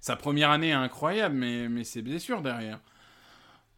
sa 0.00 0.14
première 0.16 0.50
année 0.50 0.68
est 0.68 0.72
incroyable, 0.72 1.34
mais, 1.34 1.68
mais 1.68 1.82
c'est 1.82 2.02
blessure 2.02 2.40
derrière. 2.42 2.78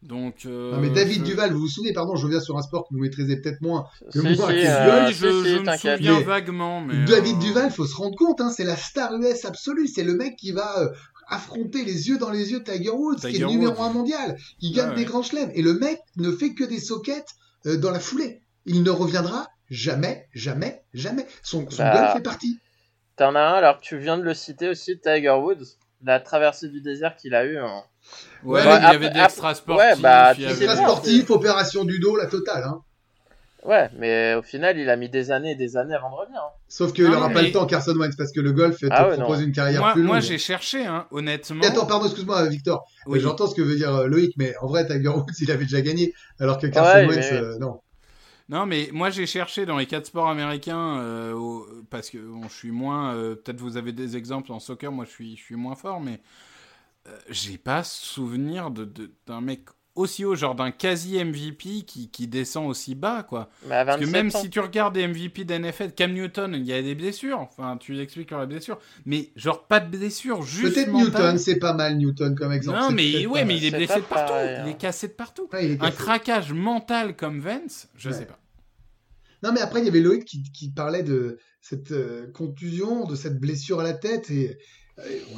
Donc. 0.03 0.45
euh, 0.45 0.71
Non, 0.73 0.79
mais 0.79 0.89
David 0.89 1.19
je- 1.19 1.23
Duval, 1.31 1.51
vous 1.53 1.59
vous 1.61 1.67
souvenez, 1.67 1.93
pardon, 1.93 2.15
je 2.15 2.25
reviens 2.25 2.39
sur 2.41 2.57
un 2.57 2.61
sport 2.61 2.87
que 2.87 2.93
vous 2.93 2.99
maîtrisez 3.01 3.37
peut-être 3.41 3.61
moins. 3.61 3.85
Si, 4.11 4.19
moi, 4.19 4.31
si, 4.31 4.35
qui- 4.35 4.67
euh, 4.67 5.05
Oui, 5.07 5.13
si, 5.13 5.19
je, 5.19 5.43
si, 5.43 5.49
je 5.49 5.57
me 5.59 5.63
t'inquiète. 5.65 5.97
souviens 5.97 6.17
Mais 6.19 6.23
vaguement, 6.23 6.81
mais. 6.81 7.05
David 7.05 7.37
euh, 7.37 7.39
Duval, 7.39 7.71
faut 7.71 7.85
se 7.85 7.95
rendre 7.95 8.15
compte, 8.17 8.41
hein, 8.41 8.49
c'est 8.49 8.63
la 8.65 8.75
star 8.75 9.13
US 9.15 9.45
absolue. 9.45 9.87
C'est 9.87 10.03
le 10.03 10.15
mec 10.15 10.35
qui 10.35 10.51
va 10.51 10.79
euh, 10.79 10.89
affronter 11.29 11.83
les 11.85 12.09
yeux 12.09 12.17
dans 12.17 12.29
les 12.29 12.51
yeux 12.51 12.61
Tiger 12.63 12.89
Woods, 12.89 13.19
qui 13.21 13.37
est 13.37 13.39
le 13.39 13.47
numéro 13.47 13.73
Woods. 13.73 13.81
un 13.81 13.93
mondial. 13.93 14.37
Il 14.59 14.73
gagne 14.73 14.89
Ouais, 14.89 14.95
des 14.95 15.01
ouais. 15.01 15.07
grands 15.07 15.23
chelems. 15.23 15.51
Et 15.55 15.61
le 15.61 15.73
mec 15.73 15.99
ne 16.17 16.31
fait 16.31 16.53
que 16.53 16.63
des 16.63 16.79
sockets 16.79 17.25
euh, 17.65 17.77
dans 17.77 17.91
la 17.91 17.99
foulée. 17.99 18.41
Il 18.65 18.83
ne 18.83 18.89
reviendra 18.91 19.47
jamais, 19.69 20.27
jamais, 20.33 20.83
jamais. 20.93 21.25
Son, 21.43 21.69
son 21.69 21.81
Bah, 21.83 21.93
golf 21.93 22.15
est 22.17 22.23
parti. 22.23 22.59
T'en 23.15 23.35
as 23.35 23.41
un 23.41 23.53
alors 23.53 23.79
que 23.79 23.83
tu 23.85 23.97
viens 23.97 24.17
de 24.17 24.23
le 24.23 24.33
citer 24.33 24.67
aussi, 24.69 24.99
Tiger 24.99 25.29
Woods, 25.39 25.63
la 26.03 26.19
traversée 26.19 26.67
du 26.67 26.81
désert 26.81 27.15
qu'il 27.15 27.35
a 27.35 27.45
eu. 27.45 27.59
En... 27.59 27.83
Ouais, 28.43 28.59
Ouais, 28.59 28.65
mais 28.65 28.77
il 28.77 28.83
y 28.83 28.85
avait 28.85 28.99
de 28.99 29.05
après- 29.11 29.19
l'extra 29.21 29.55
sportif. 29.55 29.85
ouais, 29.95 30.01
bah, 30.01 30.31
puis 30.33 30.43
Extra 30.45 30.75
sportif, 30.75 31.29
opération 31.31 31.85
du 31.85 31.99
dos, 31.99 32.15
la 32.17 32.25
totale. 32.25 32.63
Hein. 32.65 32.81
Ouais, 33.65 33.89
mais 33.97 34.33
au 34.35 34.41
final, 34.41 34.77
il 34.77 34.89
a 34.89 34.97
mis 34.97 35.07
des 35.07 35.31
années 35.31 35.51
et 35.51 35.55
des 35.55 35.77
années 35.77 35.93
avant 35.95 36.09
de 36.11 36.15
revenir. 36.15 36.41
hein. 36.41 36.51
Sauf 36.67 36.91
qu'il 36.91 37.05
n'aura 37.09 37.29
mais- 37.29 37.33
pas 37.33 37.41
le 37.43 37.51
temps, 37.53 37.65
Carson 37.65 37.95
Wentz, 37.95 38.17
parce 38.17 38.33
que 38.33 38.41
le 38.41 38.51
golf 38.51 38.77
te 38.77 38.87
Ah 38.91 39.07
ouais, 39.07 39.15
propose 39.15 39.39
non. 39.39 39.45
une 39.45 39.53
carrière 39.53 39.79
Moi, 39.79 39.93
plus 39.93 40.01
longue. 40.01 40.11
moi 40.11 40.19
j'ai 40.19 40.37
cherché, 40.37 40.85
hein, 40.85 41.07
honnêtement. 41.11 41.63
Et 41.63 41.67
attends, 41.67 41.85
pardon, 41.85 42.05
excuse-moi, 42.05 42.45
Victor. 42.49 42.85
Oui. 43.05 43.21
J'entends 43.21 43.47
ce 43.47 43.55
que 43.55 43.61
veut 43.61 43.75
dire 43.77 43.95
euh, 43.95 44.07
Loïc, 44.07 44.33
mais 44.37 44.53
en 44.61 44.67
vrai, 44.67 44.85
Tiger 44.85 45.07
Woods, 45.07 45.27
il 45.39 45.49
avait 45.49 45.63
déjà 45.63 45.79
gagné, 45.79 46.13
alors 46.41 46.57
que 46.57 46.67
Carson 46.67 47.07
Ouais, 47.07 47.15
Wentz, 47.15 47.27
mais- 47.31 47.37
euh, 47.37 47.57
non. 47.59 47.79
Non, 48.49 48.65
mais 48.65 48.89
moi 48.91 49.09
j'ai 49.09 49.25
cherché 49.25 49.65
dans 49.65 49.77
les 49.77 49.85
quatre 49.85 50.07
sports 50.07 50.27
américains 50.27 50.99
euh, 50.99 51.31
au- 51.31 51.65
parce 51.89 52.09
que 52.09 52.17
bon, 52.17 52.43
je 52.49 52.53
suis 52.53 52.71
moins. 52.71 53.13
euh, 53.15 53.35
Peut-être 53.35 53.61
vous 53.61 53.77
avez 53.77 53.93
des 53.93 54.17
exemples 54.17 54.51
en 54.51 54.59
soccer, 54.59 54.91
moi 54.91 55.05
je 55.05 55.11
suis, 55.11 55.37
je 55.37 55.41
suis 55.41 55.55
moins 55.55 55.75
fort, 55.75 56.01
mais 56.01 56.19
euh, 57.07 57.17
j'ai 57.29 57.57
pas 57.57 57.83
souvenir 57.83 58.71
de- 58.71 58.85
de- 58.85 59.11
d'un 59.27 59.41
mec 59.41 59.61
aussi 59.95 60.25
haut, 60.25 60.33
genre 60.33 60.55
d'un 60.55 60.71
quasi 60.71 61.17
MVP 61.23 61.83
qui, 61.85 62.09
qui 62.09 62.27
descend 62.27 62.67
aussi 62.67 62.95
bas, 62.95 63.21
quoi. 63.21 63.49
Mais 63.67 63.75
à 63.75 63.85
Parce 63.85 63.99
que 63.99 64.05
27 64.05 64.23
même 64.23 64.35
ans. 64.35 64.41
si 64.41 64.49
tu 64.49 64.59
regardes 64.59 64.95
des 64.95 65.05
MVP 65.07 65.43
d'NFL, 65.43 65.91
Cam 65.93 66.11
Newton, 66.11 66.55
il 66.55 66.63
y 66.65 66.73
a 66.73 66.81
des 66.81 66.95
blessures. 66.95 67.39
Enfin, 67.39 67.77
tu 67.77 67.99
expliques 68.01 68.29
qu'il 68.29 68.33
y 68.33 68.37
aura 68.37 68.47
des 68.47 68.55
blessures, 68.55 68.79
mais 69.05 69.29
genre 69.35 69.67
pas 69.67 69.79
de 69.79 69.95
blessures, 69.95 70.41
juste 70.41 70.73
Peut-être. 70.73 70.91
Newton, 70.91 71.37
c'est 71.37 71.57
pas 71.59 71.73
mal, 71.73 71.97
Newton, 71.97 72.33
comme 72.35 72.51
exemple. 72.51 72.79
Non, 72.79 72.89
mais 72.89 73.27
ouais, 73.27 73.45
mais 73.45 73.55
il 73.57 73.65
est 73.65 73.71
blessé 73.71 73.97
de 73.97 74.05
partout, 74.05 74.33
pareil, 74.33 74.55
il 74.57 74.61
hein. 74.61 74.65
est 74.71 74.77
cassé 74.79 75.09
de 75.09 75.13
partout. 75.13 75.47
Ouais, 75.53 75.77
Un 75.79 75.91
craquage 75.91 76.53
mental 76.53 77.15
comme 77.15 77.39
Vance, 77.39 77.87
je 77.95 78.09
Ouais. 78.09 78.15
sais 78.15 78.25
pas. 78.25 78.39
Non, 79.43 79.51
mais 79.51 79.59
après, 79.61 79.81
il 79.81 79.85
y 79.85 79.89
avait 79.89 79.99
Loïc 79.99 80.25
qui, 80.25 80.41
qui 80.41 80.71
parlait 80.71 81.03
de 81.03 81.37
cette 81.61 81.91
euh, 81.91 82.31
contusion, 82.31 83.05
de 83.05 83.15
cette 83.15 83.39
blessure 83.39 83.81
à 83.81 83.83
la 83.83 83.93
tête. 83.93 84.31
Et 84.31 84.57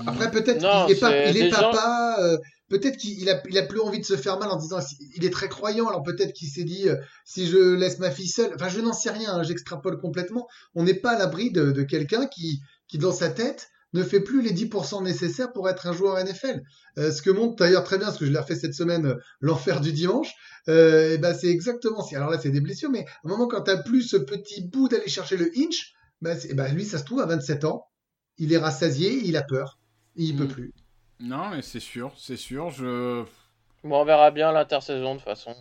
après, 0.08 0.32
peut-être 0.32 0.62
qu'il 0.86 0.96
est, 0.98 1.00
pas, 1.00 1.10
il 1.30 1.38
est 1.38 1.44
des 1.44 1.50
gens- 1.50 1.72
papa. 1.72 2.18
euh, 2.20 2.38
peut-être 2.70 2.98
qu'il 2.98 3.30
a, 3.30 3.42
il 3.48 3.58
a 3.58 3.64
plus 3.64 3.80
envie 3.80 4.00
de 4.00 4.06
se 4.06 4.18
faire 4.18 4.38
mal 4.40 4.50
en 4.50 4.58
disant 4.58 4.80
il 5.16 5.24
est 5.26 5.30
très 5.30 5.48
croyant. 5.50 5.88
Alors 5.88 6.04
peut-être 6.04 6.34
qu'il 6.34 6.50
s'est 6.50 6.64
dit 6.64 6.90
euh, 6.90 6.96
si 7.26 7.48
je 7.48 7.74
laisse 7.76 8.00
ma 8.00 8.12
fille 8.12 8.28
seule. 8.28 8.52
Enfin, 8.56 8.70
je 8.70 8.82
n'en 8.82 8.94
sais 8.94 9.12
rien. 9.12 9.34
hein, 9.36 9.44
J'extrapole 9.44 10.00
complètement. 10.00 10.48
On 10.74 10.84
n'est 10.84 10.94
pas 10.96 11.12
à 11.12 11.20
l'abri 11.20 11.52
de, 11.52 11.72
de 11.72 11.84
quelqu'un 11.84 12.26
qui, 12.28 12.60
qui, 12.88 12.98
dans 12.98 13.14
sa 13.14 13.30
tête, 13.30 13.70
ne 13.94 14.04
fait 14.04 14.20
plus 14.20 14.42
les 14.42 14.52
10% 14.52 15.04
nécessaires 15.04 15.54
pour 15.54 15.70
être 15.70 15.88
un 15.88 15.94
joueur 15.94 16.18
NFL. 16.22 16.62
Euh, 16.98 17.12
ce 17.12 17.22
que 17.22 17.30
montre 17.30 17.56
d'ailleurs 17.56 17.84
très 17.86 17.98
bien, 17.98 18.12
ce 18.12 18.20
que 18.20 18.26
je 18.26 18.32
l'ai 18.32 18.40
refait 18.40 18.56
cette 18.56 18.74
semaine, 18.74 19.06
euh, 19.06 19.16
l'enfer 19.40 19.80
du 19.80 19.94
dimanche, 19.94 20.34
euh, 20.68 21.14
et 21.14 21.18
ben 21.18 21.34
c'est 21.34 21.48
exactement 21.48 22.04
si. 22.04 22.14
Alors 22.16 22.30
là, 22.30 22.38
c'est 22.42 22.50
des 22.50 22.60
blessures, 22.60 22.90
mais 22.90 23.06
à 23.06 23.12
un 23.28 23.30
moment, 23.30 23.48
quand 23.48 23.62
t'as 23.62 23.78
plus 23.78 24.02
ce 24.02 24.18
petit 24.18 24.68
bout 24.68 24.90
d'aller 24.90 25.08
chercher 25.08 25.38
le 25.38 25.50
inch, 25.58 25.94
ben, 26.22 26.38
c'est- 26.38 26.54
ben, 26.54 26.74
lui, 26.74 26.84
ça 26.84 26.98
se 26.98 27.06
trouve 27.06 27.22
à 27.22 27.26
27 27.26 27.64
ans, 27.64 27.86
il 28.38 28.54
est 28.54 28.58
rassasié, 28.58 29.22
il 29.26 29.38
a 29.38 29.44
peur, 29.44 29.80
il 30.16 30.34
Mm. 30.36 30.38
peut 30.38 30.48
plus. 30.48 30.74
Non, 31.20 31.50
mais 31.50 31.62
c'est 31.62 31.80
sûr, 31.80 32.14
c'est 32.18 32.36
sûr. 32.38 32.70
Je. 32.72 33.24
Bon, 33.84 34.02
on 34.02 34.06
verra 34.06 34.32
bien 34.32 34.52
l'intersaison 34.52 35.14
de 35.14 35.20
toute 35.20 35.26
façon. 35.26 35.56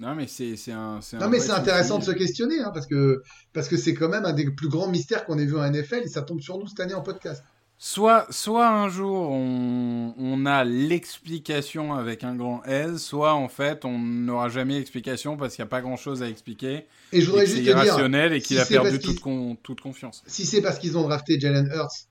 Non, 0.00 0.14
mais 0.14 0.26
c'est 0.26 0.56
c'est 0.56 0.72
un. 0.72 1.00
c'est 1.00 1.16
un 1.16 1.20
Non, 1.20 1.28
mais 1.28 1.38
c'est 1.38 1.52
intéressant 1.52 1.98
de 1.98 2.04
se 2.04 2.10
questionner, 2.10 2.60
hein, 2.60 2.70
parce 2.74 2.86
que 2.86 3.22
parce 3.52 3.68
que 3.68 3.76
c'est 3.76 3.94
quand 3.94 4.08
même 4.08 4.24
un 4.24 4.32
des 4.32 4.50
plus 4.50 4.68
grands 4.68 4.88
mystères 4.88 5.24
qu'on 5.24 5.38
ait 5.38 5.46
vu 5.46 5.56
en 5.56 5.62
NFL 5.70 6.02
et 6.04 6.08
ça 6.08 6.22
tombe 6.22 6.40
sur 6.40 6.58
nous 6.58 6.66
cette 6.66 6.80
année 6.80 6.94
en 6.94 7.02
podcast. 7.02 7.44
Soit, 7.86 8.26
soit 8.30 8.66
un 8.66 8.88
jour 8.88 9.28
on, 9.30 10.14
on 10.16 10.46
a 10.46 10.64
l'explication 10.64 11.92
avec 11.92 12.24
un 12.24 12.34
grand 12.34 12.64
S, 12.64 12.96
soit 12.96 13.34
en 13.34 13.48
fait 13.48 13.84
on 13.84 13.98
n'aura 13.98 14.48
jamais 14.48 14.78
l'explication 14.78 15.36
parce 15.36 15.54
qu'il 15.54 15.62
n'y 15.62 15.66
a 15.66 15.68
pas 15.68 15.82
grand 15.82 15.96
chose 15.98 16.22
à 16.22 16.28
expliquer. 16.30 16.86
Et 17.12 17.20
je 17.20 17.26
Et 17.26 17.26
voudrais 17.26 17.44
c'est 17.44 17.56
juste 17.56 17.66
te 17.66 17.74
dire, 17.74 17.84
irrationnel 17.84 18.32
et 18.32 18.40
qu'il 18.40 18.56
si 18.56 18.58
a 18.58 18.64
c'est 18.64 18.74
perdu 18.80 18.98
toute, 19.00 19.20
con- 19.20 19.56
toute 19.62 19.82
confiance. 19.82 20.22
si 20.26 20.46
c'est 20.46 20.62
parce 20.62 20.78
qu'ils 20.78 20.96
ont 20.96 21.02
drafté 21.02 21.38
Jalen 21.38 21.68
Hurts 21.74 22.06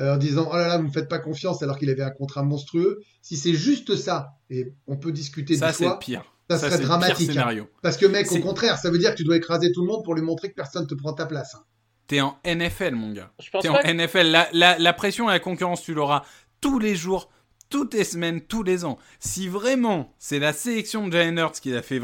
euh, 0.00 0.14
en 0.14 0.16
disant 0.16 0.48
oh 0.50 0.56
là 0.56 0.66
là 0.66 0.78
vous 0.78 0.88
me 0.88 0.92
faites 0.92 1.08
pas 1.08 1.20
confiance 1.20 1.62
alors 1.62 1.78
qu'il 1.78 1.88
avait 1.90 2.02
un 2.02 2.10
contrat 2.10 2.42
monstrueux, 2.42 2.98
si 3.20 3.36
c'est 3.36 3.54
juste 3.54 3.94
ça 3.94 4.30
et 4.50 4.72
on 4.88 4.96
peut 4.96 5.12
discuter 5.12 5.56
Ça, 5.56 5.68
du 5.70 5.76
c'est 5.76 5.84
le 5.84 5.90
choix, 5.90 5.98
pire. 6.00 6.24
ça 6.50 6.58
Ça, 6.58 6.66
serait 6.66 6.78
c'est 6.78 6.82
dramatique, 6.82 7.36
hein. 7.36 7.66
parce 7.82 7.96
que 7.96 8.06
mec 8.06 8.26
au 8.26 8.34
C'est- 8.34 8.40
contraire 8.40 8.76
ça 8.76 8.90
veut 8.90 8.98
dire 8.98 9.12
que 9.12 9.18
tu 9.18 9.24
dois 9.24 9.36
écraser 9.36 9.70
tout 9.70 9.82
le 9.82 9.86
monde 9.86 10.02
pour 10.02 10.16
lui 10.16 10.22
montrer 10.22 10.48
que 10.50 10.56
personne 10.56 10.88
te 10.88 10.94
prend 10.94 11.12
ta 11.12 11.26
place. 11.26 11.54
hein. 11.54 11.62
T'es 12.06 12.20
en 12.20 12.36
NFL, 12.44 12.94
mon 12.94 13.12
gars. 13.12 13.30
T'es 13.60 13.68
en 13.68 13.74
que- 13.74 13.88
NFL. 13.88 14.26
La, 14.30 14.48
la, 14.52 14.78
la 14.78 14.92
pression 14.92 15.30
et 15.30 15.32
la 15.32 15.40
concurrence, 15.40 15.82
tu 15.82 15.94
l'auras 15.94 16.22
tous 16.60 16.78
les 16.78 16.94
jours, 16.94 17.30
toutes 17.70 17.94
les 17.94 18.04
semaines, 18.04 18.40
tous 18.42 18.62
les 18.62 18.84
ans. 18.84 18.98
Si 19.18 19.48
vraiment 19.48 20.12
c'est 20.18 20.38
la 20.38 20.52
sélection 20.52 21.08
de 21.08 21.12
Jalen 21.12 21.38
Hurts 21.38 21.60
qui 21.60 21.70
l'a 21.70 21.80
fait 21.82 21.98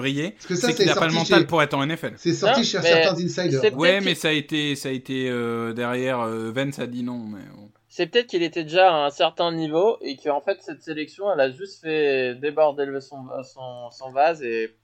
ça 0.54 0.68
c'est 0.68 0.74
qu'il 0.76 0.86
n'a 0.86 0.94
pas 0.94 1.06
le 1.08 1.12
mental 1.12 1.40
chez... 1.40 1.46
pour 1.46 1.62
être 1.62 1.74
en 1.74 1.84
NFL. 1.84 2.14
c'est 2.16 2.32
sorti 2.32 2.60
Non, 2.60 2.64
chez 2.66 2.80
certains 2.80 3.14
insiders. 3.22 3.76
Ouais, 3.76 4.00
mais 4.00 4.14
ça 4.14 4.28
a 4.28 4.32
été, 4.32 4.76
ça 4.76 4.88
a 4.88 4.92
été 4.92 5.28
euh, 5.28 5.72
derrière. 5.74 6.20
euh, 6.20 6.50
Vance 6.52 6.78
a 6.78 6.86
dit 6.86 7.02
non, 7.02 7.18
mais 7.18 7.42
bon. 7.54 7.70
C'est 7.90 8.06
peut-être 8.06 8.28
qu'il 8.28 8.42
était 8.44 8.62
déjà 8.62 8.90
à 8.94 9.06
un 9.06 9.10
certain 9.10 9.52
niveau 9.52 9.98
et 10.02 10.16
qu'en 10.16 10.40
fait 10.40 10.58
cette 10.62 10.82
sélection 10.82 11.24
elle 11.32 11.40
a 11.40 11.50
juste 11.50 11.80
fait 11.82 12.34
déborder 12.36 12.86
son, 13.00 13.26
son, 13.42 13.90
son 13.90 14.10
vase 14.12 14.42
et. 14.42 14.74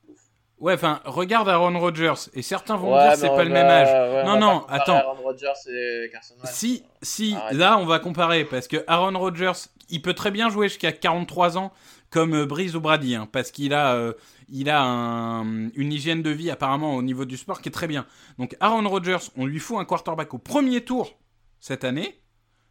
Ouais, 0.61 0.75
enfin, 0.75 1.01
regarde 1.05 1.49
Aaron 1.49 1.79
Rodgers 1.79 2.15
et 2.33 2.41
certains 2.43 2.77
vont 2.77 2.95
Ouais, 2.95 3.09
dire 3.09 3.17
c'est 3.19 3.29
pas 3.29 3.45
le 3.45 3.51
même 3.51 3.67
âge. 3.67 3.89
ouais, 3.89 4.25
Non, 4.25 4.39
non, 4.39 4.65
attends. 4.69 4.97
Aaron 4.97 5.23
Rodgers 5.23 5.53
et 5.69 6.09
Carson 6.13 6.35
Wentz. 6.43 6.53
Si, 6.55 6.85
si, 7.03 7.35
Arrête. 7.35 7.57
là 7.59 7.79
on 7.79 7.87
va 7.87 7.99
comparer 7.99 8.45
parce 8.45 8.69
que 8.69 8.83
Aaron 8.87 9.19
Rodgers, 9.19 9.53
il 9.91 10.01
peut 10.01 10.15
très 10.15 10.31
bien 10.31 10.49
jouer 10.51 10.69
jusqu'à 10.69 10.93
43 10.93 11.59
ans 11.59 11.73
comme 12.11 12.35
euh, 12.35 12.47
Breeze 12.47 12.77
ou 12.77 12.81
Brady, 12.81 13.17
hein, 13.17 13.29
parce 13.31 13.51
qu'il 13.51 13.75
a, 13.75 13.95
euh, 13.97 14.13
il 14.49 14.71
a 14.71 14.81
un- 14.83 15.69
une 15.75 15.93
hygiène 15.93 16.23
de 16.23 16.31
vie 16.31 16.51
apparemment 16.51 16.95
au 16.95 17.03
niveau 17.03 17.25
du 17.25 17.37
sport 17.37 17.61
qui 17.61 17.69
est 17.69 17.73
très 17.73 17.89
bien. 17.89 18.07
Donc 18.39 18.57
Aaron 18.61 18.89
Rodgers, 18.89 19.19
on 19.37 19.47
lui 19.47 19.59
fout 19.59 19.79
un 19.79 19.85
quarterback 19.85 20.33
au 20.35 20.39
premier 20.39 20.83
tour 20.83 21.19
cette 21.59 21.83
année. 21.85 22.21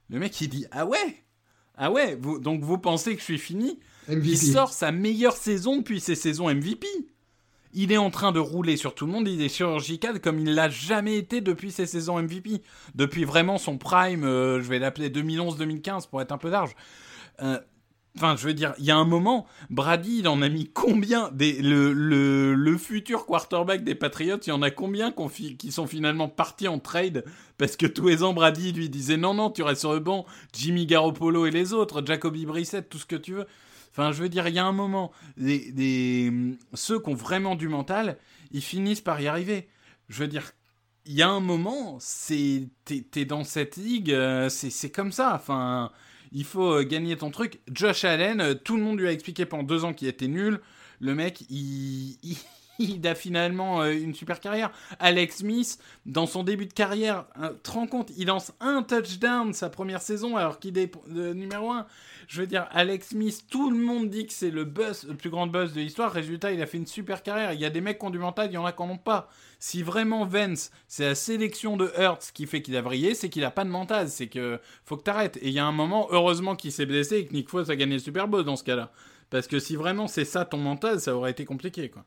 Le 0.10 0.20
mec 0.20 0.40
il 0.40 0.48
dit 0.48 0.66
ah 0.72 0.86
ouais, 0.86 1.24
ah 1.78 1.92
ouais, 1.92 2.16
vous, 2.20 2.40
donc 2.40 2.62
vous 2.62 2.78
pensez 2.78 3.14
que 3.14 3.20
je 3.20 3.26
suis 3.26 3.38
fini? 3.38 3.80
MVP. 4.08 4.28
Il 4.30 4.38
sort 4.38 4.72
sa 4.72 4.92
meilleure 4.94 5.36
saison 5.36 5.78
depuis 5.78 6.00
ses 6.00 6.16
saisons 6.16 6.50
MVP. 6.50 6.88
Il 7.74 7.92
est 7.92 7.98
en 7.98 8.10
train 8.10 8.32
de 8.32 8.40
rouler 8.40 8.78
sur 8.78 8.94
tout 8.96 9.06
le 9.06 9.12
monde, 9.12 9.28
il 9.28 9.42
est 9.42 9.50
chirurgical 9.50 10.22
comme 10.22 10.40
il 10.40 10.54
l'a 10.54 10.70
jamais 10.70 11.18
été 11.18 11.42
depuis 11.42 11.72
ses 11.72 11.86
saisons 11.86 12.22
MVP. 12.22 12.62
Depuis 12.96 13.26
vraiment 13.26 13.58
son 13.58 13.78
prime, 13.78 14.24
euh, 14.24 14.62
je 14.62 14.70
vais 14.70 14.80
l'appeler 14.80 15.10
2011-2015 15.10 16.10
pour 16.10 16.22
être 16.22 16.32
un 16.32 16.38
peu 16.38 16.50
large. 16.50 16.76
Euh, 17.42 17.60
Enfin, 18.16 18.36
je 18.36 18.46
veux 18.46 18.54
dire, 18.54 18.76
il 18.78 18.86
y 18.86 18.92
a 18.92 18.96
un 18.96 19.06
moment, 19.06 19.48
Brady, 19.72 20.20
il 20.20 20.28
en 20.28 20.44
a 20.44 20.50
mis 20.50 20.70
combien 20.72 21.32
des, 21.32 21.54
le, 21.64 21.94
le, 21.94 22.54
le 22.54 22.78
futur 22.78 23.26
quarterback 23.26 23.84
des 23.84 23.96
Patriots, 23.96 24.38
il 24.46 24.50
y 24.50 24.52
en 24.52 24.62
a 24.62 24.70
combien 24.70 25.12
qui 25.58 25.72
sont 25.72 25.88
finalement 25.88 26.30
partis 26.30 26.68
en 26.68 26.78
trade 26.78 27.26
parce 27.58 27.76
que 27.76 27.88
tous 27.88 28.08
les 28.08 28.22
ans, 28.22 28.34
Brady 28.34 28.72
lui 28.72 28.90
disait 28.90 29.18
non, 29.18 29.34
non, 29.34 29.50
tu 29.50 29.64
restes 29.64 29.82
sur 29.82 29.94
le 29.94 30.00
banc, 30.00 30.28
Jimmy 30.54 30.86
Garoppolo 30.86 31.48
et 31.48 31.52
les 31.52 31.74
autres, 31.74 32.04
Jacoby 32.06 32.46
Brissett, 32.46 32.88
tout 32.88 33.00
ce 33.00 33.08
que 33.08 33.16
tu 33.16 33.34
veux. 33.34 33.48
Enfin, 33.94 34.12
je 34.12 34.24
veux 34.24 34.30
dire, 34.30 34.48
il 34.48 34.56
y 34.56 34.60
a 34.60 34.66
un 34.66 34.72
moment, 34.72 35.12
ceux 35.38 37.00
qui 37.00 37.10
ont 37.10 37.14
vraiment 37.14 37.56
du 37.56 37.68
mental, 37.68 38.18
ils 38.52 38.64
finissent 38.64 39.02
par 39.02 39.22
y 39.22 39.28
arriver. 39.28 39.70
Je 40.10 40.20
veux 40.20 40.28
dire, 40.28 40.52
il 41.06 41.14
y 41.14 41.22
a 41.22 41.30
un 41.30 41.40
moment, 41.40 41.98
c'est 42.00 42.70
t'es 42.86 43.26
dans 43.26 43.44
cette 43.44 43.78
ligue, 43.78 44.12
euh, 44.12 44.50
c'est 44.50 44.90
comme 44.90 45.12
ça. 45.12 45.34
Enfin, 45.36 45.92
il 46.32 46.44
faut 46.44 46.80
euh, 46.80 46.84
gagner 46.84 47.18
ton 47.18 47.30
truc. 47.30 47.60
Josh 47.72 48.04
Allen, 48.04 48.42
euh, 48.42 48.54
tout 48.56 48.78
le 48.78 48.84
monde 48.84 49.00
lui 49.00 49.08
a 49.08 49.12
expliqué 49.12 49.46
pendant 49.46 49.64
deux 49.64 49.86
ans 49.86 49.94
qu'il 49.94 50.08
était 50.08 50.28
nul. 50.28 50.60
Le 51.00 51.14
mec, 51.14 51.42
il, 51.50 52.18
il 52.84 53.08
a 53.08 53.16
finalement 53.16 53.82
euh, 53.82 53.92
une 53.92 54.14
super 54.14 54.40
carrière. 54.40 54.72
Alex 55.00 55.38
Smith, 55.38 55.80
dans 56.06 56.26
son 56.26 56.44
début 56.44 56.66
de 56.66 56.74
carrière, 56.74 57.26
euh, 57.42 57.54
te 57.64 57.72
rends 57.72 57.88
compte, 57.88 58.12
il 58.18 58.28
lance 58.28 58.52
un 58.60 58.84
touchdown 58.84 59.54
sa 59.54 59.70
première 59.70 60.02
saison 60.02 60.38
alors 60.38 60.60
qu'il 60.60 60.78
est 60.78 60.92
le 61.08 61.34
numéro 61.34 61.72
un. 61.72 61.86
Je 62.28 62.42
veux 62.42 62.48
dire, 62.48 62.68
Alex 62.72 63.10
Smith, 63.10 63.46
tout 63.50 63.70
le 63.70 63.78
monde 63.78 64.10
dit 64.10 64.26
que 64.26 64.34
c'est 64.34 64.52
le 64.52 64.64
buzz, 64.64 65.06
le 65.08 65.16
plus 65.16 65.30
grand 65.30 65.48
buzz 65.48 65.74
de 65.74 65.82
l'histoire. 65.82 66.12
Résultat, 66.12 66.52
il 66.52 66.62
a 66.62 66.66
fait 66.66 66.78
une 66.78 66.88
super 66.88 67.24
carrière. 67.24 67.54
Il 67.54 67.60
y 67.60 67.66
a 67.66 67.70
des 67.70 67.82
mecs 67.82 68.00
qui 68.00 68.06
ont 68.06 68.10
du 68.10 68.20
mental, 68.20 68.50
il 68.50 68.54
y 68.54 68.58
en 68.58 68.66
a 68.66 68.72
qui 68.72 68.82
en 68.82 68.90
ont 68.90 68.98
pas. 68.98 69.30
Si 69.60 69.84
vraiment 69.84 70.26
Vance, 70.26 70.72
c'est 70.88 71.06
la 71.06 71.16
sélection 71.16 71.78
de 71.78 71.92
Hurts 71.98 72.32
qui 72.34 72.48
fait 72.48 72.62
qu'il 72.62 72.76
a 72.76 72.82
vrillé, 72.82 73.16
c'est 73.16 73.30
qu'il 73.30 73.44
a 73.44 73.52
pas 73.52 73.64
de 73.64 73.70
mental. 73.70 74.10
C'est 74.10 74.28
que 74.28 74.60
faut 74.86 74.98
que 74.98 75.04
t'arrêtes. 75.04 75.38
Et 75.38 75.48
il 75.48 75.54
y 75.54 75.60
a 75.60 75.66
un 75.66 75.72
moment, 75.72 76.08
heureusement 76.12 76.56
qu'il 76.56 76.72
s'est 76.72 76.86
blessé 76.86 77.18
et 77.18 77.26
que 77.26 77.34
Nick 77.34 77.50
Foles 77.50 77.72
a 77.72 77.76
gagné 77.76 77.94
le 77.94 78.00
Super 78.00 78.28
Bowl 78.28 78.44
dans 78.44 78.56
ce 78.56 78.64
cas-là. 78.64 78.92
Parce 79.30 79.48
que 79.48 79.60
si 79.60 79.76
vraiment 79.76 80.08
c'est 80.08 80.26
ça 80.26 80.46
ton 80.46 80.58
mental, 80.58 81.00
ça 81.00 81.16
aurait 81.16 81.32
été 81.32 81.46
compliqué, 81.46 81.90
quoi. 81.90 82.06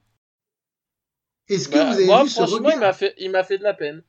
Est-ce 1.49 1.69
que 1.69 1.75
Bah, 1.79 1.85
vous 1.87 1.93
avez 1.95 2.07
moi, 2.07 2.23
vu 2.25 2.29
ce 2.29 2.35
franchement, 2.43 2.71
il 2.71 2.79
m'a 2.81 2.93
fait, 2.93 3.15
il 3.19 3.31
m'a 3.31 3.45
fait 3.45 3.59
de 3.59 3.63
la 3.63 3.75
peine. 3.75 4.03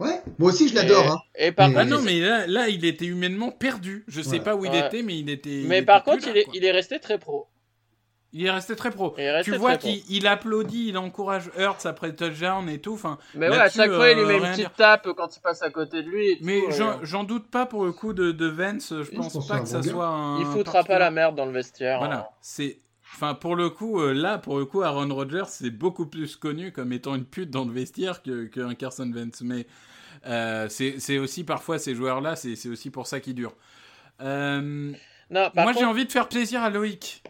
Ouais, 0.00 0.20
moi 0.38 0.50
aussi 0.50 0.68
je 0.68 0.74
l'adore. 0.74 1.04
Et- 1.04 1.08
Hein. 1.08 1.18
Et 1.36 1.52
par 1.52 1.68
Mais- 1.68 1.74
Ah 1.76 1.82
contre, 1.84 1.96
non, 1.96 2.02
mais 2.02 2.18
là, 2.20 2.46
là, 2.48 2.68
il 2.68 2.84
était 2.84 3.04
humainement 3.06 3.50
perdu. 3.52 4.04
Je 4.08 4.20
sais 4.22 4.38
Ouais. 4.38 4.40
pas 4.40 4.56
où 4.56 4.64
il 4.64 4.70
Ouais. 4.72 4.86
était, 4.86 5.02
mais 5.02 5.18
il 5.18 5.30
était. 5.30 5.62
mais 5.66 5.82
par 5.82 6.02
contre, 6.02 6.24
là, 6.26 6.32
il 6.32 6.38
est, 6.38 6.46
il 6.54 6.64
est 6.64 6.72
resté 6.72 6.98
très 6.98 7.18
pro. 7.18 7.46
Il 8.36 8.44
est 8.44 8.50
resté 8.50 8.74
très 8.74 8.90
pro. 8.90 9.10
Resté 9.16 9.52
Tu 9.52 9.56
vois 9.56 9.76
qu'il 9.76 10.02
il 10.08 10.26
applaudit, 10.26 10.88
il 10.88 10.98
encourage 10.98 11.48
Hurts 11.56 11.86
après 11.86 12.12
touchdown 12.16 12.68
et 12.68 12.80
tout. 12.80 12.94
Enfin, 12.94 13.18
Mais 13.36 13.48
ouais, 13.48 13.56
à 13.56 13.68
chaque 13.70 13.92
fois, 13.92 14.10
il 14.10 14.16
lui 14.16 14.24
euh, 14.24 14.26
met 14.26 14.34
une 14.38 14.42
petite 14.42 14.56
dire. 14.56 14.72
tape 14.72 15.06
quand 15.16 15.36
il 15.36 15.40
passe 15.40 15.62
à 15.62 15.70
côté 15.70 16.02
de 16.02 16.08
lui. 16.08 16.30
Et 16.32 16.38
mais 16.40 16.60
j'en 16.70 16.88
euh, 16.88 16.94
j'en 17.02 17.22
doute 17.22 17.48
pas 17.48 17.64
pour 17.64 17.84
le 17.84 17.92
coup 17.92 18.12
de, 18.12 18.32
de 18.32 18.46
Vance. 18.48 18.92
Je 19.02 19.10
pense 19.14 19.32
pense 19.34 19.46
pas 19.46 19.60
que 19.60 19.68
ça 19.68 19.80
soit 19.84 20.08
un. 20.08 20.40
il 20.40 20.46
foutra 20.46 20.82
pas 20.82 20.98
la 20.98 21.12
merde 21.12 21.36
dans 21.36 21.46
le 21.46 21.52
vestiaire. 21.52 21.98
hein. 22.02 22.06
Voilà, 22.06 22.30
c'est. 22.40 22.78
Enfin, 23.14 23.34
pour 23.34 23.54
le 23.54 23.70
coup, 23.70 24.00
euh, 24.00 24.12
là, 24.12 24.38
pour 24.38 24.58
le 24.58 24.64
coup, 24.64 24.82
Aaron 24.82 25.14
Rodgers, 25.14 25.44
c'est 25.48 25.70
beaucoup 25.70 26.06
plus 26.06 26.34
connu 26.36 26.72
comme 26.72 26.92
étant 26.92 27.14
une 27.14 27.24
pute 27.24 27.48
dans 27.50 27.64
le 27.64 27.72
vestiaire 27.72 28.22
que- 28.22 28.46
qu'un 28.46 28.74
Carson 28.74 29.10
Wentz. 29.14 29.40
Mais 29.42 29.66
euh, 30.26 30.68
c'est 30.68 31.18
aussi 31.18 31.44
parfois 31.44 31.78
ces 31.78 31.94
joueurs-là, 31.94 32.34
c'est 32.36 32.68
aussi 32.68 32.90
pour 32.90 33.06
ça 33.06 33.20
qu'ils 33.20 33.34
durent. 33.36 33.54
Euh, 34.20 34.92
Non, 35.30 35.50
moi, 35.54 35.72
j'ai 35.72 35.84
envie 35.84 36.06
de 36.06 36.12
faire 36.12 36.28
plaisir 36.28 36.62
à 36.62 36.70
Loïc. 36.70 37.22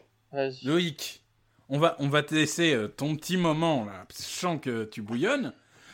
Loïc, 0.65 1.23
on 1.69 1.79
va, 1.79 1.97
on 1.99 2.09
va 2.09 2.23
te 2.23 2.35
laisser 2.35 2.77
ton 2.97 3.15
petit 3.17 3.37
moment 3.37 3.85
là. 3.85 4.05
que 4.09 4.15
Je 4.17 4.23
sens 4.23 4.59
que 4.61 4.85
tu 4.85 5.03
bouillonnes. 5.03 5.53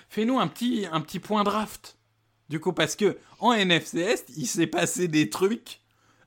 Fais-nous 0.08 0.38
un 0.40 0.46
petit, 0.48 0.86
un 0.90 1.00
petit 1.00 1.18
point 1.20 1.44
draft. 1.44 1.96
Du 2.48 2.58
coup, 2.58 2.72
parce 2.72 2.96
que 2.96 3.16
en 3.38 3.52
NFC 3.52 3.98
Est, 4.00 4.32
il 4.36 4.46
s'est 4.46 4.66
passé 4.66 5.06
des 5.08 5.30
trucs 5.30 5.80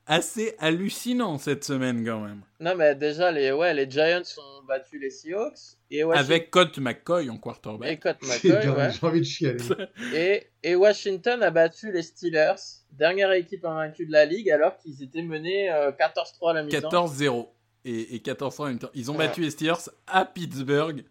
assez 0.06 0.56
hallucinants 0.60 1.38
cette 1.38 1.64
semaine 1.64 2.06
quand 2.06 2.20
même. 2.22 2.42
Non, 2.60 2.76
mais 2.76 2.96
déjà, 2.96 3.32
les, 3.32 3.52
ouais, 3.52 3.74
les 3.74 3.90
Giants 3.90 4.22
ont 4.38 4.64
battu 4.66 5.00
les 5.00 5.10
Seahawks. 5.10 5.78
Et 5.92 6.04
Washington, 6.04 6.32
Avec 6.34 6.52
Colt 6.52 6.78
McCoy 6.80 7.30
en 7.30 7.36
et 7.36 7.40
quarterback. 7.40 8.00
Colt 8.00 8.18
C'est 8.22 8.48
McCoy, 8.50 8.70
ouais. 8.70 8.92
J'ai 8.92 9.06
envie 9.08 9.20
de 9.22 9.26
chialer. 9.26 9.58
Et, 10.14 10.48
et 10.64 10.76
Washington 10.76 11.42
a 11.44 11.52
battu 11.52 11.92
les 11.92 12.02
Steelers, 12.04 12.56
dernière 12.92 13.32
équipe 13.34 13.64
invaincue 13.66 14.06
de 14.06 14.12
la 14.12 14.26
ligue, 14.26 14.50
alors 14.50 14.78
qu'ils 14.78 15.02
étaient 15.04 15.22
menés 15.22 15.72
euh, 15.72 15.92
14-3 15.92 16.50
à 16.52 16.54
la 16.54 16.64
mi-temps. 16.64 16.90
14-0. 17.08 17.48
Et, 17.86 18.16
et 18.16 18.20
14 18.20 18.60
en 18.62 18.66
même 18.68 18.80
temps. 18.80 18.90
Ils 18.94 19.12
ont 19.12 19.16
Ouais. 19.18 19.28
battu 19.28 19.42
les 19.42 19.50
Steelers 19.52 19.90
à 20.08 20.26
Pittsburgh. 20.26 21.04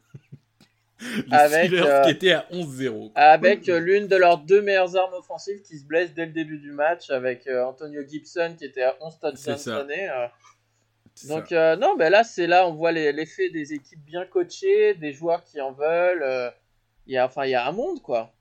Les 1.27 1.37
Avec, 1.37 1.67
Steelers 1.67 1.87
euh, 1.87 2.03
qui 2.05 2.11
étaient 2.11 2.33
à 2.33 2.47
11-0. 2.53 3.13
Avec 3.15 3.69
euh, 3.69 3.79
l'une 3.79 4.07
de 4.07 4.17
leurs 4.17 4.39
deux 4.39 4.63
meilleures 4.63 4.97
armes 4.97 5.15
offensives 5.15 5.63
qui 5.63 5.79
se 5.79 5.85
blesse 5.85 6.15
dès 6.15 6.27
le 6.27 6.33
début 6.33 6.59
du 6.59 6.73
match, 6.73 7.11
avec 7.11 7.47
euh, 7.47 7.65
Antonio 7.65 8.03
Gibson 8.07 8.55
qui 8.59 8.65
était 8.65 8.83
à 8.83 8.97
11 9.01 9.19
touchdowns 9.19 9.57
cette 9.57 9.69
année. 9.69 10.09
Donc 11.29 11.51
non, 11.51 11.97
mais 11.97 12.11
là 12.11 12.25
c'est 12.25 12.47
là 12.47 12.67
on 12.67 12.75
voit 12.75 12.93
l'effet 12.93 13.51
des 13.51 13.75
équipes 13.75 14.03
bien 14.05 14.25
coachées, 14.25 14.95
des 14.95 15.13
joueurs 15.13 15.45
qui 15.45 15.61
en 15.61 15.73
veulent. 15.73 16.53
Il 17.07 17.15
y 17.15 17.19
a 17.19 17.27
enfin 17.27 17.45
il 17.45 17.51
y 17.51 17.55
a 17.55 17.67
un 17.67 17.73
monde 17.73 18.01
quoi. 18.01 18.33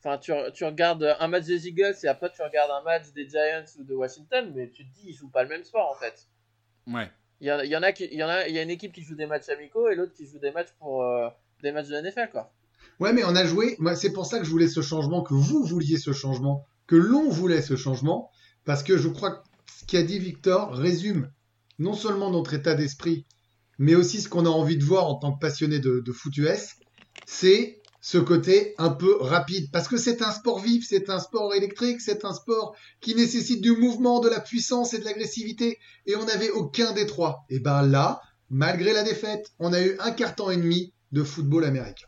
Enfin 0.00 0.18
tu, 0.18 0.32
tu 0.54 0.64
regardes 0.64 1.16
un 1.18 1.28
match 1.28 1.44
des 1.44 1.66
Eagles 1.66 1.96
et 2.02 2.08
après 2.08 2.30
tu 2.30 2.42
regardes 2.42 2.70
un 2.70 2.82
match 2.82 3.06
des 3.14 3.28
Giants 3.28 3.64
ou 3.78 3.84
de 3.84 3.94
Washington, 3.94 4.52
mais 4.54 4.68
tu 4.70 4.86
te 4.86 4.94
dis 4.94 5.08
ils 5.08 5.14
jouent 5.14 5.30
pas 5.30 5.42
le 5.42 5.48
même 5.48 5.64
sport 5.64 5.90
en 5.90 5.98
fait. 5.98 6.28
Ouais. 6.86 7.10
Il 7.40 7.46
y, 7.46 7.52
en, 7.52 7.60
il 7.60 7.68
y 7.68 7.76
en 7.76 7.82
a 7.82 7.92
qui 7.92 8.04
il 8.04 8.18
y 8.18 8.22
en 8.22 8.28
a 8.28 8.48
il 8.48 8.54
y 8.54 8.58
a 8.58 8.62
une 8.62 8.70
équipe 8.70 8.92
qui 8.92 9.02
joue 9.02 9.14
des 9.14 9.26
matchs 9.26 9.48
amicaux 9.48 9.88
et 9.88 9.94
l'autre 9.94 10.12
qui 10.12 10.26
joue 10.26 10.38
des 10.38 10.50
matchs 10.50 10.72
pour 10.78 11.04
des 11.62 11.72
matchs 11.72 11.88
de 11.88 12.00
NFL 12.00 12.30
quoi. 12.32 12.52
Ouais, 13.00 13.12
mais 13.12 13.24
on 13.24 13.36
a 13.36 13.44
joué. 13.44 13.76
Moi, 13.78 13.94
c'est 13.94 14.12
pour 14.12 14.26
ça 14.26 14.38
que 14.38 14.44
je 14.44 14.50
voulais 14.50 14.68
ce 14.68 14.82
changement, 14.82 15.22
que 15.22 15.34
vous 15.34 15.64
vouliez 15.64 15.98
ce 15.98 16.12
changement, 16.12 16.64
que 16.86 16.96
l'on 16.96 17.28
voulait 17.28 17.62
ce 17.62 17.76
changement, 17.76 18.30
parce 18.64 18.82
que 18.82 18.96
je 18.96 19.08
crois 19.08 19.30
que 19.30 19.44
ce 19.78 19.84
qu'a 19.84 20.02
dit 20.02 20.18
Victor 20.18 20.72
résume 20.72 21.30
non 21.78 21.94
seulement 21.94 22.30
notre 22.30 22.54
état 22.54 22.74
d'esprit, 22.74 23.24
mais 23.78 23.94
aussi 23.94 24.20
ce 24.20 24.28
qu'on 24.28 24.46
a 24.46 24.50
envie 24.50 24.76
de 24.76 24.84
voir 24.84 25.06
en 25.06 25.14
tant 25.14 25.32
que 25.32 25.38
passionné 25.38 25.78
de, 25.78 26.00
de 26.00 26.12
foot 26.12 26.36
US. 26.38 26.74
C'est 27.26 27.80
ce 28.00 28.18
côté 28.18 28.74
un 28.78 28.90
peu 28.90 29.16
rapide. 29.20 29.70
Parce 29.72 29.88
que 29.88 29.96
c'est 29.96 30.22
un 30.22 30.32
sport 30.32 30.60
vif, 30.60 30.84
c'est 30.88 31.10
un 31.10 31.20
sport 31.20 31.54
électrique, 31.54 32.00
c'est 32.00 32.24
un 32.24 32.32
sport 32.32 32.74
qui 33.00 33.14
nécessite 33.14 33.60
du 33.60 33.72
mouvement, 33.72 34.20
de 34.20 34.28
la 34.28 34.40
puissance 34.40 34.94
et 34.94 34.98
de 34.98 35.04
l'agressivité. 35.04 35.78
Et 36.06 36.16
on 36.16 36.24
n'avait 36.24 36.50
aucun 36.50 36.92
des 36.92 37.06
trois. 37.06 37.44
Et 37.48 37.60
ben 37.60 37.82
là, 37.82 38.20
malgré 38.50 38.92
la 38.92 39.02
défaite, 39.02 39.52
on 39.58 39.72
a 39.72 39.80
eu 39.80 39.96
un 40.00 40.10
carton 40.10 40.50
et 40.50 40.56
demi 40.56 40.92
de 41.12 41.22
football 41.22 41.64
américain. 41.64 42.06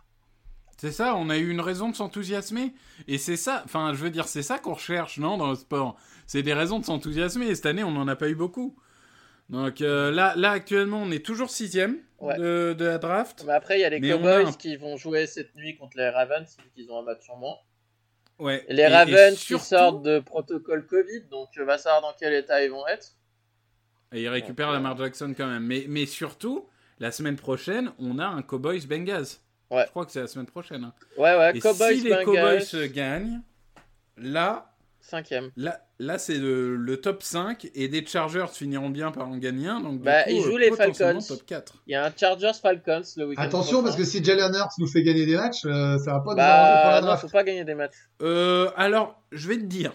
C'est 0.78 0.92
ça, 0.92 1.14
on 1.16 1.28
a 1.28 1.36
eu 1.36 1.50
une 1.50 1.60
raison 1.60 1.90
de 1.90 1.96
s'enthousiasmer. 1.96 2.72
Et 3.06 3.18
c'est 3.18 3.36
ça, 3.36 3.62
enfin, 3.66 3.92
je 3.92 3.98
veux 4.02 4.08
dire, 4.10 4.26
c'est 4.28 4.42
ça 4.42 4.58
qu'on 4.58 4.72
recherche, 4.74 5.18
non, 5.18 5.36
dans 5.36 5.50
le 5.50 5.54
sport. 5.56 5.96
C'est 6.26 6.42
des 6.42 6.54
raisons 6.54 6.78
de 6.78 6.84
s'enthousiasmer. 6.86 7.48
Et 7.48 7.54
cette 7.54 7.66
année, 7.66 7.84
on 7.84 7.90
n'en 7.90 8.08
a 8.08 8.16
pas 8.16 8.28
eu 8.30 8.34
beaucoup. 8.34 8.76
Donc 9.50 9.80
euh, 9.82 10.10
là, 10.10 10.34
là, 10.36 10.52
actuellement, 10.52 11.02
on 11.02 11.10
est 11.10 11.24
toujours 11.24 11.50
sixième 11.50 11.98
Ouais. 12.18 12.36
de, 12.38 12.74
de 12.78 12.84
la 12.84 12.98
draft. 12.98 13.44
Mais 13.46 13.52
après, 13.54 13.78
il 13.78 13.80
y 13.80 13.84
a 13.84 13.88
les 13.88 13.98
Mais 13.98 14.10
Cowboys 14.10 14.46
a 14.48 14.52
qui 14.52 14.76
vont 14.76 14.98
jouer 14.98 15.26
cette 15.26 15.54
nuit 15.56 15.76
contre 15.78 15.96
les 15.96 16.08
Ravens, 16.10 16.54
vu 16.62 16.70
qu'ils 16.74 16.90
ont 16.92 16.98
un 16.98 17.02
match 17.02 17.28
en 17.30 17.36
moins. 17.38 17.56
Ouais. 18.38 18.64
Les 18.68 18.82
Et- 18.82 18.84
et 18.84 18.88
Ravens 18.88 19.38
qui 19.38 19.58
sortent 19.58 20.02
de 20.02 20.18
protocole 20.20 20.86
Covid, 20.86 21.22
donc 21.30 21.48
euh, 21.58 21.64
va 21.64 21.78
savoir 21.78 22.02
dans 22.02 22.12
quel 22.18 22.34
état 22.34 22.62
ils 22.62 22.70
vont 22.70 22.86
être. 22.88 23.12
Et 24.12 24.22
il 24.22 24.28
récupère 24.28 24.66
Donc, 24.68 24.74
euh, 24.74 24.82
Lamar 24.82 24.96
Jackson 24.98 25.32
quand 25.36 25.46
même. 25.46 25.64
Mais, 25.64 25.86
mais 25.88 26.04
surtout, 26.04 26.66
la 27.00 27.10
semaine 27.12 27.36
prochaine, 27.36 27.90
on 27.98 28.18
a 28.18 28.26
un 28.26 28.42
Cowboys 28.42 28.86
Bengals. 28.86 29.26
Ouais. 29.70 29.84
Je 29.86 29.90
crois 29.90 30.04
que 30.06 30.12
c'est 30.12 30.20
la 30.20 30.26
semaine 30.28 30.46
prochaine. 30.46 30.84
hein. 30.84 30.92
Ouais, 31.16 31.36
ouais, 31.36 31.56
Et 31.56 31.60
Cowboys, 31.60 31.96
si 31.96 32.02
les 32.02 32.10
Bengals, 32.10 32.24
Cowboys 32.24 32.68
euh, 32.74 32.88
gagnent, 32.88 33.40
là, 34.16 34.72
cinquième. 35.00 35.50
là, 35.56 35.80
là 35.98 36.18
c'est 36.18 36.36
le, 36.38 36.76
le 36.76 36.96
top 37.00 37.22
5 37.22 37.70
et 37.74 37.88
des 37.88 38.04
Chargers 38.04 38.46
finiront 38.52 38.90
bien 38.90 39.12
par 39.12 39.28
en 39.28 39.36
gagner 39.38 39.68
un. 39.68 39.80
Donc, 39.80 39.98
du 39.98 40.04
Bah, 40.04 40.24
coup, 40.24 40.30
ils 40.30 40.40
euh, 40.40 40.42
jouent 40.42 40.56
les 40.56 40.70
potentiellement 40.70 41.20
Falcons. 41.20 41.36
top 41.36 41.46
4. 41.46 41.74
Il 41.86 41.92
y 41.92 41.94
a 41.94 42.04
un 42.04 42.12
Chargers 42.16 42.50
Falcons 42.60 43.02
le 43.16 43.26
week-end. 43.28 43.42
Attention, 43.42 43.82
parce 43.82 43.96
que 43.96 44.04
si 44.04 44.22
Jalen 44.24 44.52
Hurts 44.54 44.74
nous 44.78 44.88
fait 44.88 45.02
gagner 45.02 45.24
des 45.24 45.36
matchs, 45.36 45.64
euh, 45.66 45.98
ça 45.98 46.12
va 46.14 46.20
pas 46.20 46.34
nous 46.34 46.40
arranger 46.40 46.82
pour 46.82 46.90
la 46.90 46.92
Bah, 46.92 47.00
non, 47.00 47.06
draft. 47.06 47.22
faut 47.22 47.28
pas 47.28 47.44
gagner 47.44 47.64
des 47.64 47.74
matchs. 47.74 47.94
Euh, 48.22 48.70
alors, 48.76 49.22
je 49.32 49.46
vais 49.48 49.56
te 49.56 49.64
dire, 49.64 49.92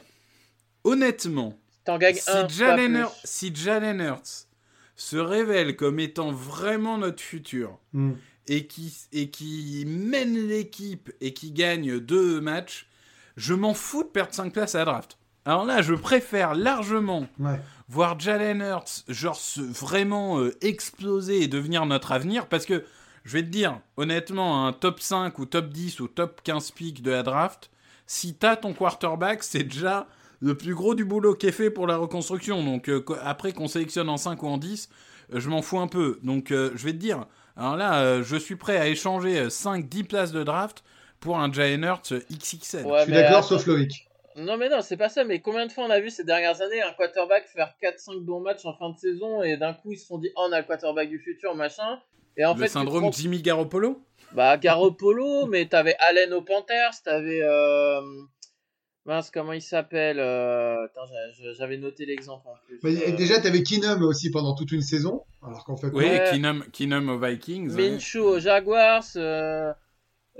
honnêtement, 0.84 1.58
T'en 1.84 1.98
gagnes 1.98 2.16
si 2.16 2.32
un. 2.32 2.48
Jalen, 2.48 2.94
pas 2.94 3.00
Hur- 3.00 3.12
plus. 3.12 3.20
si 3.26 3.54
Jalen 3.56 4.00
Hurts 4.02 4.48
se 4.96 5.18
révèle 5.18 5.76
comme 5.76 6.00
étant 6.00 6.32
vraiment 6.32 6.98
notre 6.98 7.22
futur 7.22 7.78
Hmm. 7.94 8.14
et 8.48 8.68
qui, 8.68 8.94
et 9.12 9.30
qui 9.30 9.84
mène 9.88 10.36
l'équipe 10.48 11.12
et 11.22 11.34
qui 11.34 11.52
gagne 11.52 12.00
deux 12.00 12.40
matchs, 12.42 12.88
je 13.38 13.54
m'en 13.54 13.74
fous 13.74 14.04
de 14.04 14.08
perdre 14.10 14.34
5 14.34 14.54
places 14.54 14.76
à 14.76 14.80
la 14.80 14.86
draft. 14.86 15.18
Alors 15.46 15.66
là, 15.66 15.82
je 15.82 15.94
préfère 15.94 16.56
largement 16.56 17.28
Ouais. 17.40 17.60
voir 17.90 18.20
Jalen 18.20 18.62
Hurts 18.62 19.04
genre 19.10 19.36
se 19.36 19.62
vraiment 19.62 20.40
euh, 20.40 20.52
exploser 20.62 21.42
et 21.44 21.48
devenir 21.48 21.86
notre 21.86 22.12
avenir 22.12 22.48
parce 22.48 22.66
que 22.66 22.84
je 23.26 23.34
vais 23.34 23.44
te 23.44 23.50
dire 23.50 23.80
honnêtement 23.98 24.66
un 24.68 24.74
top 24.74 25.00
5 25.00 25.38
ou 25.40 25.46
top 25.46 25.70
10 25.70 26.00
ou 26.00 26.08
top 26.08 26.42
15 26.44 26.72
pick 26.72 27.02
de 27.04 27.12
la 27.12 27.22
draft 27.24 27.70
si 28.08 28.36
t'as 28.36 28.56
ton 28.56 28.74
quarterback 28.74 29.44
c'est 29.44 29.64
déjà 29.64 30.08
le 30.42 30.56
plus 30.56 30.74
gros 30.76 30.96
du 30.96 31.06
boulot 31.06 31.36
qui 31.36 31.48
est 31.48 31.52
fait 31.52 31.70
pour 31.70 31.88
la 31.88 31.98
reconstruction 31.98 32.64
donc 32.64 32.90
euh, 32.90 33.00
qu- 33.02 33.14
après 33.24 33.52
qu'on 33.54 33.68
sélectionne 33.68 34.10
en 34.10 34.18
5 34.18 34.42
ou 34.44 34.48
en 34.48 34.58
10 34.58 34.90
euh, 35.34 35.40
je 35.40 35.50
m'en 35.50 35.62
fous 35.62 35.80
un 35.80 35.88
peu 35.88 36.20
donc 36.24 36.52
euh, 36.52 36.72
je 36.76 36.86
vais 36.86 36.92
te 36.94 36.98
dire 36.98 37.26
alors 37.58 37.76
là 37.78 38.02
euh, 38.02 38.24
je 38.24 38.36
suis 38.36 38.56
prêt 38.56 38.78
à 38.78 38.88
échanger 38.88 39.50
5 39.50 39.88
10 39.88 40.04
places 40.04 40.32
de 40.32 40.44
draft 40.44 40.84
pour 41.20 41.40
un 41.40 41.52
Jalen 41.52 41.84
Hurts 41.84 42.14
XXL 42.32 42.86
Ouais, 42.86 43.00
Je 43.00 43.04
suis 43.04 43.12
mais 43.14 43.22
d'accord, 43.24 43.44
sauf 43.44 43.66
Loïc. 43.66 44.08
Non, 44.38 44.58
mais 44.58 44.68
non, 44.68 44.82
c'est 44.82 44.98
pas 44.98 45.08
ça. 45.08 45.24
Mais 45.24 45.40
combien 45.40 45.66
de 45.66 45.72
fois 45.72 45.86
on 45.86 45.90
a 45.90 46.00
vu 46.02 46.10
ces 46.10 46.26
dernières 46.26 46.62
années 46.62 46.82
un 46.82 46.92
quarterback 46.92 47.48
faire 47.48 47.74
4-5 47.82 48.20
bons 48.20 48.42
matchs 48.42 48.66
en 48.66 48.74
fin 48.74 48.90
de 48.90 48.98
saison 48.98 49.42
et 49.42 49.56
d'un 49.56 49.74
coup 49.74 49.94
ils 49.94 49.98
se 49.98 50.08
sont 50.08 50.18
dit, 50.18 50.30
oh, 50.36 50.48
on 50.50 50.52
a 50.52 50.60
le 50.60 50.66
quarterback 50.66 51.08
du 51.10 51.20
futur, 51.20 51.56
machin. 51.56 52.00
Et 52.36 52.44
en 52.46 52.54
le 52.54 52.60
fait, 52.60 52.68
syndrome 52.68 53.14
Jimmy 53.14 53.42
Garoppolo? 53.42 54.04
Bah, 54.34 54.58
Garoppolo, 54.58 55.46
mais 55.46 55.68
t'avais 55.68 55.96
Allen 56.00 56.34
aux 56.34 56.42
Panthers, 56.42 57.02
t'avais. 57.04 57.40
Euh... 57.42 58.02
Mince, 59.06 59.30
comment 59.30 59.54
il 59.54 59.62
s'appelle 59.62 60.20
euh, 60.20 60.86
Attends, 60.86 61.06
j'avais 61.58 61.78
noté 61.78 62.06
l'exemple 62.08 62.48
en 62.48 62.56
plus. 62.66 62.80
Mais, 62.84 63.14
Euh, 63.14 63.16
Déjà, 63.16 63.40
t'avais 63.40 63.62
Keenum 63.62 64.02
aussi 64.04 64.32
pendant 64.32 64.56
toute 64.56 64.72
une 64.72 64.82
saison, 64.82 65.24
alors 65.46 65.64
qu'en 65.64 65.78
fait, 65.78 65.90
oui 65.94 66.06
non. 66.06 66.12
Ouais. 66.12 66.30
Keenum, 66.32 66.64
Keenum 66.74 67.10
aux 67.10 67.20
Vikings 67.20 67.70
ouais. 67.76 67.92
Minshew 67.92 68.18
aux 68.22 68.40
Jaguars. 68.40 69.04
Euh... 69.16 69.72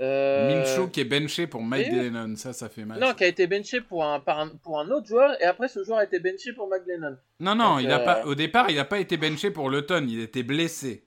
euh, 0.00 0.64
Minshew 0.64 0.90
qui 0.90 1.00
est 1.00 1.04
benché 1.04 1.46
pour 1.46 1.62
Mike 1.62 1.86
oui. 1.92 2.10
Glennon, 2.10 2.34
ça, 2.34 2.52
ça 2.52 2.68
fait 2.68 2.84
mal. 2.84 2.98
Non, 2.98 3.14
qui 3.14 3.22
a 3.22 3.28
été 3.28 3.46
benché 3.46 3.80
pour 3.80 4.04
un, 4.04 4.18
par 4.18 4.40
un, 4.40 4.48
pour 4.48 4.80
un 4.80 4.90
autre 4.90 5.06
joueur, 5.06 5.40
et 5.40 5.44
après 5.44 5.68
ce 5.68 5.84
joueur 5.84 5.98
a 5.98 6.04
été 6.04 6.18
benché 6.18 6.52
pour 6.52 6.68
McLennan. 6.68 7.16
non, 7.38 7.54
non, 7.54 7.74
Donc, 7.76 7.84
il 7.84 7.90
a 7.92 8.00
pas, 8.00 8.26
au 8.26 8.34
départ, 8.34 8.68
il 8.68 8.76
n'a 8.76 8.84
pas 8.84 8.98
été 8.98 9.16
benché 9.16 9.52
pour 9.52 9.70
l'automne, 9.70 10.10
il 10.10 10.18
était 10.20 10.42
blessé. 10.42 11.04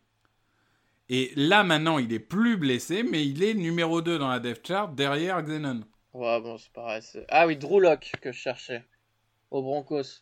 Et 1.10 1.32
là, 1.36 1.64
maintenant, 1.64 1.97
il 1.97 2.14
est 2.14 2.20
plus 2.20 2.55
blessé, 2.55 3.03
mais 3.03 3.26
il 3.26 3.43
est 3.43 3.53
numéro 3.55 4.01
2 4.01 4.18
dans 4.18 4.30
la 4.30 4.39
depth 4.39 4.66
chart 4.66 4.95
derrière 4.95 5.41
Glennon. 5.43 5.82
Ouais, 6.14 6.41
bon, 6.41 6.57
c'est 6.57 6.72
pareil. 6.72 7.01
Ah 7.30 7.45
oui, 7.47 7.55
Drew 7.57 7.80
Lock 7.80 8.12
que 8.22 8.32
je 8.32 8.38
cherchais. 8.39 8.84
Aux 9.51 9.62
Broncos. 9.62 10.22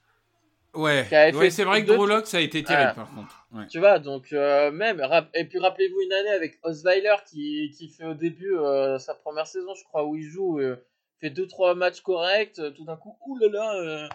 Ouais, 0.74 1.08
ouais 1.34 1.50
c'est 1.50 1.64
vrai 1.64 1.84
que 1.84 1.92
Drew 1.92 2.06
Lock, 2.08 2.28
ça 2.28 2.38
a 2.38 2.42
été 2.42 2.62
terrible, 2.64 2.92
Ah. 2.92 2.96
par 2.96 3.10
contre. 3.16 3.48
Ouais. 3.54 3.66
Tu 3.68 3.80
vois, 3.80 4.00
donc 4.00 4.32
euh, 4.34 4.70
même. 4.72 5.02
Et 5.34 5.46
puis 5.46 5.60
rappelez-vous 5.60 6.02
une 6.02 6.14
année 6.14 6.30
avec 6.30 6.60
Osweiler 6.64 7.16
qui, 7.26 7.72
qui 7.76 7.88
fait 7.90 8.06
au 8.06 8.14
début 8.14 8.56
euh, 8.58 9.00
sa 9.00 9.16
première 9.16 9.48
saison, 9.48 9.74
je 9.76 9.84
crois, 9.86 10.06
où 10.06 10.16
il 10.16 10.24
joue, 10.24 10.60
euh, 10.60 10.76
fait 11.20 11.30
2-3 11.30 11.74
matchs 11.76 12.02
corrects, 12.02 12.60
euh, 12.60 12.70
tout 12.72 12.86
d'un 12.86 12.96
coup, 12.98 13.18
oulala, 13.26 14.08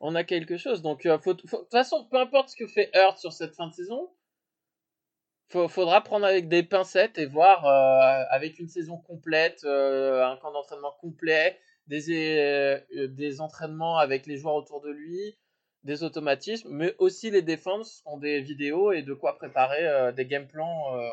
on 0.00 0.14
a 0.14 0.24
quelque 0.24 0.56
chose. 0.56 0.82
Donc, 0.82 1.02
faut- 1.06 1.18
faut- 1.20 1.34
de 1.34 1.40
toute 1.42 1.70
façon, 1.70 2.04
peu 2.10 2.16
importe 2.16 2.48
ce 2.50 2.56
que 2.56 2.66
fait 2.66 2.90
Hurt 2.94 3.18
sur 3.18 3.32
cette 3.32 3.54
fin 3.54 3.68
de 3.68 3.72
saison, 3.74 4.10
faut, 5.48 5.68
faudra 5.68 6.00
prendre 6.02 6.26
avec 6.26 6.48
des 6.48 6.62
pincettes 6.62 7.18
et 7.18 7.26
voir 7.26 7.64
euh, 7.66 8.24
avec 8.30 8.58
une 8.58 8.68
saison 8.68 8.96
complète, 8.98 9.62
euh, 9.64 10.24
un 10.26 10.36
camp 10.36 10.52
d'entraînement 10.52 10.94
complet, 11.00 11.58
des, 11.86 12.04
euh, 12.38 13.06
des 13.08 13.40
entraînements 13.40 13.98
avec 13.98 14.26
les 14.26 14.38
joueurs 14.38 14.54
autour 14.56 14.80
de 14.80 14.90
lui, 14.90 15.36
des 15.84 16.02
automatismes, 16.02 16.68
mais 16.70 16.94
aussi 16.98 17.30
les 17.30 17.42
défenses 17.42 18.02
ont 18.06 18.18
des 18.18 18.40
vidéos 18.40 18.90
et 18.92 19.02
de 19.02 19.14
quoi 19.14 19.36
préparer 19.36 19.86
euh, 19.86 20.10
des 20.12 20.26
game 20.26 20.48
plans 20.48 20.96
euh, 20.96 21.08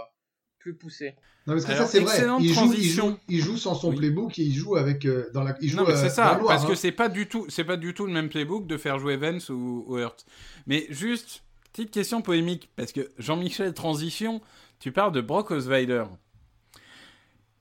plus 0.58 0.74
poussés. 0.76 1.14
Non, 1.46 1.54
parce 1.54 1.66
que 1.66 1.72
Alors, 1.74 1.86
ça, 1.86 1.92
c'est 1.92 2.00
vrai. 2.00 2.14
excellente 2.14 2.42
Il 2.42 2.48
joue, 2.48 2.54
il, 2.54 2.56
transition. 2.56 3.10
joue, 3.10 3.18
il 3.28 3.40
joue 3.42 3.58
sans 3.58 3.76
son 3.76 3.90
Oui. 3.90 3.98
playbook 3.98 4.40
et 4.40 4.44
il 4.44 4.54
joue 4.54 4.78
avec. 4.78 5.06
euh, 5.06 5.30
dans 5.34 5.44
la, 5.44 5.56
il 5.62 5.70
joue, 5.70 5.78
Non, 5.78 5.84
mais 5.86 5.96
c'est 5.96 6.10
ça, 6.10 6.40
parce 6.48 6.64
hein. 6.64 6.68
que 6.70 6.74
c'est 6.76 6.94
pas 6.94 7.10
du 7.10 7.28
tout, 7.28 7.46
c'est 7.50 7.66
pas 7.66 7.76
du 7.78 7.94
tout 7.94 8.08
le 8.08 8.14
même 8.14 8.30
playbook 8.30 8.66
de 8.66 8.78
faire 8.78 8.98
jouer 8.98 9.18
Vance 9.18 9.50
ou, 9.50 9.84
ou 9.88 9.98
Hurt. 10.00 10.26
Mais 10.66 10.88
juste, 10.90 11.43
petite 11.74 11.92
question 11.92 12.22
polémique, 12.22 12.70
parce 12.76 12.94
que 12.94 13.12
Jean-Michel 13.18 13.74
Transition, 13.74 14.42
tu 14.80 14.92
parles 14.92 15.12
de 15.12 15.22
Brock 15.22 15.52
Osweiler. 15.52 16.06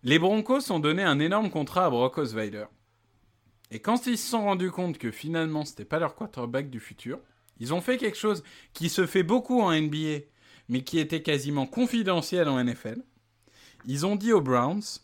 Les 0.05 0.19
Broncos 0.19 0.71
ont 0.71 0.79
donné 0.79 1.03
un 1.03 1.19
énorme 1.19 1.51
contrat 1.51 1.87
à 1.87 1.91
Brock 1.91 2.19
Osweiler. 2.19 2.67
Et 3.71 3.81
quand 3.81 4.07
ils 4.07 4.19
se 4.19 4.31
sont 4.31 4.45
rendus 4.45 4.71
compte 4.71 4.99
que 4.99 5.11
finalement 5.11 5.65
c'était 5.65 5.85
pas 5.85 5.99
leur 5.99 6.15
quarterback 6.15 6.71
du 6.71 6.79
futur, 6.79 7.19
ils 7.59 7.73
ont 7.73 7.81
fait 7.81 7.97
quelque 7.97 8.19
chose 8.19 8.45
qui 8.73 8.89
se 8.89 9.07
fait 9.07 9.23
beaucoup 9.23 9.61
en 9.61 9.73
NBA, 9.73 10.27
mais 10.69 10.85
qui 10.85 10.99
était 10.99 11.23
quasiment 11.23 11.67
confidentiel 11.67 12.49
en 12.49 12.63
NFL. 12.63 13.03
Ils 13.87 14.07
ont 14.07 14.17
dit 14.17 14.33
aux 14.33 14.41
Browns, 14.41 15.01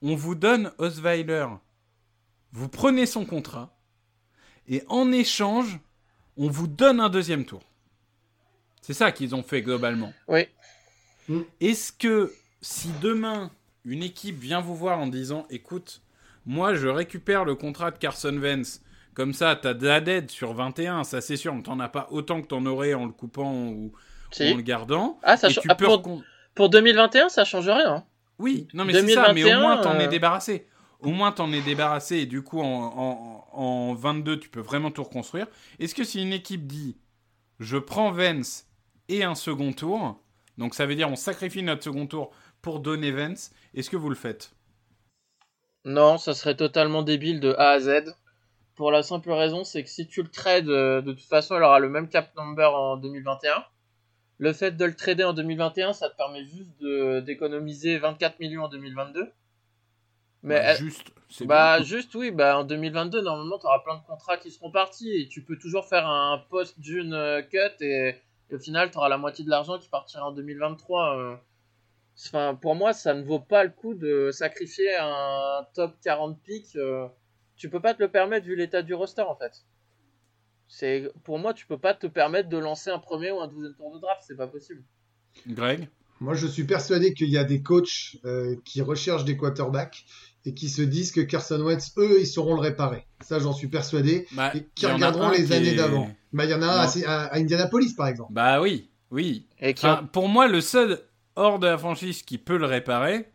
on 0.00 0.16
vous 0.16 0.34
donne 0.34 0.72
Osweiler 0.78 1.46
vous 2.52 2.68
prenez 2.68 3.06
son 3.06 3.24
contrat 3.24 3.74
et 4.68 4.82
en 4.88 5.10
échange, 5.10 5.80
on 6.36 6.48
vous 6.48 6.66
donne 6.66 7.00
un 7.00 7.08
deuxième 7.08 7.44
tour. 7.44 7.62
C'est 8.82 8.92
ça 8.94 9.10
qu'ils 9.12 9.34
ont 9.34 9.42
fait 9.42 9.62
globalement. 9.62 10.12
Oui. 10.28 10.46
Est-ce 11.60 11.92
que 11.92 12.32
si 12.60 12.90
demain 13.00 13.50
une 13.84 14.02
équipe 14.02 14.38
vient 14.38 14.60
vous 14.60 14.76
voir 14.76 14.98
en 14.98 15.06
disant 15.06 15.46
écoute, 15.50 16.02
moi 16.46 16.74
je 16.74 16.88
récupère 16.88 17.44
le 17.44 17.54
contrat 17.54 17.90
de 17.90 17.98
Carson 17.98 18.36
Wentz, 18.36 18.82
comme 19.14 19.32
ça 19.32 19.56
t'as 19.56 19.74
de 19.74 19.86
la 19.86 20.00
dette 20.00 20.30
sur 20.30 20.52
21, 20.52 21.04
ça 21.04 21.20
c'est 21.20 21.36
sûr, 21.36 21.54
mais 21.54 21.62
t'en 21.62 21.80
as 21.80 21.88
pas 21.88 22.08
autant 22.10 22.42
que 22.42 22.46
t'en 22.48 22.64
aurais 22.66 22.94
en 22.94 23.06
le 23.06 23.12
coupant 23.12 23.52
ou, 23.68 23.92
Si. 24.30 24.48
ou 24.50 24.54
en 24.54 24.56
le 24.56 24.62
gardant. 24.62 25.18
Ah, 25.22 25.36
ça 25.36 25.48
et 25.48 25.52
cha- 25.52 25.60
tu 25.60 25.68
ah, 25.70 25.74
pour, 25.74 25.94
recon- 26.02 26.22
pour 26.54 26.68
2021, 26.70 27.28
ça 27.28 27.44
change 27.44 27.68
rien. 27.68 27.94
hein. 27.96 28.04
Oui, 28.38 28.66
non 28.74 28.84
mais 28.84 28.92
c'est 28.92 29.14
ça, 29.14 29.32
mais 29.32 29.44
au 29.44 29.48
2021, 29.48 29.60
moins 29.60 29.76
t'en 29.80 29.98
es 30.00 30.04
euh, 30.06 30.08
débarrassé. 30.08 30.66
Au 31.00 31.10
moins 31.10 31.32
t'en 31.32 31.52
es 31.52 31.60
débarrassé 31.62 32.18
et 32.18 32.26
du 32.26 32.42
coup 32.42 32.60
en, 32.60 32.64
en, 32.64 33.48
en 33.52 33.94
22 33.94 34.38
tu 34.40 34.48
peux 34.48 34.60
vraiment 34.60 34.90
tout 34.90 35.02
reconstruire. 35.04 35.46
Est-ce 35.78 35.94
que 35.94 36.04
si 36.04 36.20
une 36.22 36.32
équipe 36.32 36.66
dit 36.66 36.96
je 37.60 37.76
prends 37.76 38.10
Vance 38.12 38.66
et 39.08 39.24
un 39.24 39.34
second 39.34 39.72
tour, 39.72 40.20
donc 40.58 40.74
ça 40.74 40.86
veut 40.86 40.94
dire 40.94 41.08
on 41.10 41.16
sacrifie 41.16 41.62
notre 41.62 41.82
second 41.84 42.06
tour 42.06 42.30
pour 42.60 42.80
donner 42.80 43.10
Vance, 43.10 43.50
est-ce 43.74 43.90
que 43.90 43.96
vous 43.96 44.08
le 44.08 44.14
faites? 44.14 44.52
Non, 45.84 46.18
ça 46.18 46.34
serait 46.34 46.56
totalement 46.56 47.02
débile 47.02 47.40
de 47.40 47.54
A 47.58 47.70
à 47.70 47.80
Z. 47.80 48.14
Pour 48.74 48.90
la 48.90 49.02
simple 49.02 49.30
raison, 49.32 49.64
c'est 49.64 49.82
que 49.82 49.88
si 49.90 50.06
tu 50.06 50.22
le 50.22 50.28
trades, 50.30 50.68
euh, 50.68 51.02
de 51.02 51.12
toute 51.12 51.28
façon, 51.28 51.56
il 51.56 51.62
aura 51.62 51.78
le 51.78 51.88
même 51.88 52.08
cap 52.08 52.34
number 52.36 52.74
en 52.74 52.96
2021. 52.96 53.64
Le 54.38 54.52
fait 54.52 54.72
de 54.72 54.84
le 54.84 54.94
trader 54.94 55.24
en 55.24 55.32
2021, 55.34 55.92
ça 55.92 56.08
te 56.10 56.16
permet 56.16 56.44
juste 56.44 56.82
d'économiser 57.24 57.98
24 57.98 58.40
millions 58.40 58.64
en 58.64 58.68
2022. 58.68 59.32
Mais 60.42 60.60
Bah, 60.60 60.74
Juste, 60.74 61.12
c'est 61.28 61.46
bah 61.46 61.76
bien. 61.78 61.86
juste 61.86 62.14
oui, 62.16 62.30
bah 62.32 62.58
en 62.58 62.64
2022 62.64 63.20
normalement 63.22 63.58
tu 63.58 63.66
auras 63.66 63.78
plein 63.80 63.96
de 63.96 64.02
contrats 64.04 64.36
qui 64.38 64.50
seront 64.50 64.72
partis 64.72 65.10
et 65.12 65.28
tu 65.28 65.44
peux 65.44 65.56
toujours 65.56 65.86
faire 65.86 66.06
un 66.08 66.38
post 66.50 66.74
June 66.80 67.12
euh, 67.14 67.42
cut 67.42 67.84
et, 67.84 68.16
et 68.50 68.54
au 68.54 68.58
final 68.58 68.90
tu 68.90 68.98
auras 68.98 69.08
la 69.08 69.18
moitié 69.18 69.44
de 69.44 69.50
l'argent 69.50 69.78
qui 69.78 69.88
partira 69.88 70.26
en 70.28 70.32
2023. 70.32 71.18
euh. 71.18 71.36
Enfin, 72.26 72.54
pour 72.60 72.74
moi, 72.74 72.92
ça 72.92 73.14
ne 73.14 73.22
vaut 73.22 73.40
pas 73.40 73.64
le 73.64 73.70
coup 73.70 73.94
de 73.94 74.30
sacrifier 74.32 74.94
un 75.00 75.66
top 75.74 75.94
40 76.04 76.38
pick. 76.42 76.76
euh, 76.76 77.06
tu 77.56 77.70
peux 77.70 77.80
pas 77.80 77.94
te 77.94 78.02
le 78.02 78.10
permettre 78.10 78.46
vu 78.46 78.54
l'état 78.56 78.82
du 78.82 78.92
roster 78.94 79.22
en 79.22 79.34
fait. 79.36 79.52
C'est 80.68 81.10
pour 81.24 81.38
moi, 81.38 81.52
tu 81.54 81.66
peux 81.66 81.78
pas 81.78 81.94
te 81.94 82.06
permettre 82.06 82.48
de 82.48 82.58
lancer 82.58 82.90
un 82.90 82.98
premier 82.98 83.30
ou 83.30 83.40
un 83.40 83.46
douzième 83.48 83.74
tour 83.74 83.94
de 83.94 84.00
draft, 84.00 84.22
c'est 84.26 84.36
pas 84.36 84.46
possible. 84.46 84.82
Greg? 85.46 85.88
Moi, 86.20 86.34
je 86.34 86.46
suis 86.46 86.64
persuadé 86.64 87.14
qu'il 87.14 87.28
y 87.30 87.36
a 87.38 87.44
des 87.44 87.62
coachs 87.62 88.16
euh, 88.24 88.56
qui 88.64 88.80
recherchent 88.80 89.24
des 89.24 89.36
quarterbacks 89.36 90.04
et 90.44 90.54
qui 90.54 90.68
se 90.68 90.80
disent 90.82 91.12
que 91.12 91.20
Carson 91.20 91.60
Wentz, 91.60 91.92
eux, 91.98 92.20
ils 92.20 92.26
sauront 92.26 92.54
le 92.54 92.60
réparer. 92.60 93.06
Ça, 93.20 93.38
j'en 93.38 93.52
suis 93.52 93.68
persuadé. 93.68 94.26
Bah, 94.32 94.52
Et 94.54 94.66
qui 94.74 94.86
regarderont 94.86 95.30
les 95.30 95.52
années 95.52 95.70
est- 95.72 95.76
d'avant. 95.76 96.10
Bah, 96.32 96.44
il 96.44 96.50
y 96.50 96.54
en 96.54 96.62
a 96.62 96.66
un 96.66 96.86
à, 96.86 97.24
à 97.26 97.36
Indianapolis, 97.38 97.94
par 97.94 98.08
exemple. 98.08 98.32
Bah 98.32 98.60
oui, 98.60 98.88
oui. 99.10 99.46
Et 99.60 99.74
qui 99.74 99.86
Enfin, 99.86 100.04
pour 100.12 100.28
moi, 100.28 100.48
le 100.48 100.60
seul 100.60 101.00
hors 101.36 101.58
de 101.58 101.66
la 101.66 101.78
franchise 101.78 102.22
qui 102.22 102.38
peut 102.38 102.56
le 102.56 102.66
réparer, 102.66 103.28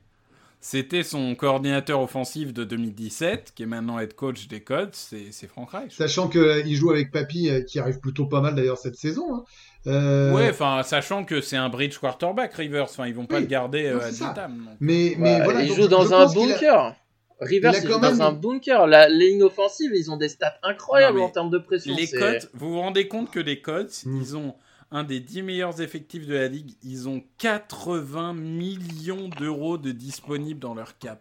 c'était 0.60 1.04
son 1.04 1.36
coordinateur 1.36 2.02
offensif 2.02 2.52
de 2.54 2.64
2017, 2.64 3.54
qui 3.56 3.64
est 3.64 3.68
maintenant 3.68 4.00
head 4.00 4.16
coach 4.16 4.48
des 4.48 4.62
Colts, 4.62 4.96
c'est 4.96 5.48
Frank 5.48 5.70
Reich. 5.72 5.96
Sachant 5.96 6.28
qu'il 6.28 6.76
joue 6.76 6.92
avec 6.92 7.12
Papy, 7.12 7.50
euh, 7.50 7.62
qui 7.62 7.80
arrive 7.80 8.00
plutôt 8.00 8.26
pas 8.26 8.42
mal 8.42 8.56
d'ailleurs 8.56 8.78
cette 8.78 8.96
saison. 8.96 9.36
hein. 9.36 9.44
Euh, 9.86 10.34
Ouais, 10.34 10.50
enfin, 10.50 10.82
sachant 10.84 11.24
que 11.24 11.40
c'est 11.42 11.56
un 11.56 11.70
bridge 11.70 11.98
quarterback, 12.00 12.54
Rivers, 12.56 12.84
enfin, 12.86 13.06
ils 13.08 13.14
vont 13.16 13.26
pas 13.26 13.36
Oui, 13.36 13.42
le 13.44 13.48
garder 13.48 13.92
non, 13.92 14.00
euh, 14.02 14.10
vitam, 14.10 14.58
donc. 14.58 14.76
mais, 14.80 15.16
mais 15.18 15.38
Bah, 15.38 15.44
voilà. 15.46 15.62
il 15.62 15.70
donc 15.70 15.78
joue 15.78 15.88
dans 15.88 16.14
un 16.14 16.26
bunker. 16.34 16.96
Rivers, 17.40 17.74
il 17.76 17.84
il 17.84 17.88
joue 17.92 18.00
dans 18.00 18.22
un 18.22 18.32
bunker. 18.32 18.88
La 18.88 19.08
ligne 19.10 19.44
offensive, 19.44 19.92
ils 19.94 20.10
ont 20.12 20.18
des 20.18 20.30
stats 20.30 20.58
incroyables 20.64 21.20
en 21.20 21.30
termes 21.30 21.50
de 21.52 21.60
pression. 21.60 21.96
Les 21.96 22.08
Colts, 22.08 22.50
vous 22.54 22.70
vous 22.72 22.80
rendez 22.80 23.08
compte 23.08 23.30
que 23.32 23.40
les 23.40 23.62
Colts, 23.62 24.04
Mm. 24.06 24.22
ils 24.22 24.36
ont 24.38 24.56
un 24.92 25.04
des 25.04 25.20
10 25.20 25.44
meilleurs 25.44 25.82
effectifs 25.82 26.26
de 26.26 26.34
la 26.34 26.48
ligue, 26.48 26.72
ils 26.84 27.10
ont 27.10 27.22
80 27.40 28.34
millions 28.34 29.28
d'euros 29.30 29.78
de 29.78 29.92
disponibles 29.92 30.60
dans 30.60 30.74
leur 30.74 30.98
cap. 30.98 31.20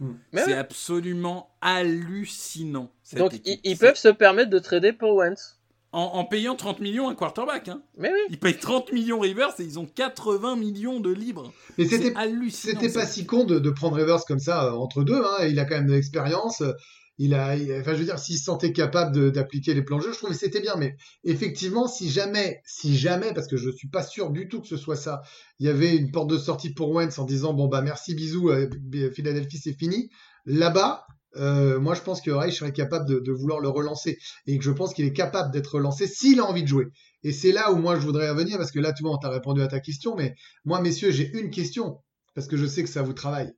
Mais 0.00 0.42
c'est 0.42 0.52
ouais. 0.52 0.52
absolument 0.52 1.50
hallucinant. 1.60 2.90
cette 3.02 3.18
Donc, 3.18 3.34
équipe. 3.34 3.60
ils, 3.64 3.72
ils 3.72 3.76
peuvent 3.78 3.96
se 3.96 4.08
permettre 4.08 4.50
de 4.50 4.58
trader 4.60 4.92
pour 4.92 5.14
Wentz. 5.16 5.57
En, 5.92 6.00
en 6.02 6.24
payant 6.24 6.54
30 6.54 6.80
millions 6.80 7.08
un 7.08 7.14
quarterback. 7.14 7.68
Hein. 7.68 7.82
Mais 7.96 8.10
oui. 8.12 8.18
Ils 8.30 8.38
payent 8.38 8.58
30 8.58 8.92
millions 8.92 9.20
Rivers 9.20 9.54
et 9.58 9.62
ils 9.64 9.78
ont 9.78 9.86
80 9.86 10.56
millions 10.56 11.00
de 11.00 11.10
libres. 11.10 11.52
Mais 11.78 11.86
C'est 11.86 11.96
c'était 11.98 12.14
hallucinant. 12.16 12.78
C'était 12.80 12.92
pas 12.92 13.06
si 13.06 13.24
con 13.24 13.44
de, 13.44 13.58
de 13.58 13.70
prendre 13.70 13.96
Rivers 13.96 14.24
comme 14.26 14.38
ça 14.38 14.66
euh, 14.66 14.72
entre 14.72 15.02
deux. 15.02 15.16
Hein. 15.22 15.46
Il 15.48 15.58
a 15.58 15.64
quand 15.64 15.76
même 15.76 15.86
de 15.86 15.94
l'expérience. 15.94 16.60
euh, 16.60 16.72
Il 17.16 17.32
a, 17.32 17.56
il- 17.56 17.72
enfin, 17.80 17.94
je 17.94 17.98
veux 18.00 18.04
dire, 18.04 18.18
s'il 18.18 18.36
se 18.36 18.44
sentait 18.44 18.72
capable 18.74 19.32
d'appliquer 19.32 19.72
les 19.72 19.82
plans 19.82 19.96
de 19.96 20.02
jeu, 20.02 20.12
je 20.12 20.18
trouvais 20.18 20.34
que 20.34 20.38
c'était 20.38 20.60
bien. 20.60 20.76
Mais 20.76 20.94
effectivement, 21.24 21.88
si 21.88 22.10
jamais, 22.10 22.60
si 22.66 22.96
jamais, 22.96 23.32
parce 23.32 23.46
que 23.48 23.56
je 23.56 23.70
suis 23.70 23.88
pas 23.88 24.02
sûr 24.02 24.30
du 24.30 24.46
tout 24.48 24.60
que 24.60 24.68
ce 24.68 24.76
soit 24.76 24.94
ça, 24.94 25.22
il 25.58 25.66
y 25.66 25.70
avait 25.70 25.96
une 25.96 26.10
porte 26.12 26.28
de 26.28 26.36
sortie 26.38 26.74
pour 26.74 26.90
Wentz 26.90 27.18
en 27.18 27.24
disant 27.24 27.54
bon 27.54 27.66
bah 27.66 27.80
merci 27.80 28.14
bisous, 28.14 28.50
euh, 28.50 28.68
Philadelphie 29.14 29.58
c'est 29.58 29.72
fini. 29.76 30.10
Là-bas, 30.44 31.06
euh, 31.36 31.78
moi 31.78 31.94
je 31.94 32.02
pense 32.02 32.20
que 32.20 32.30
Reich 32.30 32.58
serait 32.58 32.72
capable 32.72 33.22
de, 33.22 33.32
vouloir 33.32 33.60
le 33.60 33.68
relancer 33.68 34.18
et 34.46 34.58
que 34.58 34.64
je 34.64 34.70
pense 34.70 34.94
qu'il 34.94 35.04
est 35.04 35.12
capable 35.12 35.52
d'être 35.52 35.74
relancé 35.74 36.06
s'il 36.06 36.40
a 36.40 36.44
envie 36.44 36.62
de 36.62 36.68
jouer. 36.68 36.86
Et 37.22 37.32
c'est 37.32 37.52
là 37.52 37.72
où 37.72 37.76
moi 37.76 37.96
je 37.96 38.00
voudrais 38.00 38.30
revenir 38.30 38.58
parce 38.58 38.70
que 38.70 38.80
là 38.80 38.92
tu 38.92 39.02
vois 39.02 39.12
on 39.12 39.18
t'a 39.18 39.28
répondu 39.28 39.60
à 39.62 39.68
ta 39.68 39.80
question, 39.80 40.16
mais 40.16 40.34
moi 40.64 40.80
messieurs 40.80 41.10
j'ai 41.10 41.30
une 41.38 41.50
question 41.50 41.98
parce 42.34 42.46
que 42.46 42.56
je 42.56 42.66
sais 42.66 42.82
que 42.82 42.88
ça 42.88 43.02
vous 43.02 43.12
travaille. 43.12 43.52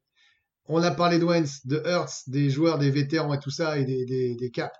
On 0.66 0.83
a 0.83 0.91
parlé 0.91 1.18
de 1.18 1.25
Wentz, 1.25 1.66
de 1.66 1.83
Hurts, 1.85 2.29
des 2.29 2.49
joueurs, 2.49 2.79
des 2.79 2.91
vétérans 2.91 3.35
et 3.35 3.41
tout 3.41 3.51
ça, 3.51 3.79
et 3.79 3.85
des 3.85 4.51
caps. 4.53 4.73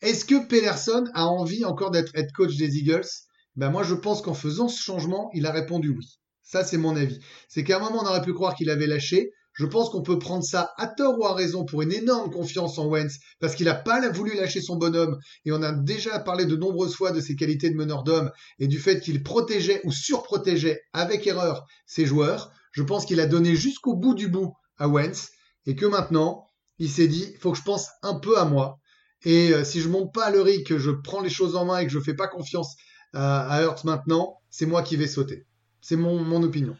Est-ce 0.00 0.24
que 0.24 0.46
Pederson 0.46 1.06
a 1.14 1.26
envie 1.26 1.64
encore 1.64 1.90
d'être 1.90 2.14
head 2.14 2.30
coach 2.32 2.56
des 2.56 2.76
Eagles? 2.78 3.08
Ben 3.56 3.70
moi, 3.70 3.82
je 3.82 3.94
pense 3.94 4.22
qu'en 4.22 4.34
faisant 4.34 4.68
ce 4.68 4.80
changement, 4.80 5.30
il 5.34 5.44
a 5.44 5.50
répondu 5.50 5.88
oui. 5.88 6.20
Ça, 6.42 6.62
c'est 6.62 6.78
mon 6.78 6.94
avis. 6.94 7.18
C'est 7.48 7.64
qu'à 7.64 7.76
un 7.76 7.80
moment, 7.80 8.02
on 8.02 8.06
aurait 8.06 8.22
pu 8.22 8.32
croire 8.32 8.54
qu'il 8.54 8.70
avait 8.70 8.86
lâché. 8.86 9.32
Je 9.58 9.66
pense 9.66 9.90
qu'on 9.90 10.02
peut 10.02 10.20
prendre 10.20 10.44
ça 10.44 10.72
à 10.76 10.86
tort 10.86 11.18
ou 11.18 11.26
à 11.26 11.34
raison 11.34 11.64
pour 11.64 11.82
une 11.82 11.92
énorme 11.92 12.30
confiance 12.30 12.78
en 12.78 12.86
Wentz, 12.86 13.18
parce 13.40 13.56
qu'il 13.56 13.66
n'a 13.66 13.74
pas 13.74 14.08
voulu 14.08 14.36
lâcher 14.36 14.60
son 14.60 14.76
bonhomme, 14.76 15.18
et 15.44 15.50
on 15.50 15.62
a 15.62 15.72
déjà 15.72 16.20
parlé 16.20 16.46
de 16.46 16.54
nombreuses 16.54 16.94
fois 16.94 17.10
de 17.10 17.20
ses 17.20 17.34
qualités 17.34 17.68
de 17.68 17.74
meneur 17.74 18.04
d'homme, 18.04 18.30
et 18.60 18.68
du 18.68 18.78
fait 18.78 19.00
qu'il 19.00 19.24
protégeait 19.24 19.80
ou 19.82 19.90
surprotégeait 19.90 20.80
avec 20.92 21.26
erreur 21.26 21.66
ses 21.86 22.06
joueurs. 22.06 22.52
Je 22.70 22.84
pense 22.84 23.04
qu'il 23.04 23.18
a 23.18 23.26
donné 23.26 23.56
jusqu'au 23.56 23.96
bout 23.96 24.14
du 24.14 24.28
bout 24.28 24.54
à 24.76 24.86
Wentz 24.86 25.30
et 25.66 25.74
que 25.74 25.86
maintenant, 25.86 26.46
il 26.78 26.88
s'est 26.88 27.08
dit, 27.08 27.34
faut 27.40 27.50
que 27.50 27.58
je 27.58 27.64
pense 27.64 27.88
un 28.02 28.14
peu 28.14 28.38
à 28.38 28.44
moi. 28.44 28.78
Et 29.24 29.52
euh, 29.52 29.64
si 29.64 29.80
je 29.80 29.88
monte 29.88 30.14
pas 30.14 30.26
à 30.26 30.30
l'euri, 30.30 30.62
que 30.62 30.78
je 30.78 30.92
prends 30.92 31.20
les 31.20 31.30
choses 31.30 31.56
en 31.56 31.64
main 31.64 31.78
et 31.78 31.86
que 31.86 31.92
je 31.92 31.98
fais 31.98 32.14
pas 32.14 32.28
confiance 32.28 32.76
à, 33.12 33.60
Hurts 33.64 33.84
maintenant, 33.84 34.38
c'est 34.50 34.66
moi 34.66 34.84
qui 34.84 34.94
vais 34.94 35.08
sauter. 35.08 35.46
C'est 35.80 35.96
mon 35.96 36.42
opinion. 36.44 36.76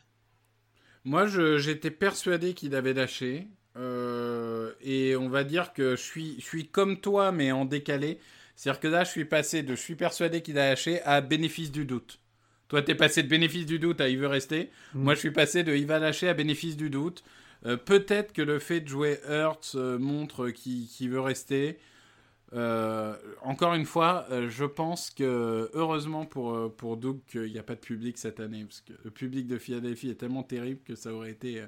Moi, 1.09 1.27
j'étais 1.57 1.91
persuadé 1.91 2.53
qu'il 2.53 2.75
avait 2.75 2.93
lâché. 2.93 3.47
Euh, 3.79 4.73
et 4.83 5.17
on 5.17 5.31
va 5.31 5.43
dire 5.43 5.73
que 5.73 5.97
je 5.97 6.03
suis, 6.03 6.37
je 6.39 6.45
suis 6.45 6.67
comme 6.67 7.01
toi, 7.01 7.33
mais 7.33 7.51
en 7.51 7.65
décalé. 7.65 8.19
C'est-à-dire 8.57 8.79
que 8.79 8.89
là, 8.89 9.05
je 9.05 9.11
suis 9.11 9.25
passé 9.25 9.63
de 9.63 9.75
je 9.75 9.81
suis 9.81 9.95
persuadé 9.95 10.43
qu'il 10.43 10.59
a 10.59 10.69
lâché 10.69 11.01
à 11.03 11.23
bénéfice 11.23 11.73
du 11.73 11.87
doute. 11.87 12.19
Toi, 12.69 12.83
t'es 12.83 12.95
passé 12.95 13.23
de 13.23 13.29
bénéfice 13.29 13.65
du 13.65 13.79
doute 13.79 14.03
à 14.03 14.11
il 14.11 14.19
veut 14.19 14.27
rester. 14.27 14.69
Mm. 14.93 15.03
Moi, 15.03 15.15
je 15.15 15.21
suis 15.21 15.31
passé 15.31 15.63
de 15.63 15.75
il 15.75 15.87
va 15.87 15.99
lâcher 15.99 16.29
à 16.29 16.35
bénéfice 16.35 16.77
du 16.77 16.91
doute. 16.91 17.25
Euh, 17.65 17.79
Peut-être 17.79 18.35
que 18.35 18.43
le 18.43 18.59
fait 18.59 18.81
de 18.81 18.89
jouer 18.89 19.19
Hurts 19.31 19.77
euh, 19.77 19.99
montre 19.99 20.51
qu'il 20.51 20.89
qu'il 20.89 21.09
veut 21.09 21.21
rester. 21.21 21.79
Euh, 22.55 23.15
encore 23.43 23.75
une 23.75 23.85
fois, 23.85 24.27
euh, 24.31 24.49
je 24.49 24.65
pense 24.65 25.11
que 25.11 25.71
heureusement 25.75 26.25
pour, 26.25 26.55
euh, 26.55 26.75
pour 26.75 26.97
Doug 26.97 27.21
qu'il 27.27 27.53
n'y 27.53 27.59
a 27.59 27.63
pas 27.63 27.75
de 27.75 27.81
public 27.81 28.17
cette 28.17 28.41
année, 28.41 28.65
parce 28.65 28.81
que 28.81 28.95
le 29.05 29.11
public 29.11 29.47
de 29.47 29.59
Philadelphie 29.59 30.11
est 30.11 30.15
tellement 30.15 30.43
terrible 30.43 30.81
que 30.83 30.95
ça 30.95 31.13
aurait 31.13 31.31
été. 31.31 31.65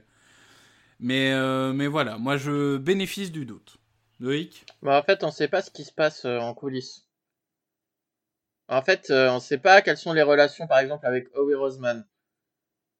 Mais, 0.99 1.33
mais 1.73 1.87
voilà, 1.87 2.19
moi 2.19 2.37
je 2.37 2.77
bénéficie 2.77 3.31
du 3.31 3.47
doute. 3.47 3.77
Loïc? 4.21 4.67
Mais 4.83 4.95
en 4.95 5.03
fait, 5.03 5.25
on 5.25 5.31
sait 5.31 5.49
pas 5.49 5.63
ce 5.63 5.71
qui 5.71 5.85
se 5.85 5.93
passe 5.93 6.27
en 6.27 6.53
coulisses. 6.53 7.07
En 8.69 8.83
fait, 8.83 9.11
on 9.11 9.41
sait 9.41 9.59
pas 9.59 9.81
quelles 9.81 9.97
sont 9.97 10.13
les 10.13 10.23
relations, 10.23 10.67
par 10.67 10.79
exemple, 10.79 11.07
avec 11.07 11.29
Howie 11.35 11.55
Roseman. 11.55 12.07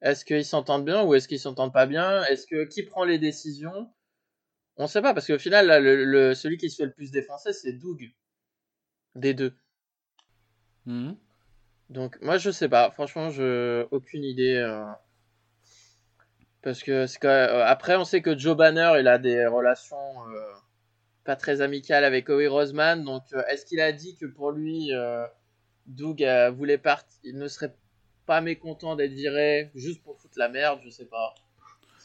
Est-ce 0.01 0.25
qu'ils 0.25 0.47
s'entendent 0.47 0.87
bien 0.87 1.05
ou 1.05 1.15
est-ce 1.15 1.29
qu'ils 1.29 1.41
s'entendent 1.41 1.75
pas 1.75 1.85
bien? 1.85 2.25
Est-ce 2.25 2.47
que 2.47 2.65
qui 2.65 2.83
prend 2.85 3.05
les 3.05 3.19
décisions? 3.19 3.91
On 4.81 4.87
sait 4.87 5.03
pas 5.03 5.13
parce 5.13 5.27
qu'au 5.27 5.39
final, 5.39 5.67
là, 5.67 5.79
le, 5.79 6.05
le- 6.05 6.35
celui 6.35 6.57
qui 6.57 6.71
se 6.71 6.77
fait 6.77 6.87
le 6.87 6.93
plus 6.93 7.11
défoncer, 7.11 7.53
c'est 7.53 7.75
Doug. 7.75 8.11
Des 9.15 9.35
deux. 9.35 9.53
Mhm. 10.87 11.17
Donc 11.91 12.19
moi 12.23 12.39
je 12.39 12.51
sais 12.51 12.69
pas, 12.69 12.91
franchement 12.93 13.31
je 13.31 13.85
aucune 13.91 14.23
idée 14.25 14.55
euh, 14.57 14.85
parce 16.63 16.83
que 16.83 17.07
c'est 17.07 17.25
euh, 17.25 17.65
après 17.67 17.97
on 17.97 18.05
sait 18.05 18.23
que 18.23 18.39
Joe 18.39 18.57
Banner 18.57 18.93
il 19.01 19.09
a 19.09 19.19
des 19.19 19.45
relations 19.47 19.97
euh, 20.31 20.53
pas 21.25 21.35
très 21.37 21.61
amicales 21.63 22.05
avec 22.05 22.29
Howie 22.31 22.47
Roseman 22.47 23.05
donc 23.05 23.25
euh, 23.33 23.43
est-ce 23.49 23.67
qu'il 23.67 23.81
a 23.81 23.93
dit 23.93 24.17
que 24.17 24.27
pour 24.27 24.53
lui 24.53 24.93
Doug 25.87 26.25
voulait 26.55 26.79
partir, 26.79 27.19
il 27.25 27.37
ne 27.37 27.49
serait 27.49 27.75
pas 28.25 28.41
mécontent 28.41 28.95
d'être 28.95 29.13
viré 29.13 29.71
juste 29.75 30.03
pour 30.05 30.17
foutre 30.21 30.39
la 30.39 30.49
merde, 30.49 30.79
je 30.85 30.91
sais 30.91 31.07
pas. 31.07 31.35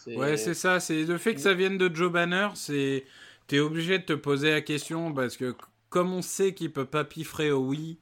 C'est- 0.06 0.16
Ouais, 0.16 0.38
c'est 0.38 0.54
ça. 0.54 0.80
C'est 0.80 1.04
le 1.04 1.18
fait 1.18 1.34
que 1.36 1.42
ça 1.42 1.54
vienne 1.54 1.78
de 1.78 1.94
Joe 1.94 2.12
Banner, 2.12 2.50
c'est 2.56 3.06
t'es 3.48 3.60
obligé 3.60 4.00
de 4.00 4.04
te 4.04 4.14
poser 4.14 4.52
la 4.52 4.62
question 4.62 5.14
parce 5.14 5.36
que 5.38 5.54
comme 5.90 6.14
on 6.14 6.22
sait 6.22 6.54
qu'il 6.54 6.72
peut 6.72 6.86
pas 6.86 7.04
piffrer 7.04 7.52
au 7.52 7.60
oui, 7.66 7.98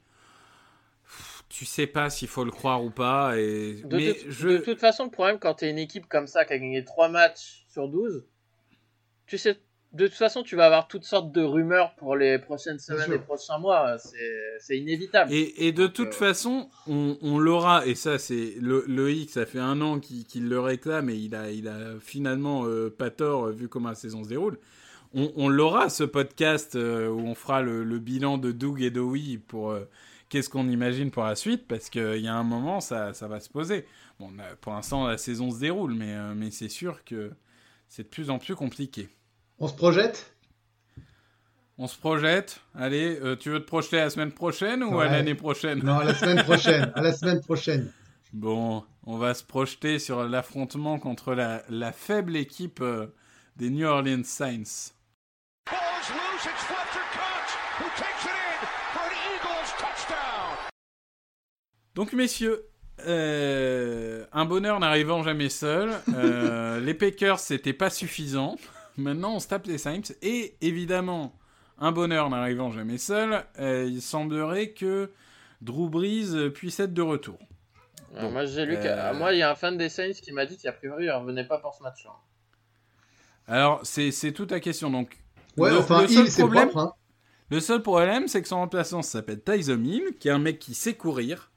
tu 1.49 1.65
sais 1.65 1.87
pas 1.87 2.09
s'il 2.09 2.27
faut 2.27 2.43
le 2.43 2.51
croire 2.51 2.83
ou 2.83 2.89
pas. 2.89 3.37
Et 3.37 3.81
De, 3.83 3.97
mais 3.97 4.13
toute- 4.13 4.29
je 4.31 4.47
de 4.49 4.57
toute 4.57 4.79
façon, 4.79 5.05
le 5.05 5.11
problème 5.11 5.39
quand 5.39 5.53
t'es 5.55 5.69
une 5.69 5.77
équipe 5.77 6.07
comme 6.07 6.27
ça 6.27 6.45
qui 6.45 6.53
a 6.53 6.57
gagné 6.59 6.83
3 6.83 7.09
matchs 7.09 7.65
sur 7.69 7.87
12, 7.87 8.25
tu 9.27 9.37
sais, 9.37 9.59
de 9.93 10.07
toute 10.07 10.15
façon, 10.17 10.43
tu 10.43 10.55
vas 10.55 10.65
avoir 10.65 10.87
toutes 10.87 11.03
sortes 11.03 11.31
de 11.31 11.41
rumeurs 11.41 11.93
pour 11.95 12.15
les 12.15 12.39
prochaines 12.39 12.79
semaines 12.79 13.13
et 13.13 13.19
prochains 13.19 13.59
mois. 13.59 13.97
C'est 13.99 14.17
c'est 14.59 14.77
inévitable. 14.77 15.31
Et, 15.31 15.67
et 15.67 15.71
de 15.71 15.83
Donc, 15.85 15.93
toute 15.93 16.07
euh, 16.09 16.11
façon, 16.11 16.69
on, 16.87 17.17
on 17.21 17.37
l'aura, 17.37 17.85
et 17.85 17.95
ça 17.95 18.17
c'est 18.17 18.55
le, 18.59 18.83
Loïc, 18.87 19.29
ça 19.29 19.45
fait 19.45 19.59
un 19.59 19.79
an 19.81 19.99
qu'il 19.99 20.49
le 20.49 20.59
réclame 20.59 21.09
et 21.09 21.15
il 21.15 21.35
a, 21.35 21.51
il 21.51 21.67
a 21.67 21.99
finalement 21.99 22.65
euh, 22.65 22.89
pas 22.89 23.09
tort 23.11 23.45
euh, 23.47 23.51
vu 23.51 23.67
comment 23.69 23.89
la 23.89 23.95
saison 23.95 24.23
se 24.23 24.29
déroule. 24.29 24.57
On, 25.13 25.31
on 25.35 25.47
l'aura 25.47 25.89
ce 25.89 26.03
podcast 26.03 26.75
euh, 26.75 27.07
où 27.07 27.19
on 27.19 27.35
fera 27.35 27.61
le, 27.61 27.83
le 27.83 27.99
bilan 27.99 28.39
de 28.39 28.51
Doug 28.51 28.81
et 28.81 28.89
Dowie 28.89 29.37
pour 29.37 29.69
euh, 29.69 29.87
qu'est-ce 30.29 30.49
qu'on 30.49 30.67
imagine 30.69 31.11
pour 31.11 31.23
la 31.23 31.35
suite 31.35 31.67
parce 31.67 31.91
qu'il 31.91 32.17
y 32.19 32.27
a 32.27 32.33
un 32.33 32.43
moment 32.43 32.79
ça, 32.81 33.13
ça 33.13 33.27
va 33.27 33.39
se 33.39 33.49
poser. 33.49 33.85
Bon, 34.19 34.31
pour 34.61 34.73
l'instant 34.73 35.05
la 35.05 35.19
saison 35.19 35.51
se 35.51 35.59
déroule, 35.59 35.93
mais, 35.93 36.15
euh, 36.15 36.33
mais 36.35 36.49
c'est 36.49 36.67
sûr 36.69 37.03
que 37.03 37.31
c'est 37.89 38.03
de 38.03 38.07
plus 38.07 38.31
en 38.31 38.39
plus 38.39 38.55
compliqué. 38.55 39.07
On 39.59 39.67
se 39.67 39.73
projette? 39.75 40.31
On 41.77 41.87
se 41.87 41.97
projette. 41.97 42.59
Allez, 42.75 43.19
euh, 43.21 43.35
tu 43.35 43.49
veux 43.49 43.59
te 43.59 43.65
projeter 43.67 43.97
la 43.97 44.09
semaine 44.09 44.31
prochaine 44.31 44.83
ou 44.83 44.99
à 44.99 45.05
l'année 45.07 45.35
prochaine? 45.35 45.79
Non, 45.83 45.99
à 45.99 46.03
la 46.03 46.13
semaine 46.13 46.43
prochaine. 46.43 46.91
À 46.95 47.01
la 47.01 47.13
semaine 47.13 47.41
prochaine. 47.41 47.91
Bon, 48.31 48.83
on 49.05 49.17
va 49.17 49.33
se 49.33 49.43
projeter 49.43 49.99
sur 49.99 50.23
l'affrontement 50.27 50.99
contre 50.99 51.33
la, 51.33 51.63
la 51.69 51.91
faible 51.91 52.35
équipe 52.35 52.79
euh, 52.81 53.07
des 53.55 53.69
New 53.69 53.87
Orleans 53.87 54.23
Saints. 54.23 54.91
Donc 61.95 62.13
messieurs, 62.13 62.65
euh, 63.07 64.25
un 64.33 64.45
bonheur 64.45 64.79
n'arrivant 64.79 65.23
jamais 65.23 65.49
seul. 65.49 65.91
euh, 66.15 66.79
les 66.79 66.93
Packers, 66.93 67.39
c'était 67.39 67.73
pas 67.73 67.89
suffisant. 67.89 68.57
Maintenant, 68.97 69.35
on 69.35 69.39
se 69.39 69.47
tape 69.47 69.65
les 69.65 69.77
Saints. 69.77 70.13
Et 70.21 70.55
évidemment, 70.61 71.33
un 71.79 71.91
bonheur 71.91 72.29
n'arrivant 72.29 72.71
jamais 72.71 72.97
seul, 72.97 73.43
euh, 73.59 73.85
il 73.89 74.01
semblerait 74.01 74.69
que 74.69 75.11
Drew 75.61 75.89
Brees 75.89 76.51
puisse 76.53 76.79
être 76.79 76.93
de 76.93 77.01
retour. 77.01 77.39
Euh, 78.15 78.29
moi, 78.29 78.45
j'ai 78.45 78.65
lu 78.65 78.75
euh, 78.77 79.13
moi, 79.15 79.33
il 79.33 79.39
y 79.39 79.41
a 79.41 79.51
un 79.51 79.55
fan 79.55 79.77
des 79.77 79.89
Saints 79.89 80.13
qui 80.21 80.31
m'a 80.31 80.45
dit 80.45 80.57
qu'a 80.57 80.71
priori, 80.71 81.05
il 81.05 81.11
revenait 81.11 81.47
pas 81.47 81.57
pour 81.57 81.73
ce 81.73 81.81
match-là. 81.81 82.11
Alors, 83.47 83.81
c'est 83.83 84.11
c'est 84.11 84.31
toute 84.31 84.51
la 84.51 84.59
question. 84.59 84.89
Donc, 84.89 85.17
Ouais, 85.57 85.69
le, 85.69 85.79
enfin, 85.79 86.01
le 86.01 86.07
seul 86.07 86.25
il, 86.27 86.33
problème, 86.33 86.69
propre. 86.69 86.87
Hein. 86.87 86.93
le 87.49 87.59
seul 87.59 87.81
problème, 87.81 88.27
c'est 88.27 88.41
que 88.41 88.47
son 88.47 88.57
remplaçant 88.57 89.01
s'appelle 89.01 89.41
Tyson 89.41 89.83
Hill, 89.83 90.15
qui 90.19 90.27
est 90.27 90.31
un 90.31 90.39
mec 90.39 90.59
qui 90.59 90.73
sait 90.73 90.95
courir. 90.95 91.51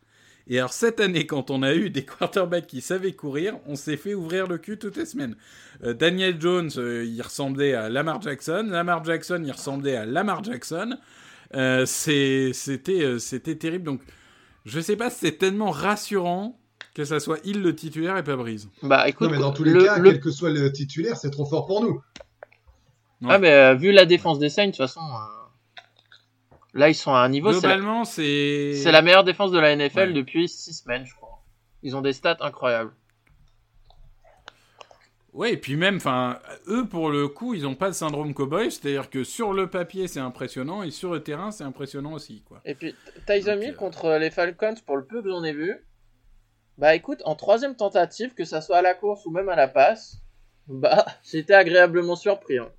Et 0.48 0.58
alors, 0.58 0.72
cette 0.72 1.00
année, 1.00 1.26
quand 1.26 1.50
on 1.50 1.62
a 1.62 1.74
eu 1.74 1.90
des 1.90 2.04
quarterbacks 2.18 2.66
qui 2.66 2.80
savaient 2.80 3.12
courir, 3.12 3.54
on 3.66 3.74
s'est 3.76 3.96
fait 3.96 4.14
ouvrir 4.14 4.46
le 4.46 4.58
cul 4.58 4.78
toutes 4.78 4.96
les 4.96 5.06
semaines. 5.06 5.36
Euh, 5.84 5.92
Daniel 5.92 6.40
Jones, 6.40 6.70
euh, 6.78 7.04
il 7.04 7.20
ressemblait 7.20 7.74
à 7.74 7.88
Lamar 7.88 8.22
Jackson. 8.22 8.66
Lamar 8.70 9.04
Jackson, 9.04 9.42
il 9.44 9.50
ressemblait 9.52 9.96
à 9.96 10.06
Lamar 10.06 10.44
Jackson. 10.44 10.96
Euh, 11.54 11.84
C'était 11.86 13.02
euh, 13.02 13.18
c'était 13.18 13.56
terrible. 13.56 13.84
Donc, 13.84 14.00
je 14.64 14.80
sais 14.80 14.96
pas 14.96 15.10
si 15.10 15.18
c'est 15.26 15.38
tellement 15.38 15.70
rassurant 15.70 16.58
que 16.94 17.04
ça 17.04 17.20
soit 17.20 17.38
Hill 17.44 17.60
le 17.62 17.74
titulaire 17.74 18.16
et 18.16 18.24
pas 18.24 18.36
Breeze. 18.36 18.68
Bah, 18.82 19.06
écoute, 19.08 19.28
Non, 19.28 19.34
mais 19.34 19.40
dans 19.40 19.52
tous 19.52 19.64
les 19.64 19.72
le- 19.72 19.84
cas, 19.84 19.98
le- 19.98 20.10
quel 20.12 20.20
que 20.20 20.30
soit 20.30 20.50
le 20.50 20.72
titulaire, 20.72 21.16
c'est 21.16 21.30
trop 21.30 21.44
fort 21.44 21.66
pour 21.66 21.82
nous. 21.82 22.00
Ah, 23.28 23.38
mais 23.38 23.52
euh, 23.52 23.74
vu 23.74 23.92
la 23.92 24.04
défense 24.06 24.38
des 24.38 24.48
Saints, 24.50 24.66
de 24.66 24.70
toute 24.70 24.78
façon, 24.78 25.00
euh, 25.00 25.45
là, 26.76 26.88
ils 26.88 26.94
sont 26.94 27.12
à 27.12 27.18
un 27.18 27.28
niveau. 27.28 27.52
C'est 27.52 27.66
la... 27.66 27.74
Globalement, 27.74 28.04
c'est. 28.04 28.74
c'est 28.74 28.92
la 28.92 29.02
meilleure 29.02 29.24
défense 29.24 29.50
de 29.52 29.58
la 29.58 29.74
NFL 29.74 29.98
Ouais. 30.08 30.12
depuis 30.12 30.48
6 30.48 30.72
semaines, 30.82 31.04
je 31.06 31.14
crois. 31.14 31.42
Ils 31.82 31.96
ont 31.96 32.02
des 32.02 32.12
stats 32.12 32.36
incroyables. 32.40 32.92
Ouais, 35.32 35.52
et 35.52 35.56
puis 35.58 35.76
même, 35.76 35.96
enfin, 35.96 36.38
eux 36.66 36.86
pour 36.88 37.10
le 37.10 37.28
coup, 37.28 37.52
ils 37.52 37.66
ont 37.66 37.74
pas 37.74 37.88
le 37.88 37.92
syndrome 37.92 38.32
cowboy, 38.32 38.70
c'est-à-dire 38.72 39.10
que 39.10 39.22
sur 39.22 39.52
le 39.52 39.68
papier 39.68 40.08
c'est 40.08 40.18
impressionnant 40.20 40.82
et 40.82 40.90
sur 40.90 41.12
le 41.12 41.22
terrain 41.22 41.50
c'est 41.50 41.62
impressionnant 41.64 42.12
aussi, 42.14 42.42
quoi. 42.48 42.62
Et 42.64 42.74
puis, 42.74 42.94
Tyson 43.26 43.56
Donc, 43.56 43.62
Hill 43.64 43.70
euh, 43.70 43.74
contre 43.74 44.12
les 44.18 44.30
Falcons, 44.30 44.76
pour 44.86 44.96
le 44.96 45.04
peu 45.04 45.20
que 45.22 45.28
j'en 45.28 45.44
ai 45.44 45.52
vu, 45.52 45.74
bah 46.78 46.94
écoute, 46.94 47.20
en 47.26 47.34
troisième 47.34 47.76
tentative, 47.76 48.32
que 48.32 48.46
ça 48.46 48.62
soit 48.62 48.78
à 48.78 48.82
la 48.82 48.94
course 48.94 49.26
ou 49.26 49.30
même 49.30 49.50
à 49.50 49.56
la 49.56 49.68
passe, 49.68 50.22
bah 50.68 51.04
j'étais 51.22 51.52
agréablement 51.54 52.16
surpris. 52.16 52.56
hein. 52.56 52.70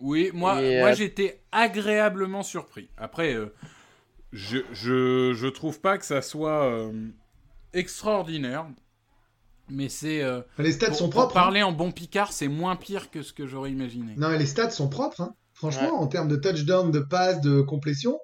Oui, 0.00 0.30
moi, 0.34 0.62
Et, 0.62 0.78
moi 0.80 0.90
euh, 0.90 0.94
j'étais 0.94 1.40
agréablement 1.52 2.42
surpris. 2.42 2.88
Après, 2.96 3.34
euh, 3.34 3.52
je, 4.32 4.58
je, 4.72 5.32
je 5.34 5.46
trouve 5.46 5.80
pas 5.80 5.96
que 5.98 6.04
ça 6.04 6.20
soit 6.22 6.64
euh, 6.70 6.92
extraordinaire, 7.72 8.66
mais 9.68 9.88
c'est 9.88 10.22
euh, 10.22 10.40
Les 10.58 10.72
stats 10.72 10.88
pour, 10.88 10.96
sont 10.96 11.04
pour 11.08 11.20
propres. 11.22 11.36
hein. 11.38 11.40
parler 11.42 11.62
en 11.62 11.72
bon 11.72 11.90
picard, 11.92 12.32
c'est 12.32 12.48
moins 12.48 12.76
pire 12.76 13.10
que 13.10 13.22
ce 13.22 13.32
que 13.32 13.46
j'aurais 13.46 13.70
imaginé. 13.70 14.14
Non, 14.16 14.28
mais 14.28 14.38
les 14.38 14.46
stats 14.46 14.70
sont 14.70 14.88
propres. 14.88 15.20
hein. 15.22 15.34
Franchement, 15.54 15.84
Ouais. 15.98 16.04
en 16.04 16.06
termes 16.06 16.28
de 16.28 16.36
touchdown, 16.36 16.90
de 16.90 17.00
passe, 17.00 17.40
de 17.40 17.62
complétion, 17.62 18.18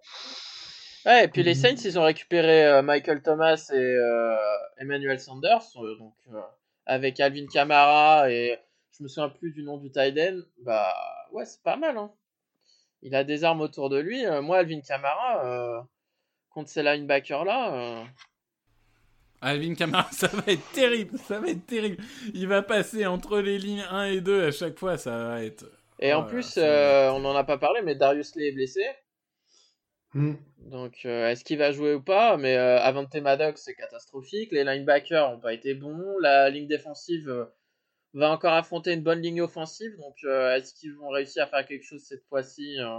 Ouais, 1.05 1.25
et 1.25 1.29
puis 1.29 1.43
les 1.43 1.55
Mhm. 1.57 1.61
Saints, 1.61 1.83
ils 1.85 1.99
ont 1.99 2.05
récupéré 2.05 2.65
euh, 2.67 2.83
Michael 2.83 3.23
Thomas 3.23 3.71
et 3.73 3.77
euh, 3.77 4.37
Emmanuel 4.79 5.19
Sanders, 5.19 5.65
euh, 5.77 5.97
donc 5.99 6.15
euh, 6.33 6.39
avec 6.87 7.19
Alvin 7.19 7.47
Kamara 7.53 8.31
et 8.31 8.57
je 8.97 9.03
me 9.03 9.09
souviens 9.09 9.29
plus 9.31 9.51
du 9.51 9.65
nom 9.65 9.79
du 9.79 9.91
tight 9.91 10.17
end. 10.17 10.39
Bah 10.65 10.93
ouais, 11.33 11.45
c'est 11.45 11.63
pas 11.63 11.77
mal. 11.77 11.97
Hein. 11.99 12.13
Il 13.03 13.15
a 13.15 13.25
des 13.25 13.45
armes 13.45 13.61
autour 13.61 13.91
de 13.91 13.99
lui. 13.99 14.25
Euh, 14.25 14.43
moi, 14.43 14.59
Alvin 14.59 14.81
Kamara, 14.81 15.45
euh, 15.47 15.81
contre 16.51 16.69
ces 16.71 16.83
linebackers 16.83 17.45
là, 17.45 17.75
euh, 17.75 18.05
Alvin 19.41 19.75
Kamara, 19.75 20.09
ça 20.13 20.29
va 20.29 20.45
être 20.47 20.71
terrible, 20.73 21.19
ça 21.19 21.41
va 21.41 21.49
être 21.49 21.67
terrible. 21.67 22.03
Il 22.33 22.47
va 22.49 22.63
passer 22.63 23.07
entre 23.07 23.41
les 23.41 23.59
lignes 23.59 23.85
1 23.91 24.05
et 24.05 24.21
2 24.21 24.47
à 24.47 24.51
chaque 24.53 24.79
fois, 24.79 24.97
ça 24.99 25.17
va 25.19 25.45
être... 25.45 25.65
Et 25.99 26.13
en 26.13 26.23
Voilà, 26.23 26.33
plus, 26.33 26.55
euh, 26.59 27.11
on 27.11 27.21
n'en 27.21 27.35
a 27.35 27.45
pas 27.45 27.59
parlé, 27.59 27.81
mais 27.83 27.95
Darius 27.95 28.35
Lee 28.37 28.47
est 28.47 28.53
blessé. 28.53 28.83
hmm. 30.15 30.35
Donc, 30.59 30.95
euh, 31.05 31.29
est-ce 31.29 31.45
qu'il 31.45 31.59
va 31.59 31.73
jouer 31.73 31.95
ou 31.95 32.01
pas? 32.03 32.37
Mais 32.37 32.57
euh, 32.57 32.79
Avante 32.81 33.15
Maddox, 33.17 33.63
c'est 33.63 33.75
catastrophique. 33.75 34.51
Les 34.53 34.65
linebackers 34.65 35.31
n'ont 35.31 35.41
pas 35.41 35.53
été 35.53 35.75
bons. 35.75 36.19
La 36.21 36.51
ligne 36.51 36.67
défensive 36.69 37.29
euh, 37.29 37.45
va 38.15 38.31
encore 38.31 38.53
affronter 38.55 38.93
une 38.93 39.03
bonne 39.03 39.21
ligne 39.21 39.41
offensive. 39.41 39.97
Donc, 39.99 40.17
euh, 40.25 40.55
est-ce 40.57 40.75
qu'ils 40.75 40.95
vont 40.95 41.09
réussir 41.09 41.45
à 41.45 41.47
faire 41.47 41.67
quelque 41.67 41.85
chose 41.85 42.03
cette 42.03 42.25
fois-ci 42.29 42.79
euh, 42.81 42.99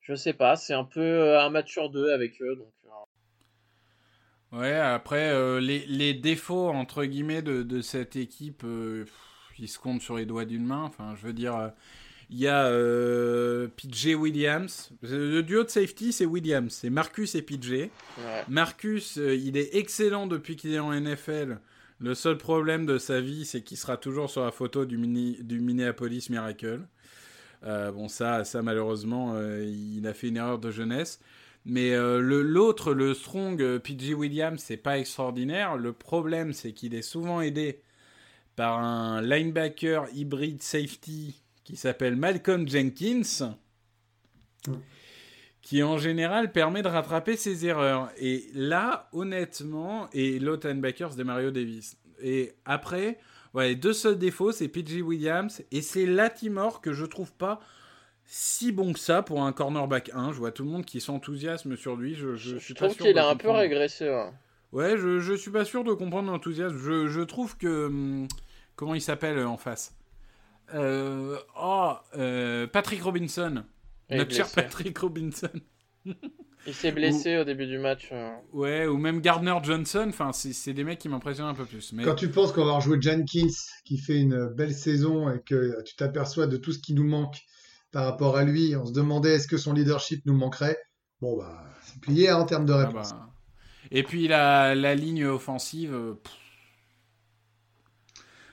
Je 0.00 0.14
sais 0.14 0.32
pas. 0.32 0.56
C'est 0.56 0.74
un 0.74 0.84
peu 0.84 1.00
euh, 1.00 1.40
un 1.40 1.50
match 1.50 1.70
sur 1.72 1.90
deux 1.90 2.10
avec 2.12 2.40
eux. 2.42 2.56
Donc, 2.56 2.72
euh, 2.84 4.58
Ouais, 4.58 4.74
après, 4.74 5.60
les, 5.60 5.86
les 5.86 6.12
défauts, 6.12 6.70
entre 6.70 7.04
guillemets, 7.04 7.40
de, 7.42 7.62
de 7.62 7.80
cette 7.80 8.16
équipe, 8.16 8.62
pff, 8.62 9.12
ils 9.60 9.68
se 9.68 9.78
comptent 9.78 10.02
sur 10.02 10.16
les 10.16 10.26
doigts 10.26 10.44
d'une 10.44 10.66
main. 10.66 10.82
Enfin, 10.82 11.14
je 11.14 11.24
veux 11.24 11.32
dire, 11.32 11.70
il 12.30 12.38
y 12.38 12.46
a 12.46 12.66
euh, 12.66 13.66
PJ 13.76 14.14
Williams. 14.14 14.92
Le 15.02 15.42
duo 15.42 15.64
de 15.64 15.68
safety, 15.68 16.12
c'est 16.12 16.26
Williams. 16.26 16.72
C'est 16.72 16.90
Marcus 16.90 17.34
et 17.34 17.42
PJ. 17.42 17.70
ouais. 17.70 17.90
Marcus, 18.48 19.18
euh, 19.18 19.34
il 19.34 19.56
est 19.56 19.74
excellent 19.74 20.28
depuis 20.28 20.54
qu'il 20.54 20.72
est 20.72 20.78
en 20.78 20.92
NFL. 20.92 21.58
Le 22.00 22.14
seul 22.14 22.38
problème 22.38 22.86
de 22.86 22.96
sa 22.96 23.20
vie, 23.20 23.44
c'est 23.44 23.60
qu'il 23.60 23.76
sera 23.76 23.98
toujours 23.98 24.30
sur 24.30 24.42
la 24.42 24.50
photo 24.50 24.86
du, 24.86 24.96
Minneapolis 24.96 26.30
Miracle. 26.30 26.80
Euh, 27.64 27.92
bon, 27.92 28.08
ça, 28.08 28.44
ça 28.44 28.62
malheureusement, 28.62 29.34
euh, 29.34 29.62
il 29.64 30.06
a 30.06 30.14
fait 30.14 30.28
une 30.28 30.38
erreur 30.38 30.58
de 30.58 30.70
jeunesse. 30.70 31.20
Mais 31.66 31.92
euh, 31.92 32.18
l'autre, 32.18 32.94
le 32.94 33.12
strong 33.12 33.78
PG 33.80 34.14
Williams, 34.14 34.62
c'est 34.64 34.78
pas 34.78 34.98
extraordinaire. 34.98 35.76
Le 35.76 35.92
problème, 35.92 36.54
c'est 36.54 36.72
qu'il 36.72 36.94
est 36.94 37.02
souvent 37.02 37.42
aidé 37.42 37.82
par 38.56 38.78
un 38.78 39.20
linebacker 39.20 40.06
hybride 40.14 40.62
safety 40.62 41.42
qui 41.64 41.76
s'appelle 41.76 42.16
Malcolm 42.16 42.66
Jenkins, 42.66 43.54
qui 45.62 45.82
en 45.82 45.98
général 45.98 46.52
permet 46.52 46.82
de 46.82 46.88
rattraper 46.88 47.36
ses 47.36 47.66
erreurs. 47.66 48.10
Et 48.18 48.46
là, 48.54 49.08
honnêtement, 49.12 50.08
et 50.12 50.38
l'autre 50.38 50.68
linebacker, 50.68 51.12
c'est 51.12 51.24
Mario 51.24 51.50
Davis. 51.50 51.96
Et 52.22 52.54
après, 52.64 53.18
ouais, 53.54 53.68
les 53.68 53.76
deux 53.76 53.92
seuls 53.92 54.18
défauts, 54.18 54.52
c'est 54.52 54.68
PG 54.68 55.02
Williams 55.02 55.62
et 55.70 55.82
c'est 55.82 56.06
Latimore 56.06 56.80
que 56.80 56.92
je 56.92 57.04
trouve 57.04 57.32
pas 57.32 57.60
si 58.24 58.72
bon 58.72 58.92
que 58.92 58.98
ça 59.00 59.22
pour 59.22 59.42
un 59.42 59.52
cornerback 59.52 60.10
1. 60.14 60.32
Je 60.32 60.38
vois 60.38 60.52
tout 60.52 60.64
le 60.64 60.70
monde 60.70 60.84
qui 60.84 61.00
s'enthousiasme 61.00 61.76
sur 61.76 61.96
lui. 61.96 62.14
Je, 62.14 62.36
je, 62.36 62.54
Je, 62.54 62.58
suis 62.58 62.74
trouve 62.74 62.94
qu'il 62.96 63.12
de 63.14 63.18
a 63.18 63.28
un 63.28 63.36
peu 63.36 63.50
régressé. 63.50 64.08
ouais. 64.08 64.30
Ouais, 64.72 64.96
je, 64.96 65.18
je 65.18 65.34
suis 65.34 65.50
pas 65.50 65.64
sûr 65.64 65.82
de 65.82 65.92
comprendre 65.92 66.30
l'enthousiasme. 66.30 66.76
Je, 66.78 67.08
je 67.08 67.20
trouve 67.22 67.56
que. 67.56 67.86
hum, 67.86 68.28
Comment 68.76 68.94
il 68.94 69.02
s'appelle 69.02 69.36
euh, 69.36 69.46
en 69.48 69.58
face? 69.58 69.94
Euh, 70.74 71.36
Oh, 71.60 71.92
euh, 72.16 72.66
Patrick 72.66 73.02
Robinson. 73.02 73.64
Notre 74.18 74.34
cher. 74.34 74.50
Patrick 74.50 74.98
Robinson. 74.98 75.50
Il 76.66 76.74
s'est 76.74 76.92
blessé 76.92 77.38
au 77.38 77.44
début 77.44 77.66
du 77.66 77.78
match. 77.78 78.08
euh. 78.12 78.32
Ouais, 78.52 78.86
ou 78.86 78.96
même 78.98 79.20
Gardner 79.20 79.56
Johnson. 79.62 80.06
Enfin, 80.08 80.32
c'est 80.32 80.72
des 80.74 80.84
mecs 80.84 80.98
qui 80.98 81.08
m'impressionnent 81.08 81.46
un 81.46 81.54
peu 81.54 81.64
plus. 81.64 81.92
Mais 81.94 82.04
Quand 82.04 82.14
tu 82.14 82.28
penses 82.30 82.52
qu'on 82.52 82.64
va 82.66 82.72
rejouer 82.72 83.00
Jenkins, 83.00 83.48
qui 83.84 83.96
fait 83.98 84.18
une 84.18 84.46
belle 84.48 84.74
saison, 84.74 85.30
et 85.32 85.40
que 85.40 85.82
tu 85.84 85.96
t'aperçois 85.96 86.46
de 86.46 86.56
tout 86.58 86.72
ce 86.72 86.78
qui 86.78 86.92
nous 86.94 87.06
manque 87.06 87.38
par 87.92 88.04
rapport 88.04 88.36
à 88.36 88.44
lui, 88.44 88.76
on 88.76 88.84
se 88.86 88.92
demandait 88.92 89.34
est-ce 89.36 89.48
que 89.48 89.56
son 89.56 89.72
leadership 89.72 90.24
nous 90.26 90.34
manquerait? 90.36 90.78
Bon, 91.20 91.36
bah, 91.38 91.64
c'est 91.82 92.00
plié 92.00 92.28
hein, 92.28 92.36
en 92.38 92.44
termes 92.46 92.66
de 92.66 92.72
Ah 92.72 92.86
réponse. 92.86 93.12
bah. 93.12 93.30
Et 93.90 94.02
puis 94.02 94.28
la, 94.28 94.74
la 94.74 94.94
ligne 94.94 95.24
offensive. 95.26 95.92
euh, 95.94 96.14
pff, 96.14 96.32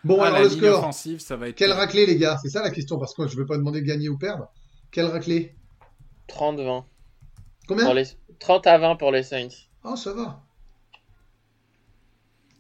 Bon, 0.04 0.22
ah, 0.22 0.28
alors 0.28 0.40
la 0.40 0.44
le 0.44 0.50
ligne 0.50 0.58
score. 0.60 0.80
offensive, 0.80 1.20
ça 1.20 1.36
va 1.36 1.50
être. 1.50 1.56
Quelle 1.56 1.72
raclée, 1.74 2.06
les 2.06 2.18
gars 2.18 2.38
C'est 2.42 2.50
ça 2.50 2.62
la 2.62 2.72
question, 2.72 2.98
parce 2.98 3.14
que 3.14 3.28
je 3.28 3.34
ne 3.36 3.40
veux 3.42 3.46
pas 3.46 3.58
demander 3.58 3.82
de 3.82 3.86
gagner 3.86 4.10
ou 4.10 4.18
perdre. 4.18 4.52
Quelle 4.92 5.06
raclée? 5.06 5.56
30-20. 6.30 6.84
Combien? 7.68 7.86
Pour 7.86 7.94
les... 7.94 8.06
30 8.40 8.68
à 8.68 8.78
20 8.78 8.96
pour 8.98 9.12
les 9.12 9.24
Saints. 9.24 9.50
Oh, 9.84 9.96
ça 9.96 10.14
va. 10.14 10.44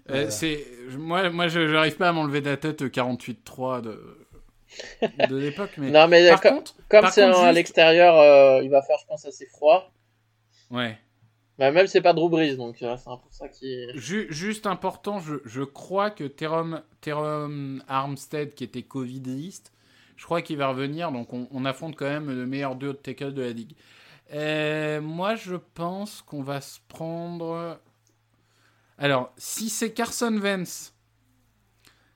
Euh, 0.09 0.25
Euh, 0.25 0.29
c'est 0.29 0.65
moi, 0.97 1.29
moi, 1.29 1.47
je 1.47 1.67
j'arrive 1.67 1.97
pas 1.97 2.09
à 2.09 2.13
m'enlever 2.13 2.41
de 2.41 2.49
la 2.49 2.57
tête 2.57 2.81
le 2.81 2.89
48-3 2.89 3.81
de 3.81 4.17
de 5.29 5.35
l'époque, 5.37 5.71
mais 5.77 5.91
Non, 5.91 6.07
mais 6.07 6.27
par 6.29 6.41
co- 6.41 6.49
contre, 6.49 6.75
comme 6.89 7.01
par 7.01 7.13
c'est 7.13 7.23
à 7.23 7.51
l'extérieur, 7.51 8.15
euh, 8.17 8.61
il 8.63 8.69
va 8.69 8.81
faire, 8.81 8.97
je 9.01 9.05
pense, 9.05 9.25
assez 9.25 9.45
froid. 9.47 9.91
ouais. 10.71 10.97
Bah, 11.57 11.71
même 11.71 11.87
c'est 11.87 12.01
pas 12.01 12.13
Drew 12.13 12.29
Brees, 12.29 12.55
donc 12.55 12.83
euh, 12.83 12.95
c'est 12.97 13.09
un 13.09 13.17
peu 13.17 13.27
ça 13.31 13.49
qui. 13.49 13.87
Ju- 13.95 14.27
juste 14.29 14.67
important, 14.67 15.19
je, 15.19 15.35
je 15.43 15.63
crois 15.63 16.11
que 16.11 16.23
Terum, 16.25 16.83
Terum 17.01 17.83
Armstead, 17.87 18.53
qui 18.53 18.63
était 18.63 18.83
Covidiste, 18.83 19.71
je 20.17 20.25
crois 20.25 20.41
qu'il 20.41 20.57
va 20.57 20.67
revenir, 20.67 21.11
donc 21.11 21.31
on, 21.31 21.47
on 21.51 21.63
affronte 21.63 21.95
quand 21.95 22.05
même 22.05 22.27
le 22.27 22.45
meilleur 22.45 22.75
duo 22.75 22.91
de 22.91 22.97
tackle 22.97 23.33
de 23.33 23.43
la 23.43 23.51
ligue. 23.51 23.75
Euh, 24.33 24.99
moi, 25.01 25.35
je 25.35 25.55
pense 25.55 26.21
qu'on 26.21 26.43
va 26.43 26.61
se 26.61 26.79
prendre. 26.87 27.79
Alors, 28.97 29.33
si 29.37 29.69
c'est 29.69 29.91
Carson 29.93 30.37
Vance, 30.37 30.93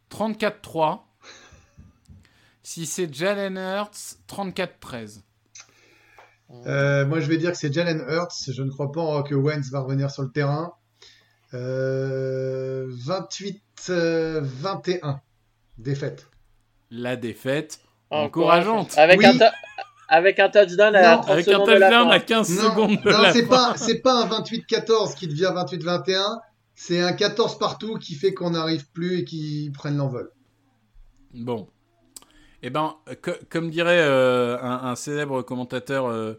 34-3. 0.09 1.01
Si 2.63 2.85
c'est 2.85 3.13
Jalen 3.13 3.57
Hurts, 3.57 4.17
34-13. 4.27 5.23
Euh, 6.67 7.05
moi, 7.05 7.19
je 7.19 7.27
vais 7.27 7.37
dire 7.37 7.51
que 7.51 7.57
c'est 7.57 7.73
Jalen 7.73 8.05
Hurts. 8.07 8.51
Je 8.51 8.61
ne 8.61 8.69
crois 8.69 8.91
pas 8.91 9.23
que 9.23 9.35
Wentz 9.35 9.69
va 9.71 9.81
revenir 9.81 10.11
sur 10.11 10.23
le 10.23 10.31
terrain. 10.31 10.73
Euh, 11.53 12.89
28-21. 12.91 15.19
Défaite. 15.77 16.29
La 16.91 17.15
défaite 17.15 17.79
Encourageante. 18.11 18.91
encourageante. 18.91 18.97
Avec, 18.97 19.19
Oui. 19.19 19.25
un, 19.25 19.37
ta- 19.37 19.53
avec 20.07 20.39
un 20.39 20.49
touchdown 20.49 20.95
à 20.95 21.15
Non. 21.15 21.21
30 21.21 21.29
Avec 21.31 21.47
un 21.47 21.51
secondes 21.51 21.67
touchdown 21.69 22.11
à 22.11 22.19
15 22.19 22.49
Non, 22.49 22.69
secondes 22.69 23.01
de 23.01 23.09
non, 23.11 23.17
c'est 23.33 23.47
pas, 23.47 23.73
c'est 23.77 23.99
pas 24.01 24.13
un 24.23 24.27
28-14 24.27 25.15
qui 25.15 25.27
devient 25.27 25.51
28-21. 25.55 26.39
C'est 26.75 27.01
un 27.01 27.13
14 27.13 27.57
partout 27.59 27.95
qui 27.95 28.15
fait 28.15 28.33
qu'on 28.33 28.51
n'arrive 28.51 28.89
plus 28.91 29.19
et 29.19 29.23
qui 29.23 29.71
prennent 29.73 29.97
l'envol. 29.97 30.31
Bon. 31.33 31.67
Eh 32.63 32.69
ben, 32.69 32.95
co- 33.21 33.31
comme 33.49 33.69
dirait 33.69 33.99
euh, 34.01 34.57
un, 34.61 34.89
un 34.89 34.95
célèbre 34.95 35.41
commentateur 35.41 36.07
euh, 36.07 36.33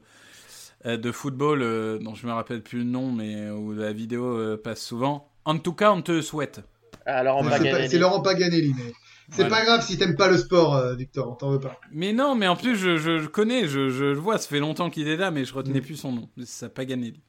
euh, 0.86 0.96
de 0.96 1.10
football, 1.12 1.62
euh, 1.62 1.98
dont 1.98 2.14
je 2.14 2.26
me 2.26 2.32
rappelle 2.32 2.62
plus 2.62 2.78
le 2.78 2.84
nom, 2.84 3.10
mais 3.10 3.50
où 3.50 3.72
la 3.72 3.92
vidéo 3.92 4.24
euh, 4.36 4.60
passe 4.62 4.80
souvent. 4.82 5.30
En 5.44 5.58
tout 5.58 5.72
cas, 5.72 5.90
on 5.92 6.02
te 6.02 6.20
souhaite. 6.20 6.60
Alors, 7.06 7.38
on 7.38 7.50
c'est 7.88 7.98
Laurent 7.98 8.22
Paganelli. 8.22 8.72
Mais 8.76 8.92
c'est 9.30 9.42
Voilà. 9.48 9.56
pas 9.56 9.64
grave 9.64 9.82
si 9.86 9.96
t'aimes 9.98 10.16
pas 10.16 10.28
le 10.28 10.36
sport, 10.38 10.74
euh, 10.76 10.94
Victor. 10.94 11.30
On 11.30 11.34
t'en 11.34 11.50
veut 11.50 11.60
pas. 11.60 11.78
Mais 11.92 12.12
non, 12.12 12.34
mais 12.34 12.48
en 12.48 12.56
plus, 12.56 12.76
je, 12.76 12.96
je, 12.96 13.18
je 13.18 13.26
connais, 13.28 13.66
je, 13.68 13.88
je 13.90 14.04
le 14.04 14.18
vois, 14.18 14.38
ça 14.38 14.48
fait 14.48 14.58
longtemps 14.60 14.90
qu'il 14.90 15.08
est 15.08 15.16
là, 15.16 15.30
mais 15.30 15.44
je 15.44 15.54
retenais 15.54 15.80
Mm. 15.80 15.84
plus 15.84 15.96
son 15.96 16.12
nom. 16.12 16.28
C'est 16.44 16.72
Paganelli. 16.72 17.20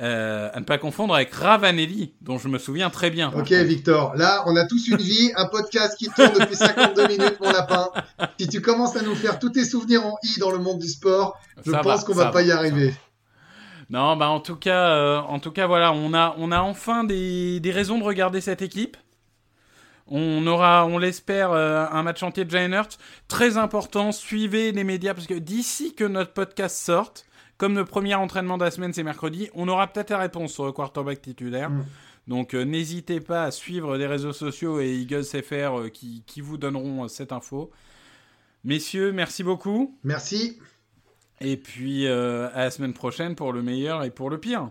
Euh, 0.00 0.50
à 0.52 0.58
ne 0.58 0.64
pas 0.64 0.76
confondre 0.76 1.14
avec 1.14 1.32
Ravanelli, 1.32 2.14
dont 2.20 2.36
je 2.36 2.48
me 2.48 2.58
souviens 2.58 2.90
très 2.90 3.10
bien. 3.10 3.32
Ok, 3.32 3.52
Victor. 3.52 4.16
Là, 4.16 4.42
on 4.46 4.56
a 4.56 4.66
tous 4.66 4.88
une 4.88 4.96
vie, 4.96 5.30
un 5.36 5.46
podcast 5.46 5.96
qui 5.96 6.08
tourne 6.08 6.32
depuis 6.32 6.56
52 6.56 7.06
minutes, 7.08 7.36
mon 7.40 7.52
lapin. 7.52 7.90
Si 8.40 8.48
tu 8.48 8.60
commences 8.60 8.96
à 8.96 9.02
nous 9.02 9.14
faire 9.14 9.38
tous 9.38 9.50
tes 9.50 9.64
souvenirs 9.64 10.04
en 10.04 10.16
i 10.24 10.40
dans 10.40 10.50
le 10.50 10.58
monde 10.58 10.80
du 10.80 10.88
sport, 10.88 11.38
je 11.64 11.70
Ça 11.70 11.78
pense 11.78 12.00
va, 12.00 12.06
qu'on 12.06 12.14
ça 12.14 12.24
va 12.24 12.30
pas 12.32 12.42
y 12.42 12.48
ça 12.48 12.58
arriver. 12.58 12.88
va. 12.88 12.94
Non, 13.90 14.16
bah 14.16 14.28
en 14.30 14.40
tout 14.40 14.56
cas, 14.56 14.88
euh, 14.96 15.18
en 15.20 15.38
tout 15.38 15.52
cas, 15.52 15.68
voilà, 15.68 15.92
on 15.92 16.12
a, 16.12 16.34
on 16.38 16.50
a 16.50 16.58
enfin 16.60 17.04
des, 17.04 17.60
des 17.60 17.70
raisons 17.70 17.98
de 17.98 18.02
regarder 18.04 18.40
cette 18.40 18.62
équipe. 18.62 18.96
On 20.06 20.46
aura, 20.46 20.86
on 20.86 20.98
l'espère, 20.98 21.52
euh, 21.52 21.86
un 21.90 22.02
match 22.02 22.22
entier 22.22 22.44
de 22.44 22.56
Hurts. 22.56 22.98
Très 23.28 23.56
important, 23.56 24.12
suivez 24.12 24.72
les 24.72 24.84
médias, 24.84 25.14
parce 25.14 25.26
que 25.26 25.34
d'ici 25.34 25.94
que 25.94 26.04
notre 26.04 26.32
podcast 26.32 26.76
sorte, 26.76 27.26
comme 27.56 27.74
le 27.74 27.84
premier 27.84 28.14
entraînement 28.14 28.58
de 28.58 28.64
la 28.64 28.70
semaine, 28.70 28.92
c'est 28.92 29.02
mercredi, 29.02 29.48
on 29.54 29.68
aura 29.68 29.86
peut-être 29.86 30.10
la 30.10 30.18
réponse 30.18 30.52
sur 30.52 30.66
le 30.66 30.72
quarterback 30.72 31.22
titulaire. 31.22 31.70
Mm. 31.70 31.84
Donc 32.26 32.54
euh, 32.54 32.64
n'hésitez 32.64 33.20
pas 33.20 33.44
à 33.44 33.50
suivre 33.50 33.96
les 33.96 34.06
réseaux 34.06 34.32
sociaux 34.32 34.80
et 34.80 34.94
Eagles 34.94 35.24
FR 35.24 35.52
euh, 35.78 35.88
qui, 35.88 36.22
qui 36.26 36.40
vous 36.40 36.56
donneront 36.56 37.04
euh, 37.04 37.08
cette 37.08 37.32
info. 37.32 37.70
Messieurs, 38.64 39.12
merci 39.12 39.42
beaucoup. 39.42 39.98
Merci. 40.04 40.58
Et 41.40 41.58
puis 41.58 42.06
à 42.08 42.50
la 42.54 42.70
semaine 42.70 42.94
prochaine 42.94 43.34
pour 43.34 43.52
le 43.52 43.60
meilleur 43.60 44.04
et 44.04 44.10
pour 44.10 44.30
le 44.30 44.38
pire. 44.38 44.70